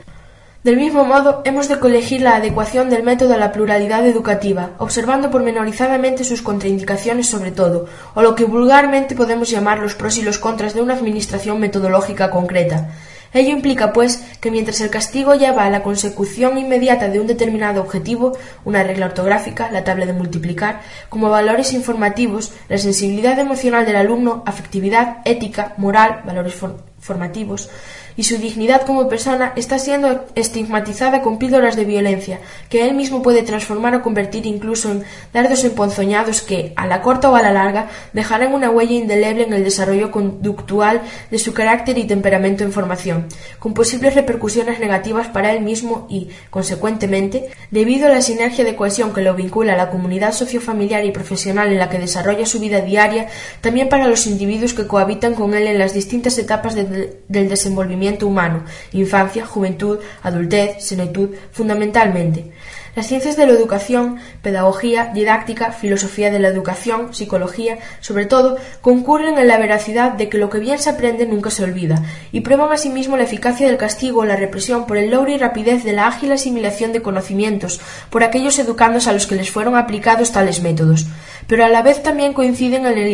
[0.64, 5.30] Del mismo modo, hemos de colegir la adecuación del método a la pluralidad educativa, observando
[5.30, 10.40] pormenorizadamente sus contraindicaciones sobre todo, o lo que vulgarmente podemos llamar los pros y los
[10.40, 12.92] contras de una administración metodológica concreta.
[13.34, 17.82] Ello implica, pues, que mientras el castigo lleva a la consecución inmediata de un determinado
[17.82, 20.80] objetivo, una regla ortográfica, la tabla de multiplicar,
[21.10, 26.56] como valores informativos, la sensibilidad emocional del alumno, afectividad, ética, moral, valores
[27.00, 27.70] formativos,
[28.16, 33.22] y su dignidad como persona está siendo estigmatizada con píldoras de violencia, que él mismo
[33.22, 35.04] puede transformar o convertir incluso en
[35.34, 39.54] dardos emponzoñados que, a la corta o a la larga, dejarán una huella indeleble en
[39.54, 43.28] el desarrollo conductual de su carácter y temperamento en formación,
[43.60, 49.14] con posibles repercusiones negativas para él mismo y, consecuentemente, debido a la sinergia de cohesión
[49.14, 52.82] que lo vincula a la comunidad sociofamiliar y profesional en la que desarrolla su vida
[52.82, 53.28] diaria,
[53.62, 58.64] también para los individuos que cohabitan con él en las distintas etapas del desenvolvimiento humano,
[58.92, 62.52] infancia, juventud, adultez, senectud, fundamentalmente.
[62.96, 69.40] Las ciencias de la educación, pedagogía, didáctica, filosofía de la educación, psicología, sobre todo, concurren
[69.40, 72.72] en la veracidad de que lo que bien se aprende nunca se olvida, y prueban
[72.72, 76.06] asimismo la eficacia del castigo o la represión por el logro y rapidez de la
[76.06, 77.82] ágil asimilación de conocimientos
[78.12, 81.08] por aquellos educandos a los que les fueron aplicados tales métodos,
[81.48, 83.12] pero a la vez también coinciden en el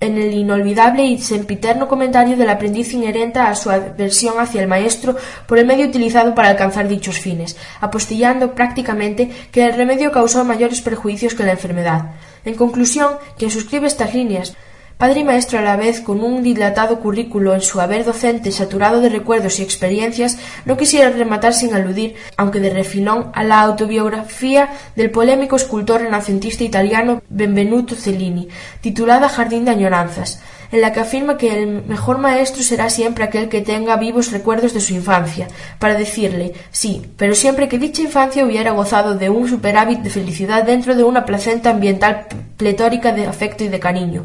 [0.00, 5.16] en el inolvidable y sempiterno comentario del aprendiz inherente a su aversión hacia el maestro
[5.46, 10.80] por el medio utilizado para alcanzar dichos fines, apostillando prácticamente que el remedio causó mayores
[10.80, 12.12] perjuicios que la enfermedad.
[12.44, 14.54] En conclusión, quien suscribe estas líneas
[14.96, 19.00] Padre y maestro a la vez, con un dilatado currículo en su haber docente saturado
[19.00, 24.70] de recuerdos y experiencias, no quisiera rematar sin aludir, aunque de refilón, a la autobiografía
[24.94, 28.48] del polémico escultor renacentista italiano Benvenuto Cellini,
[28.82, 30.40] titulada Jardín de añoranzas,
[30.70, 34.74] en la que afirma que el mejor maestro será siempre aquel que tenga vivos recuerdos
[34.74, 35.48] de su infancia,
[35.80, 40.62] para decirle sí, pero siempre que dicha infancia hubiera gozado de un superávit de felicidad
[40.62, 42.26] dentro de una placenta ambiental
[42.56, 44.24] pletórica de afecto y de cariño.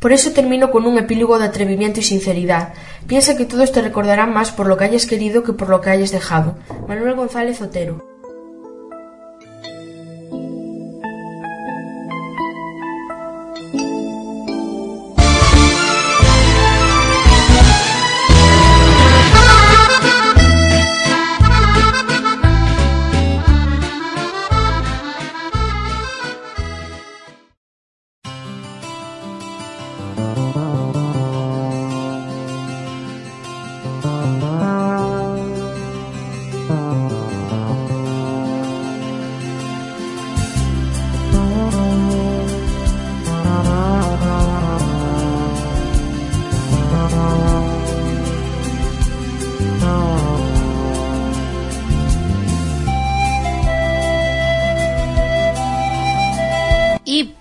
[0.00, 2.72] Por eso termino con un epílogo de atrevimiento y sinceridad.
[3.06, 5.90] Piensa que todos te recordarán más por lo que hayas querido que por lo que
[5.90, 6.56] hayas dejado.
[6.88, 8.09] Manuel González Otero.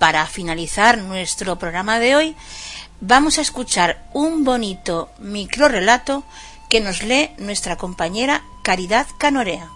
[0.09, 2.35] Para finalizar nuestro programa de hoy,
[2.99, 6.23] vamos a escuchar un bonito microrelato
[6.67, 9.69] que nos lee nuestra compañera Caridad Canorea.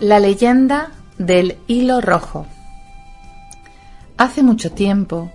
[0.00, 2.48] La leyenda del hilo rojo.
[4.16, 5.30] Hace mucho tiempo,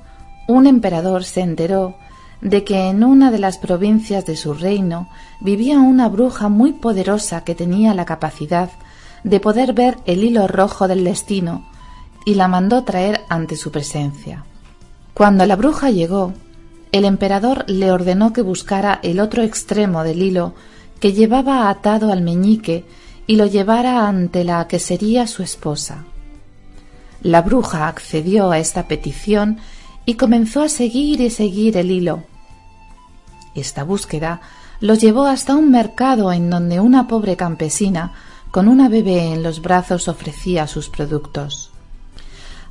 [0.50, 1.96] un emperador se enteró
[2.42, 5.08] de que en una de las provincias de su reino
[5.40, 8.72] vivía una bruja muy poderosa que tenía la capacidad
[9.24, 11.70] de poder ver el hilo rojo del destino
[12.26, 14.44] y la mandó traer ante su presencia.
[15.14, 16.34] Cuando la bruja llegó,
[16.92, 20.56] el emperador le ordenó que buscara el otro extremo del hilo
[21.00, 22.86] que llevaba atado al meñique
[23.28, 26.06] y lo llevara ante la que sería su esposa.
[27.22, 29.60] La bruja accedió a esta petición
[30.10, 32.24] y comenzó a seguir y seguir el hilo.
[33.54, 34.42] Esta búsqueda
[34.80, 38.14] lo llevó hasta un mercado en donde una pobre campesina
[38.50, 41.70] con una bebé en los brazos ofrecía sus productos.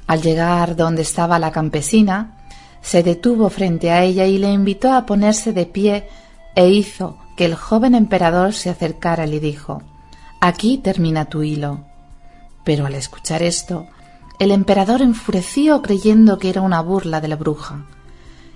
[0.09, 2.39] Al llegar donde estaba la campesina,
[2.83, 6.09] se detuvo frente a ella y le invitó a ponerse de pie
[6.57, 9.81] e hizo que el joven emperador se acercara y le dijo
[10.41, 11.85] Aquí termina tu hilo.
[12.65, 13.87] Pero al escuchar esto,
[14.39, 17.87] el emperador enfureció creyendo que era una burla de la bruja.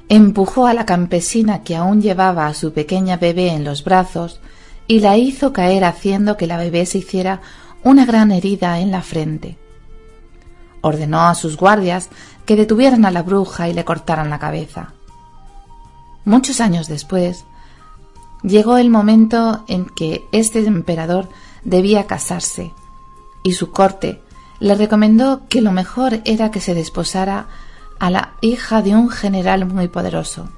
[0.09, 4.41] Empujó a la campesina que aún llevaba a su pequeña bebé en los brazos
[4.87, 7.41] y la hizo caer haciendo que la bebé se hiciera
[7.83, 9.59] una gran herida en la frente.
[10.83, 12.11] Ordenó a sus guardias
[12.47, 14.95] que detuvieran a la bruja y le cortaran la cabeza.
[16.25, 17.45] Muchos años después,
[18.43, 21.29] llegó el momento en que este emperador
[21.65, 22.73] debía casarse,
[23.45, 24.21] y su corte
[24.63, 27.47] le recomendó que lo mejor era que se desposara
[27.99, 30.51] a la hija de un general muy poderoso.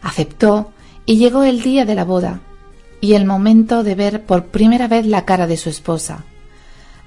[0.00, 0.70] Aceptó
[1.04, 2.40] y llegó el día de la boda
[3.02, 6.24] y el momento de ver por primera vez la cara de su esposa,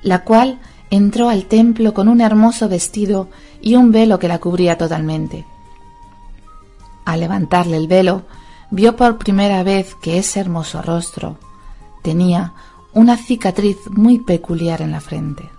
[0.03, 0.59] la cual
[0.91, 3.27] entró al templo con un hermoso vestido
[3.59, 5.43] y un velo que la cubría totalmente.
[7.03, 8.25] Al levantarle el velo,
[8.69, 11.39] vio por primera vez que ese hermoso rostro
[12.03, 12.53] tenía
[12.93, 15.49] una cicatriz muy peculiar en la frente.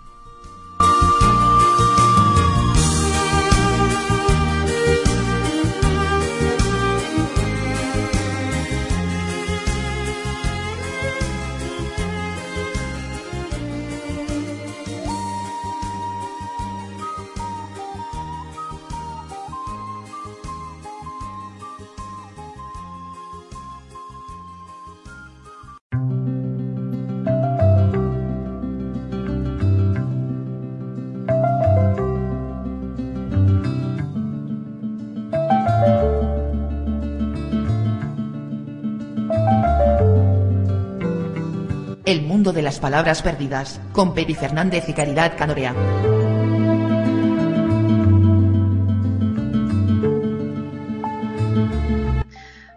[42.52, 45.74] De las palabras perdidas, con Pepi Fernández y Caridad Canorea.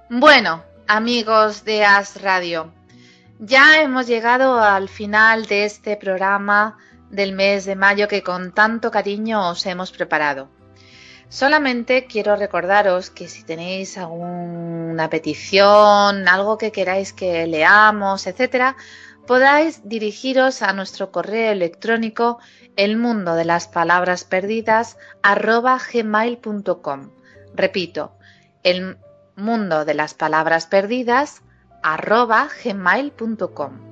[0.10, 2.72] Bueno, amigos de As Radio,
[3.40, 6.78] ya hemos llegado al final de este programa
[7.10, 10.50] del mes de mayo que con tanto cariño os hemos preparado.
[11.28, 18.76] Solamente quiero recordaros que si tenéis alguna petición, algo que queráis que leamos, etcétera,
[19.28, 22.40] podáis dirigiros a nuestro correo electrónico
[22.76, 27.10] el mundo de las palabras perdidas gmail.com.
[27.54, 28.14] Repito,
[28.64, 28.98] el
[29.36, 31.42] mundo de las palabras perdidas
[31.84, 33.92] arroba gmail.com.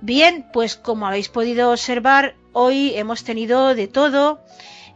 [0.00, 4.40] Bien, pues como habéis podido observar, hoy hemos tenido de todo,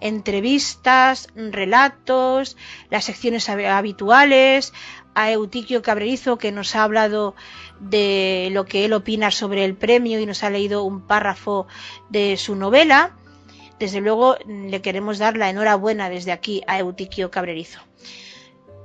[0.04, 2.56] entrevistas, relatos,
[2.90, 4.72] las secciones habituales,
[5.14, 7.34] a Eutiquio Cabrerizo que nos ha hablado
[7.80, 11.66] de lo que él opina sobre el premio y nos ha leído un párrafo
[12.10, 13.16] de su novela.
[13.78, 17.80] Desde luego le queremos dar la enhorabuena desde aquí a Eutiquio Cabrerizo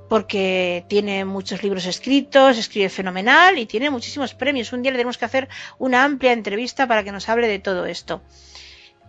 [0.08, 4.74] porque tiene muchos libros escritos, escribe fenomenal y tiene muchísimos premios.
[4.74, 7.86] Un día le tenemos que hacer una amplia entrevista para que nos hable de todo
[7.86, 8.24] esto.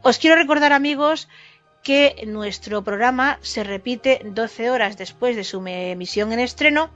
[0.03, 1.28] Os quiero recordar, amigos,
[1.82, 6.90] que nuestro programa se repite 12 horas después de su emisión en estreno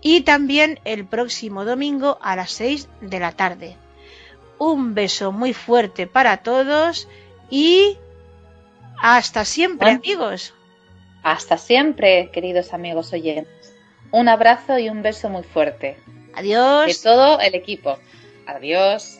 [0.00, 3.76] y también el próximo domingo a las 6 de la tarde.
[4.58, 7.08] Un beso muy fuerte para todos
[7.50, 7.98] y
[8.98, 10.54] hasta siempre, amigos.
[11.22, 13.74] Hasta siempre, queridos amigos oyentes.
[14.12, 15.98] Un abrazo y un beso muy fuerte.
[16.34, 16.86] Adiós.
[16.86, 17.98] De todo el equipo.
[18.46, 19.18] Adiós.